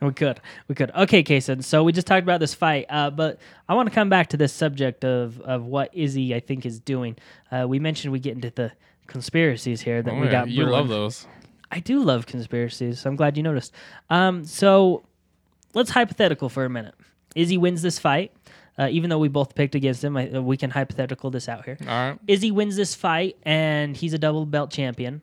[0.00, 0.90] we could, we could.
[0.92, 1.62] Okay, Kaysen.
[1.64, 3.38] So we just talked about this fight, uh, but
[3.68, 6.80] I want to come back to this subject of of what Izzy I think is
[6.80, 7.16] doing.
[7.50, 8.72] Uh, we mentioned we get into the
[9.06, 10.48] conspiracies here that Oh, we yeah, got.
[10.48, 11.26] you love those.
[11.70, 13.00] I do love conspiracies.
[13.00, 13.72] So I'm glad you noticed.
[14.10, 15.04] Um, so
[15.74, 16.94] let's hypothetical for a minute.
[17.34, 18.30] Izzy wins this fight,
[18.78, 20.16] uh, even though we both picked against him.
[20.16, 21.76] I, uh, we can hypothetical this out here.
[21.82, 22.18] All right.
[22.26, 25.22] Izzy wins this fight, and he's a double belt champion.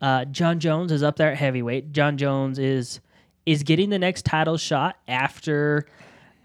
[0.00, 1.92] Uh, Jon Jones is up there at heavyweight.
[1.92, 3.00] Jon Jones is
[3.46, 5.86] is getting the next title shot after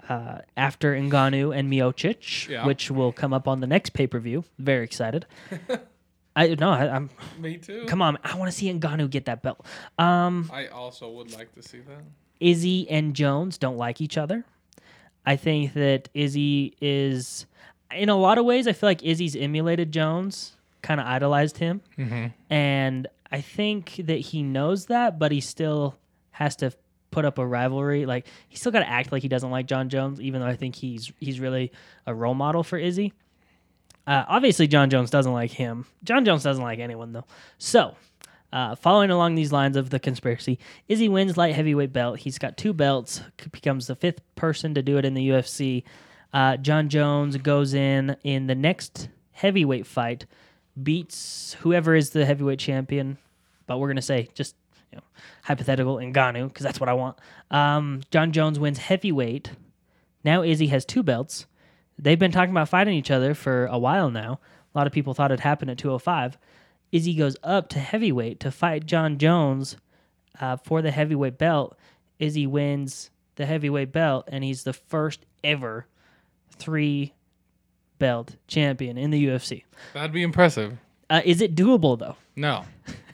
[0.10, 2.66] uh, after Ngannou and Miocic, Yeah.
[2.66, 4.44] which will come up on the next pay per view.
[4.58, 5.26] Very excited.
[6.36, 7.86] I no, I, I'm Me too.
[7.88, 8.18] come on.
[8.24, 9.66] I want to see Ngannou get that belt.
[9.98, 12.04] Um, I also would like to see that.
[12.40, 14.46] Izzy and Jones don't like each other.
[15.28, 17.46] I think that Izzy is,
[17.92, 21.82] in a lot of ways, I feel like Izzy's emulated Jones, kind of idolized him.
[22.50, 25.98] And I think that he knows that, but he still
[26.32, 26.72] has to
[27.12, 28.06] put up a rivalry.
[28.06, 30.56] Like, he's still got to act like he doesn't like Jon Jones, even though I
[30.56, 31.72] think he's he's really
[32.06, 33.12] a role model for Izzy.
[34.06, 35.86] Uh, obviously, Jon Jones doesn't like him.
[36.06, 37.26] Jon Jones doesn't like anyone, though.
[37.58, 37.96] So,
[38.52, 42.20] uh, following along these lines of the conspiracy, Izzy wins light heavyweight belt.
[42.20, 43.22] He's got two belts,
[43.52, 45.84] becomes the fifth person to do it in the UFC.
[46.34, 50.26] Uh, Jon Jones goes in in the next heavyweight fight,
[50.82, 53.18] beats whoever is the heavyweight champion,
[53.66, 54.56] but we're gonna say just
[54.92, 55.04] you know,
[55.44, 57.18] hypothetical because that's what I want.
[57.52, 59.52] Um, Jon Jones wins heavyweight.
[60.24, 61.46] Now Izzy has two belts.
[62.00, 64.40] They've been talking about fighting each other for a while now.
[64.74, 66.38] A lot of people thought it happened at 205.
[66.92, 69.78] Izzy goes up to heavyweight to fight Jon Jones
[70.40, 71.78] uh, for the heavyweight belt.
[72.20, 75.86] Izzy wins the heavyweight belt, and he's the first ever
[76.52, 77.14] three
[78.00, 79.64] belt champion in the UFC.
[79.94, 80.78] That'd be impressive.
[81.10, 82.16] Uh, is it doable though?
[82.36, 82.66] No,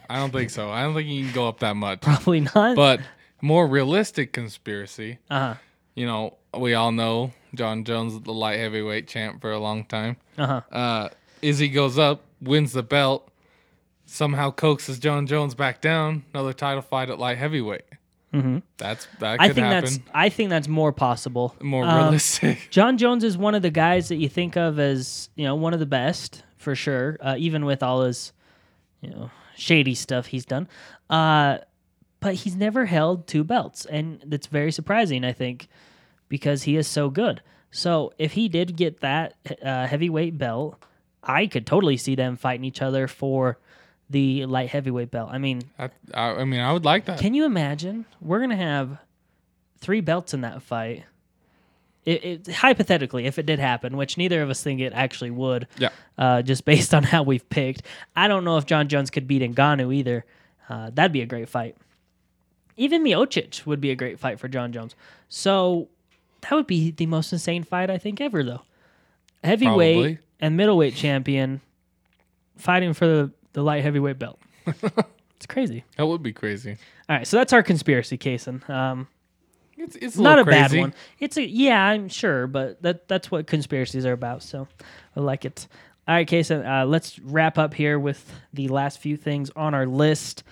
[0.10, 0.70] I don't think so.
[0.70, 2.02] I don't think you can go up that much.
[2.04, 2.76] Probably not.
[2.76, 3.02] But
[3.42, 5.20] more realistic conspiracy.
[5.30, 5.56] uh huh.
[5.96, 10.18] You know, we all know Jon Jones, the light heavyweight champ for a long time.
[10.38, 10.62] Uh huh.
[10.76, 11.10] Uh,
[11.44, 13.30] Izzy goes up, wins the belt,
[14.14, 16.24] somehow coaxes Jon Jones back down.
[16.34, 17.84] Another title fight at light heavyweight.
[18.32, 19.84] hmm That's that I could think happen.
[19.84, 21.56] that's I think that's more possible.
[21.62, 22.68] more Um, realistic.
[22.72, 25.74] Jon Jones is one of the guys that you think of as you know one
[25.74, 28.32] of the best for sure, uh, even with all his
[29.02, 30.68] you know shady stuff he's done.
[31.10, 31.58] Uh,
[32.20, 35.26] but he's never held two belts, and that's very surprising.
[35.26, 35.68] I think
[36.30, 37.42] because he is so good.
[37.70, 39.34] So if he did get that
[39.64, 40.82] uh, heavyweight belt,
[41.24, 43.58] I could totally see them fighting each other for
[44.10, 45.30] the light heavyweight belt.
[45.32, 47.20] I mean, I, I, I mean, I would like that.
[47.20, 48.06] can you imagine?
[48.22, 48.98] We're gonna have
[49.80, 51.04] three belts in that fight.
[52.06, 55.68] It, it, hypothetically, if it did happen, which neither of us think it actually would,
[55.78, 55.90] yeah.
[56.18, 57.84] uh, just based on how we've picked.
[58.16, 60.26] I don't know if Jon Jones could beat Ngannou either.
[60.68, 61.78] Uh, that'd be a great fight.
[62.76, 64.96] Even Miocic would be a great fight for Jon Jones.
[65.30, 65.90] So
[66.42, 68.64] that would be the most insane fight I think ever, though.
[69.44, 70.20] Heavyweight Probably.
[70.40, 71.62] and middleweight champion
[72.58, 74.40] fighting for the, the light heavyweight belt.
[74.66, 75.84] it's crazy.
[75.98, 76.78] That would be crazy.
[77.10, 79.08] All right, so that's our conspiracy case, and um,
[79.78, 80.94] It's, it's a not a bad one.
[81.20, 84.44] It's a yeah, I'm sure, but that that's what conspiracies are about.
[84.44, 84.68] So
[85.16, 85.68] I like it.
[86.08, 89.86] All right, Kaysen, uh, let's wrap up here with the last few things on our
[89.86, 90.44] list.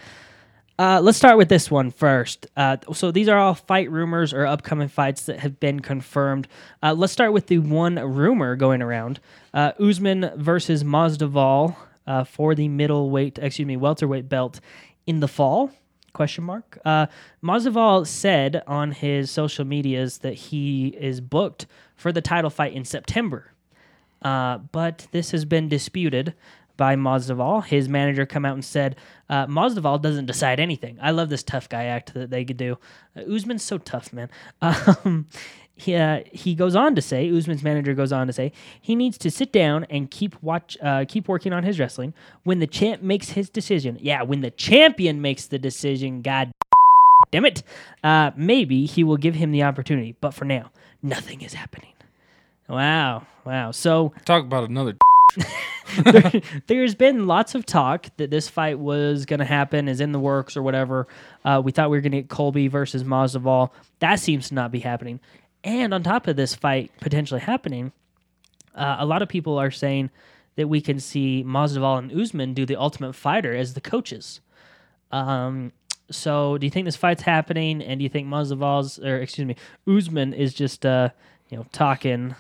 [0.80, 2.48] Uh, let's start with this one first.
[2.58, 6.48] Uh, so these are all fight rumors or upcoming fights that have been confirmed.
[6.82, 9.20] Uh, let's start with the one rumor going around:
[9.54, 11.76] uh, Usman versus Masvidal
[12.08, 14.60] uh, for the middleweight, excuse me, welterweight belt
[15.06, 15.72] in the fall.
[16.14, 16.78] Question mark.
[16.84, 17.06] Uh,
[17.42, 22.84] Masvidal said on his social medias that he is booked for the title fight in
[22.84, 23.54] September.
[24.22, 26.34] Uh, but this has been disputed
[26.78, 27.64] by Masvidal.
[27.64, 28.96] His manager come out and said
[29.30, 30.98] uh, doesn't decide anything.
[31.02, 32.78] I love this tough guy act that they could do.
[33.16, 34.30] Uh, Usman's so tough, man.
[34.62, 35.28] Um,
[35.82, 39.18] he, uh, he goes on to say, Usman's manager goes on to say, he needs
[39.18, 42.14] to sit down and keep watch, uh, keep working on his wrestling.
[42.44, 46.54] When the champ makes his decision, yeah, when the champion makes the decision, God
[47.32, 47.64] damn it,
[48.04, 50.16] uh, maybe he will give him the opportunity.
[50.22, 50.72] But for now,
[51.02, 51.94] nothing is happening.
[52.70, 53.72] Wow, wow.
[53.72, 54.98] So Talk about another.
[56.68, 60.20] there's been lots of talk that this fight was going to happen, is in the
[60.20, 61.08] works or whatever.
[61.44, 63.72] Uh, we thought we were going to get Colby versus Masvidal.
[64.00, 65.20] That seems to not be happening.
[65.64, 67.92] And on top of this fight potentially happening,
[68.76, 70.10] uh, a lot of people are saying
[70.56, 74.42] that we can see Masvidal and Usman do the Ultimate Fighter as the coaches.
[75.12, 75.72] Um,
[76.10, 77.82] so do you think this fight's happening?
[77.82, 79.56] And do you think Masvidal's or excuse me,
[79.88, 81.10] Usman is just uh,
[81.50, 82.36] you know talking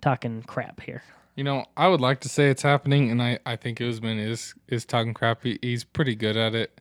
[0.00, 1.02] talking crap here?
[1.36, 4.54] You know, I would like to say it's happening, and I, I think Usman is
[4.66, 5.42] is talking crap.
[5.42, 6.80] He, he's pretty good at it.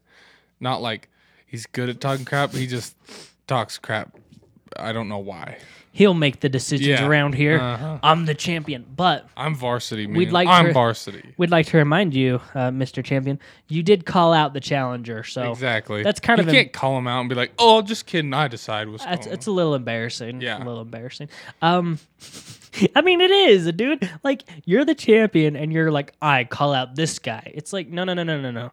[0.60, 1.10] Not like
[1.46, 2.54] he's good at talking crap.
[2.54, 2.96] He just
[3.46, 4.18] talks crap.
[4.78, 5.58] I don't know why.
[5.92, 7.08] He'll make the decisions Yeah.
[7.08, 7.60] around here.
[7.60, 7.98] Uh-huh.
[8.04, 10.06] I'm the champion, but I'm varsity.
[10.06, 10.16] Man.
[10.16, 11.34] We'd like I'm to- varsity.
[11.38, 13.04] we'd like to remind you, uh, Mr.
[13.04, 16.04] Champion, you did call out the challenger, so exactly.
[16.04, 18.34] that's kind you of em- can't call him out and be like, "Oh, just kidding.
[18.34, 20.42] I decide what's That's going." it's a little embarrassing.
[20.42, 20.58] Yeah.
[20.58, 21.30] a little embarrassing.
[21.64, 21.98] Um,
[22.96, 24.08] I mean, it is, dude.
[24.24, 27.52] Like you're the champion, and you're like, I call out this guy.
[27.56, 28.72] It's like, no, no, no, no, no, no.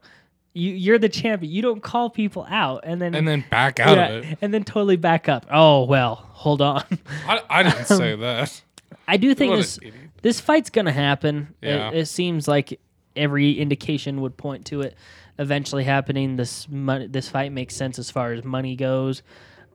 [0.54, 1.52] You you're the champion.
[1.52, 4.38] You don't call people out, and then and then back out yeah, of it.
[4.40, 5.46] and then totally back up.
[5.50, 6.84] Oh well, hold on.
[7.26, 8.62] I, I didn't say that.
[9.08, 9.78] I do think What this
[10.22, 11.54] this fight's gonna happen.
[11.60, 12.78] It- It, seems like
[13.16, 14.96] every indication would point to it
[15.38, 16.36] eventually happening.
[16.36, 19.22] This money, this fight makes sense as far as money goes.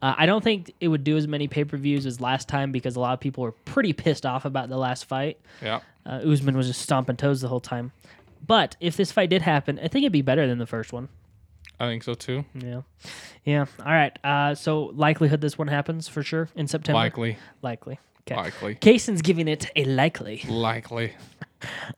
[0.01, 2.71] Uh, I don't think it would do as many pay per views as last time
[2.71, 5.37] because a lot of people were pretty pissed off about the last fight.
[5.61, 5.81] Yeah.
[6.05, 7.91] Uh, Usman was just stomping toes the whole time.
[8.45, 11.09] But if this fight did happen, I think it'd be better than the first one.
[11.79, 12.45] I think so too.
[12.53, 12.81] Yeah,
[13.45, 13.65] yeah.
[13.79, 14.17] All right.
[14.23, 16.97] Uh, so likelihood this one happens for sure in September.
[16.97, 17.37] Likely.
[17.61, 17.99] likely.
[18.27, 18.35] Okay.
[18.35, 18.75] Likely.
[18.75, 20.43] Kaysen's giving it a likely.
[20.47, 21.13] Likely.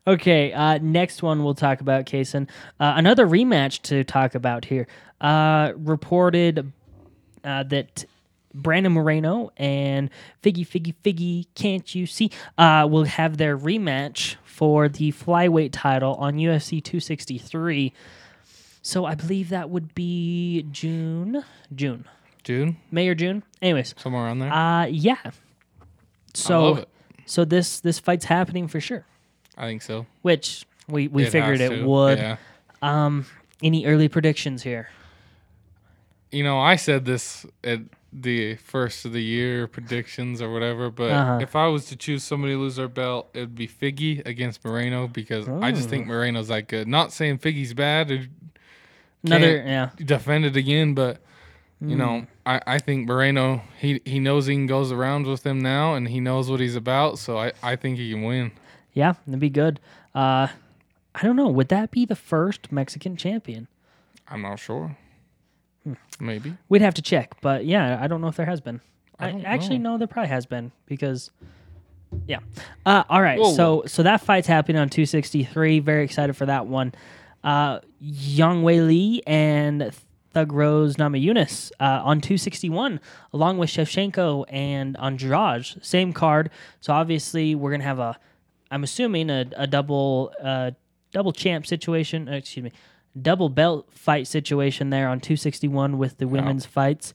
[0.07, 2.49] Okay, uh, next one we'll talk about, Kaysen.
[2.79, 4.87] Uh, another rematch to talk about here.
[5.19, 6.71] Uh, reported
[7.43, 8.05] uh, that
[8.53, 10.09] Brandon Moreno and
[10.41, 16.13] Figgy Figgy Figgy, can't you see, uh, will have their rematch for the flyweight title
[16.19, 17.91] on UFC 263.
[18.83, 21.43] So I believe that would be June,
[21.73, 22.05] June,
[22.43, 23.41] June, May or June.
[23.59, 24.53] Anyways, somewhere around there.
[24.53, 25.15] uh, yeah.
[25.25, 25.31] I
[26.35, 26.89] So love it.
[27.25, 29.03] so this this fight's happening for sure.
[29.57, 30.05] I think so.
[30.21, 31.83] Which we, we It figured it to.
[31.83, 32.19] would.
[32.19, 32.37] Yeah.
[32.83, 33.25] Um,
[33.63, 34.89] any early predictions here?
[36.31, 37.79] You know, I said this at
[38.13, 41.37] the first of the year predictions or whatever, but Uh-huh.
[41.41, 45.07] if I was to choose somebody to lose their belt, it'd be Figgy against Moreno
[45.07, 46.87] because I just think Moreno's that good.
[46.87, 48.25] Not saying Figgy's bad or
[49.23, 51.21] Another, yeah, defend it again, but
[51.79, 51.97] you Mm.
[51.97, 55.93] know, I, I think Moreno he he knows he can goes around with him now
[55.95, 58.51] and he knows what he's about, so I, I think he can win.
[58.93, 59.79] yeah, that'd be good.
[60.15, 60.47] Uh,
[61.15, 61.47] I don't know.
[61.49, 63.67] Would that be the first Mexican champion?
[64.27, 64.97] I'm not sure.
[66.19, 66.55] Maybe.
[66.69, 68.81] We'd have to check, but yeah, I don't know if there has been.
[69.19, 69.91] I I, actually know.
[69.93, 71.31] no, there probably has been because,
[72.27, 72.39] yeah.
[72.85, 75.79] Uh, all right, Whoa, so so that fight's happening on 263.
[75.79, 76.93] Very excited for that one.
[77.43, 79.91] Uh, Zhang Weili and
[80.33, 82.99] Thug Rose Namajunas uh, on 261,
[83.33, 85.65] along with Shevchenko and Andrade.
[85.83, 86.49] Same card.
[86.79, 88.17] So obviously we're gonna have a,
[88.69, 90.71] I'm assuming a, a double uh,
[91.11, 92.29] double champ situation.
[92.29, 92.71] uh, excuse me,
[93.19, 97.13] double belt fight situation there on 261 with the women's fights.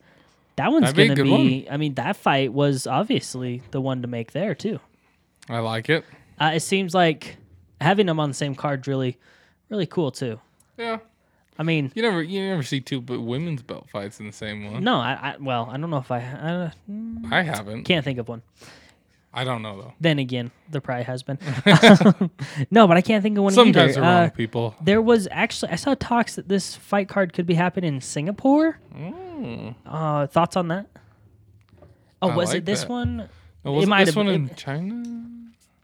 [0.57, 1.69] That one's be a gonna good be.
[1.71, 4.81] I mean, that fight was obviously the one to make there too.
[5.49, 6.05] I like it.
[6.41, 7.37] Uh, it seems like
[7.81, 9.19] having them on the same card really,
[9.69, 10.41] really cool too.
[10.79, 10.99] Yeah.
[11.59, 14.71] I mean, You never you never see two but women's belt fights in the same
[14.71, 14.85] one.
[14.85, 16.73] no, I, I well, I don't know if I, I
[17.39, 17.85] I haven't.
[17.85, 18.43] can't think of one.
[19.37, 19.93] I don't know though.
[20.01, 21.39] Then again, there probably has been.
[22.71, 24.01] no, but I can't think of one Sometimes either.
[24.01, 24.75] they're wrong Uh, people.
[24.81, 28.79] there was actually I saw talks that this fight card could be happening in Singapore.
[28.97, 29.75] Mm.
[29.85, 30.87] Uh, thoughts on that?
[32.23, 32.89] Oh, I was like it this that.
[32.91, 33.29] one?
[33.65, 35.03] Oh, was it might this have one in China?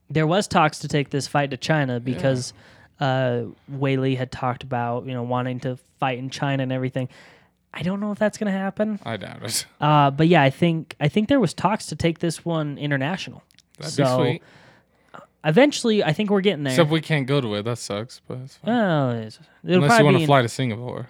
[0.08, 2.52] There was talks to take this fight to China because
[3.00, 7.08] uh, Weili had talked about, you know, wanting to fight in China and everything.
[7.74, 8.98] I don't know if that's going to happen.
[9.04, 9.66] I doubt it.
[9.80, 13.42] Uh, but yeah, I think I think there was talks to take this one international.
[13.78, 14.42] That'd so be sweet.
[15.44, 16.72] eventually, I think we're getting there.
[16.72, 17.62] Except we can't go to it.
[17.62, 18.20] That sucks.
[18.26, 18.74] But it's fine.
[18.74, 21.08] well, it's- it'll unless you want to fly to Singapore,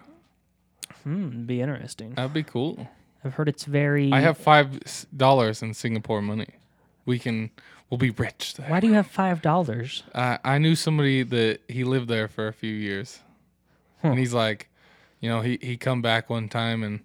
[1.03, 2.15] Hmm, be interesting.
[2.15, 2.89] that'd be cool.
[3.25, 4.13] I've heard it's very.
[4.13, 4.79] I have five
[5.17, 6.49] dollars in Singapore money.
[7.07, 7.51] We can.
[7.91, 8.55] We'll be rich.
[8.55, 8.69] There.
[8.71, 10.03] Why do you have five dollars?
[10.15, 13.21] I I knew somebody that he lived there for a few years,
[14.03, 14.69] and he's like,
[15.23, 17.01] you know, he he come back one time, and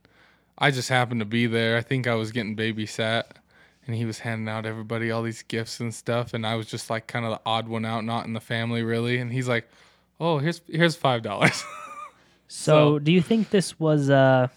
[0.58, 1.78] I just happened to be there.
[1.78, 3.24] I think I was getting babysat,
[3.86, 6.90] and he was handing out everybody all these gifts and stuff, and I was just
[6.90, 9.18] like kind of the odd one out, not in the family really.
[9.20, 9.70] And he's like,
[10.20, 11.64] oh, here's here's five dollars.
[12.50, 14.48] So, So- do you think this was uh,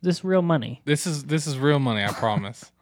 [0.00, 0.80] this real money?
[0.86, 2.02] this is this is real money.
[2.02, 2.72] I promise.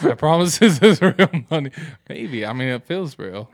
[0.00, 1.70] I promise this is real money.
[2.10, 2.44] Maybe.
[2.44, 3.50] I mean, it feels real.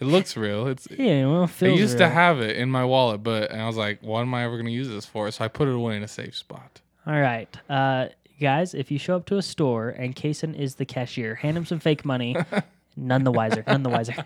[0.00, 0.66] It looks real.
[0.68, 2.08] It's Yeah, well, it I used real.
[2.08, 4.54] to have it in my wallet, but and I was like, what am I ever
[4.54, 5.30] going to use this for?
[5.30, 6.80] So I put it away in a safe spot.
[7.06, 8.08] All right, uh,
[8.40, 11.64] guys, if you show up to a store and Kaysen is the cashier, hand him
[11.66, 12.36] some fake money.
[12.96, 13.62] None the wiser.
[13.66, 14.12] None the wiser.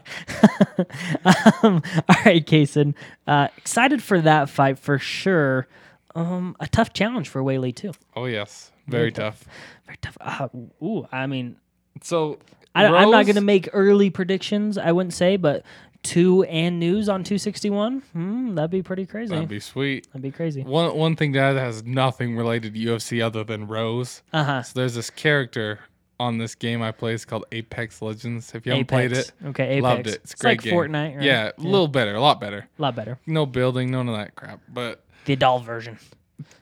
[1.62, 2.94] um, all right, Kaysen.
[3.26, 5.66] Uh, excited for that fight for sure.
[6.14, 7.92] Um, a tough challenge for Weili too.
[8.16, 9.44] Oh yes, very Very tough.
[9.86, 10.16] Very tough.
[10.20, 10.48] Uh,
[10.84, 11.56] ooh, I mean,
[12.02, 12.38] So
[12.74, 14.78] I, I'm not going to make early predictions.
[14.78, 15.64] I wouldn't say, but
[16.02, 18.00] two and news on 261.
[18.12, 19.34] Hmm, that'd be pretty crazy.
[19.34, 20.06] That'd be sweet.
[20.08, 20.62] That'd be crazy.
[20.62, 24.22] One one thing that has nothing related to UFC other than Rose.
[24.32, 24.62] Uh huh.
[24.62, 25.80] So there's this character
[26.18, 27.14] on this game I play.
[27.14, 28.54] It's called Apex Legends.
[28.54, 29.82] If you haven't played it, Okay, Apex.
[29.82, 30.14] loved it.
[30.14, 30.74] It's It's great like game.
[30.74, 31.22] Fortnite, right?
[31.24, 32.68] Yeah, a little better, a lot better.
[32.78, 33.18] A lot better.
[33.26, 34.60] No building, none of that crap.
[34.72, 35.98] But The adult version.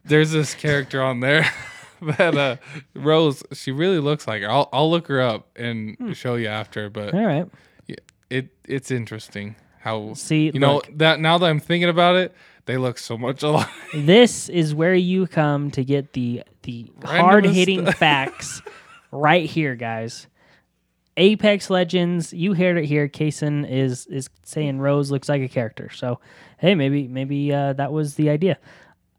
[0.05, 1.47] there's this character on there
[2.19, 2.57] that uh
[2.95, 3.43] Rose.
[3.53, 4.51] She really looks like her.
[4.51, 6.13] I'll I'll look her up and Hmm.
[6.13, 6.89] show you after.
[6.91, 7.47] But All right.
[8.29, 12.35] it it's interesting how See, you know that now that I'm thinking about it,
[12.67, 13.69] they look so much alike.
[13.95, 18.61] This is where you come to get the the hard hitting facts
[19.11, 20.27] right here, guys.
[21.17, 23.09] Apex Legends, you heard it here.
[23.09, 25.91] Kaysen is is saying Rose looks like a character.
[25.91, 26.21] So,
[26.59, 28.59] hey, maybe maybe uh, that was the idea.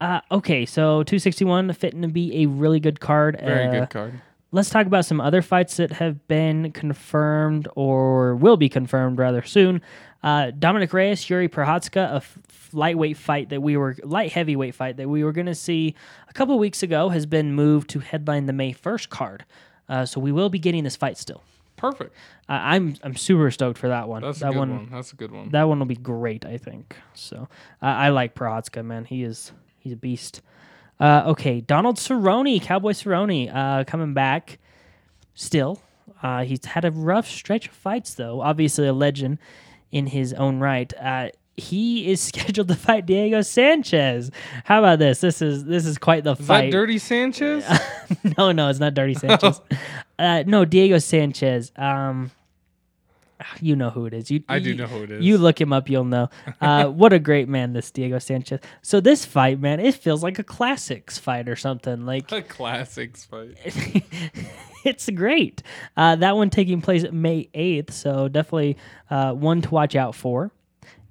[0.02, 3.38] Uh, okay, so 261 fitting to be a really good card.
[3.40, 4.20] Very Uh, good card.
[4.50, 9.42] let's talk about some other fights that have been confirmed or will be confirmed rather
[9.42, 9.80] soon.
[10.22, 12.38] Uh, Dominick Reyes, Jiri Prochazka, a f-
[12.72, 15.94] lightweight fight that we were light heavyweight fight that we were going to see
[16.28, 19.44] a couple weeks ago has been moved to headline the May first card.
[19.88, 21.42] Uh, so we will be getting this fight still.
[21.76, 22.14] Perfect.
[22.48, 24.22] Uh, I'm I'm super stoked for that one.
[24.22, 24.88] That's a that good one.
[24.90, 25.50] That's a good one.
[25.50, 26.96] That one will be great, I think.
[27.14, 27.48] So
[27.80, 29.04] I I like Prohatska, man.
[29.04, 29.52] He is
[29.82, 30.40] he's a beast.
[31.00, 34.58] Uh, okay, Donald Cerrone, Cowboy Cerrone, uh, coming back.
[35.34, 35.80] Still,
[36.22, 38.40] uh, he's had a rough stretch of fights, though.
[38.40, 39.38] Obviously, a legend
[39.90, 40.92] in his own right.
[41.00, 44.30] Uh, he is scheduled to fight Diego Sanchez.
[44.64, 45.20] How about this?
[45.20, 46.66] This is this is quite the Is fight.
[46.66, 47.64] that Dirty Sanchez?
[48.38, 49.60] no, no, it's not Dirty Sanchez.
[50.18, 51.72] uh, no, Diego Sanchez.
[51.76, 52.30] Um,
[53.60, 54.30] you know who it is.
[54.30, 55.24] You, I do you- know who it is.
[55.24, 56.28] You look him up, you'll know.
[56.60, 58.60] Uh, what a great man, this Diego Sanchez.
[58.82, 62.06] So this fight, man, it feels like a classics fight or something.
[62.06, 63.56] Like a classics fight.
[64.84, 65.62] it's great.
[65.96, 68.76] Uh, that one taking place May eighth, so definitely
[69.10, 70.52] uh, one to watch out for.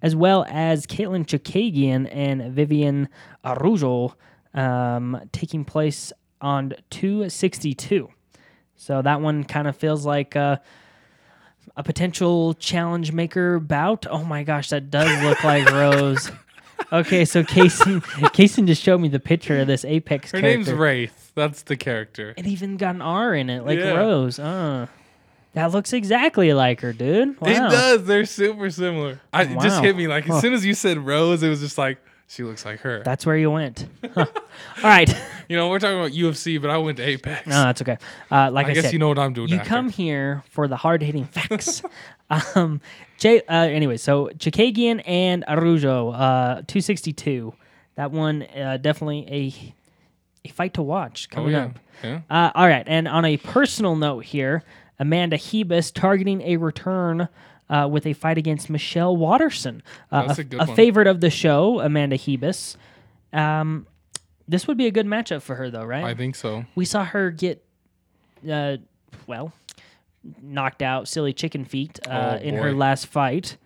[0.01, 3.07] As well as Katlyn Chookagian and Viviane
[3.43, 4.15] Araujo
[4.53, 8.09] um, taking place on 262.
[8.75, 10.57] So that one kind of feels like uh,
[11.75, 14.05] a potential challenge maker bout.
[14.09, 16.31] Oh my gosh, that does look like Rose.
[16.91, 18.01] Okay, so Kaysen,
[18.33, 20.57] Kaysen just showed me the picture of this Apex Her character.
[20.57, 21.31] name's Wraith.
[21.35, 22.33] That's the character.
[22.35, 23.91] It even got an R in it, like Yeah.
[23.91, 24.39] Rose.
[24.39, 24.87] Uh,
[25.53, 27.39] that looks exactly like her, dude.
[27.39, 27.49] Wow.
[27.49, 28.05] It does.
[28.05, 29.21] They're super similar.
[29.31, 30.41] I, It just hit me like as Huh.
[30.41, 33.03] soon as you said Rose, it was just like she looks like her.
[33.05, 33.85] That's where you went.
[34.15, 34.25] Huh.
[34.35, 35.09] All right.
[35.51, 37.45] you know, we're talking about UFC, but I went to Apex.
[37.45, 37.97] No, that's okay.
[38.31, 39.49] Uh, like I, I guess said, you know what I'm doing.
[39.49, 39.67] you after.
[39.67, 41.83] come here for the hard hitting facts.
[42.55, 42.79] um,
[43.17, 43.41] Jay.
[43.41, 47.53] Uh, anyway, so Chookagian and Araujo, uh, two sixty two.
[47.95, 51.65] That one uh, definitely a a fight to watch Oh coming yeah.
[51.65, 51.79] up.
[52.01, 52.21] Yeah.
[52.29, 54.63] Uh, all right, and on a personal note here,
[54.99, 57.27] Amanda Ribas targeting a return
[57.69, 59.83] uh, with a fight against Michelle Waterson,
[60.13, 62.77] uh, That's a, a a favorite of the show, Amanda Ribas.
[63.33, 63.85] Um,
[64.51, 66.03] this would be a good matchup for her, though, right?
[66.03, 66.65] I think so.
[66.75, 67.63] we saw her get,
[68.49, 68.77] uh,
[69.27, 69.53] well,
[70.41, 73.57] knocked out, silly chicken feet uh, Oh, in her last fight.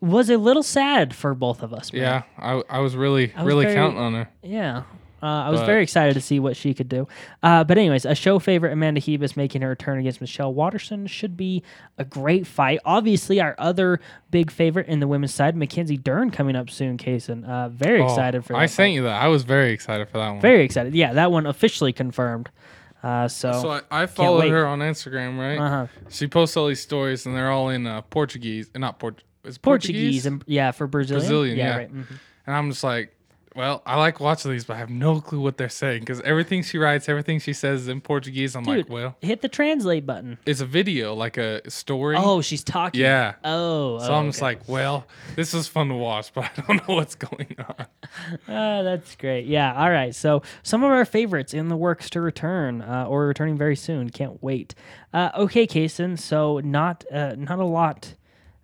[0.00, 1.92] Was a little sad for both of us.
[1.92, 2.00] Man.
[2.02, 4.28] Yeah, I I was really I was really very- counting on her.
[4.42, 4.84] Yeah.
[5.22, 7.06] Uh, I was But- very excited to see what she could do.
[7.42, 11.36] Uh, but anyways, a show favorite Amanda Ribas making her return against Michelle Waterson should
[11.36, 11.62] be
[11.98, 12.80] a great fight.
[12.84, 16.96] Obviously, our other big favorite in the women's side, Mackenzie Dern, coming up soon.
[16.96, 18.54] Kaysen, uh, very Oh, excited for.
[18.54, 18.70] That I fight.
[18.70, 19.22] sent you that.
[19.22, 20.40] I was very excited for that one.
[20.40, 20.94] Very excited.
[20.94, 22.48] Yeah, that one officially confirmed.
[23.02, 25.58] Uh, so, so I, I followed her on Instagram, right?
[25.58, 25.86] uh-huh.
[26.10, 29.62] She posts all these stories, and they're all in uh, Portuguese, not Port, is it
[29.62, 31.20] Portuguese and yeah for Brazilian.
[31.22, 31.76] Brazilian, yeah.
[31.76, 31.94] right.
[31.94, 32.04] mhm.
[32.46, 33.14] And I'm just like,
[33.56, 36.62] well, I like watching these, but I have no clue what they're saying because everything
[36.62, 38.54] she writes, everything she says is in Portuguese.
[38.54, 40.38] I'm Dude, like, well, hit the translate button.
[40.46, 42.16] it's a video, like a story.
[42.16, 43.00] Oh, she's talking.
[43.00, 43.34] yeah.
[43.42, 45.04] Oh, So oh, I'm just like, well,
[45.34, 47.86] this is fun to watch, but I don't know what's going on.
[48.48, 49.46] Ah, that's great.
[49.46, 49.72] Yeah.
[49.72, 50.12] All right.
[50.14, 54.10] So some of our favorites in the works to return uh, or returning very soon.
[54.10, 54.74] Can't wait.
[55.14, 56.18] Uh, okay, Kaysen.
[56.18, 58.14] So not uh, not a lot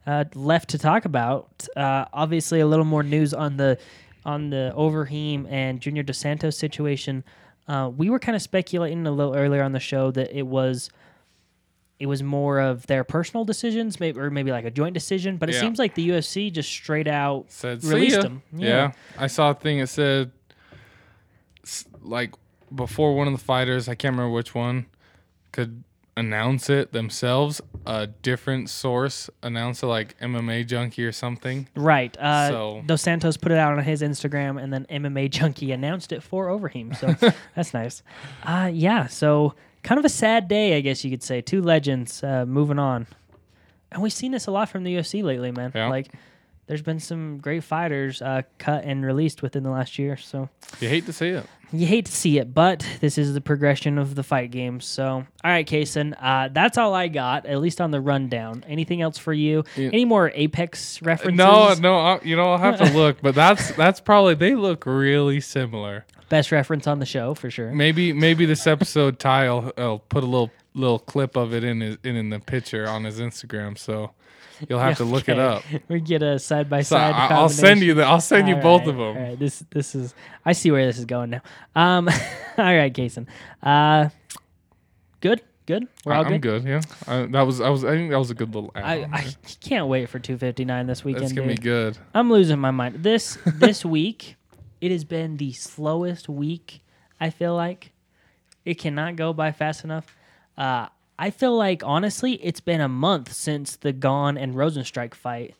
[0.05, 1.67] uh, left to talk about.
[1.77, 3.79] Uh, obviously, a little more news on the
[4.27, 7.25] on the Overeem and Junior Dos Santos situation.
[7.69, 10.91] Uh, we were kind of speculating a little earlier on the show that it was
[11.99, 15.39] it was more of their personal decisions, maybe or maybe like a joint decision.
[15.39, 15.61] But it Yeah.
[15.63, 18.43] seems like the UFC just straight out Said, released ya." them.
[18.55, 18.93] Yeah.
[19.17, 20.31] I saw a thing that said,
[22.03, 22.35] like,
[22.75, 24.87] before one of the fighters, I can't remember which one,
[25.53, 25.85] could
[26.17, 31.69] announce it themselves, a different source announced it, like MMA Junkie or something.
[31.77, 32.17] Right.
[32.19, 36.13] Uh, So- Dos Santos put it out on his Instagram, and then MMA Junkie announced
[36.13, 36.97] it for Overeem.
[36.97, 38.03] So that's nice.
[38.45, 39.07] Uh, yeah.
[39.07, 41.41] So kind of a sad day, I guess you could say.
[41.41, 43.07] Two legends uh, moving on,
[43.93, 45.71] and we've seen this a lot from the UFC lately, man.
[45.75, 45.89] Yeah.
[45.89, 46.09] Like,
[46.67, 50.17] there's been some great fighters uh, cut and released within the last year.
[50.17, 50.49] So
[50.81, 51.47] You hate to see it.
[51.73, 54.85] You hate to see it, but this is the progression of the fight games.
[54.85, 58.65] So, all right, Kaysen, uh, that's all I got, at least on the rundown.
[58.69, 59.65] Anything else for you?
[59.77, 59.91] Yeah.
[59.93, 61.37] Any more Apex references?
[61.37, 64.87] No, no, I, you know I'll have to look, but that's that's probably they look
[64.87, 66.05] really similar.
[66.29, 67.71] Best reference on the show for sure.
[67.73, 71.81] Maybe maybe this episode Ty will, will put a little little clip of it in
[71.81, 74.13] his in, in the picture on his Instagram, so
[74.69, 75.63] you'll have to look it up.
[75.89, 77.15] We get a side by side.
[77.15, 79.01] I'll send you the I'll send you both of them.
[79.01, 80.15] All right, this this is.
[80.45, 81.43] I see where this is going now.
[81.75, 82.09] Um,
[82.59, 83.27] all right, Kaysen.
[83.63, 84.09] Uh,
[85.21, 85.87] good, good.
[86.05, 86.65] We're all I, am good.
[86.65, 86.65] good.
[86.65, 88.71] Yeah, I, that was I was I think that was a good little.
[88.75, 91.25] I, I can't wait for 259 this weekend.
[91.25, 91.99] That's gonna be good.
[92.15, 93.03] I'm losing my mind.
[93.03, 94.37] This this week,
[94.81, 96.83] it has been the slowest week.
[97.21, 97.93] I feel like
[98.65, 100.17] it cannot go by fast enough.
[100.59, 100.89] Uh,
[101.19, 105.55] I feel like honestly, it's been a month since the Gane and Rozenstruik fight.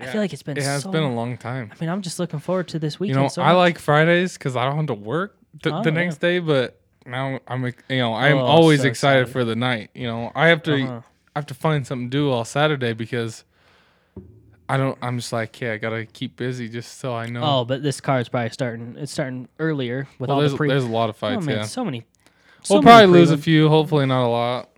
[0.00, 0.56] I feel like it's been.
[0.56, 1.70] It has so been a long time.
[1.72, 3.16] I mean, I'm just looking forward to this weekend.
[3.16, 3.56] You know, so I much.
[3.56, 5.94] like Fridays because I don't have to work th- Oh, the yeah.
[5.94, 9.32] next day, but now I'm, you know I'm Oh, always so excited, excited.
[9.32, 9.90] for the night.
[9.94, 11.00] You know, I have to Uh-huh.
[11.36, 13.44] I have to find something to do all Saturday because
[14.68, 14.96] I don't.
[15.02, 17.42] I'm just like, yeah, I gotta keep busy just so I know.
[17.44, 18.96] Oh, but this card is probably starting.
[18.98, 20.68] It's starting earlier with well, all there's the pre.
[20.68, 21.44] there's a lot of oh fights.
[21.46, 22.04] man, yeah, so many.
[22.62, 23.68] so we'll many probably lose a few.
[23.68, 24.70] Hopefully, not a lot.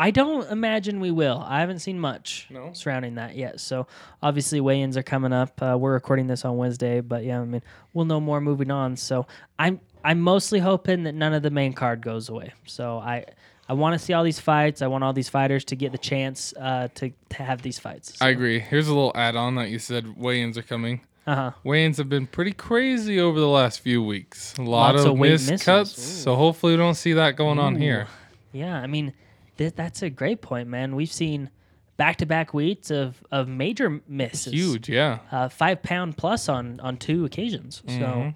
[0.00, 1.44] I don't imagine we will.
[1.44, 2.70] I haven't seen much No?
[2.72, 3.58] surrounding that yet.
[3.60, 3.88] So
[4.22, 5.60] obviously weigh-ins are coming up.
[5.60, 7.62] Uh, we're recording this on Wednesday, but yeah, I mean
[7.92, 8.96] we'll know more moving on.
[8.96, 9.26] So
[9.58, 12.52] I'm I'm mostly hoping that none of the main card goes away.
[12.64, 13.24] So I
[13.68, 14.82] I want to see all these fights.
[14.82, 18.16] I want all these fighters to get the chance uh, to to have these fights.
[18.22, 18.60] I agree.
[18.60, 21.00] Here's a little add-on that you said weigh-ins are coming.
[21.26, 21.50] Uh huh.
[21.64, 24.54] Weigh-ins have been pretty crazy over the last few weeks.
[24.58, 25.64] A lot Lots of, of missed misses.
[25.64, 26.02] cuts, Ooh.
[26.22, 28.06] so hopefully we don't see that going on here.
[28.52, 29.12] Yeah, I mean
[29.58, 30.96] th- that's a great point, man.
[30.96, 31.50] We've seen
[31.98, 34.52] back-to-back weeks of of major misses.
[34.52, 35.18] Huge, yeah.
[35.30, 37.82] uh, five pound plus on on two occasions.
[37.86, 38.00] Mm-hmm.
[38.00, 38.34] So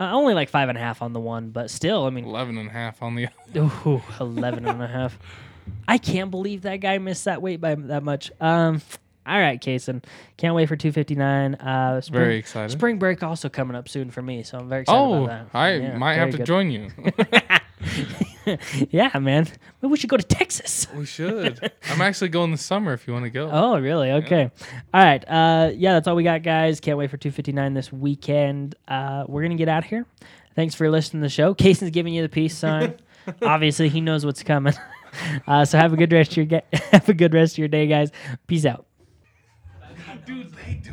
[0.00, 2.58] uh, only like five and a half on the one, but still, I mean, 11
[2.58, 5.18] and a half on the ooh, 11 and a half.
[5.86, 8.30] I can't believe that guy missed that weight by that much.
[8.40, 8.80] Um,
[9.26, 10.02] all right, Kaysen,
[10.38, 11.54] can't wait for 259.
[11.56, 12.70] Uh, spring, Very excited.
[12.70, 15.58] Spring break also coming up soon for me, so I'm very excited Oh, about that.
[15.58, 16.46] I Yeah, might have to good.
[16.46, 16.90] join you.
[18.90, 19.46] yeah, man.
[19.80, 20.86] Maybe we should go to Texas.
[20.94, 21.72] we should.
[21.90, 23.48] I'm actually going this summer if you want to go.
[23.52, 24.10] Oh, really?
[24.12, 24.50] Okay.
[24.92, 25.24] All right.
[25.28, 26.80] Uh, yeah, that's all we got, guys.
[26.80, 28.74] Can't wait for 259 this weekend.
[28.86, 30.06] Uh, we're going to get out of here.
[30.54, 31.54] Thanks for listening to the show.
[31.58, 32.94] Kaysen's giving you the peace sign.
[33.42, 34.74] Obviously, he knows what's coming.
[35.46, 37.68] Uh, so have a good rest of your ga- have a good rest of your
[37.68, 38.10] day, guys.
[38.46, 38.86] Peace out.
[40.26, 40.92] Dude, they do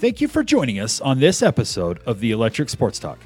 [0.00, 3.18] Thank you for joining us on this episode of the Electric Sports Talk.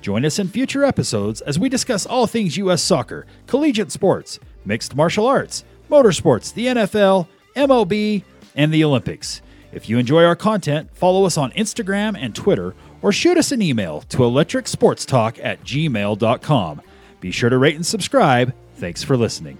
[0.00, 2.84] Join us in future episodes as we discuss all things U.S.
[2.84, 7.26] soccer, collegiate sports, mixed martial arts, motorsports, the NFL,
[7.56, 8.22] MLB,
[8.54, 9.42] and the Olympics.
[9.72, 13.60] If you enjoy our content, follow us on Instagram and Twitter or shoot us an
[13.60, 16.82] email to electricsportstalk at gmail.com.
[17.18, 18.54] Be sure to rate and subscribe.
[18.76, 19.58] Thanks for listening.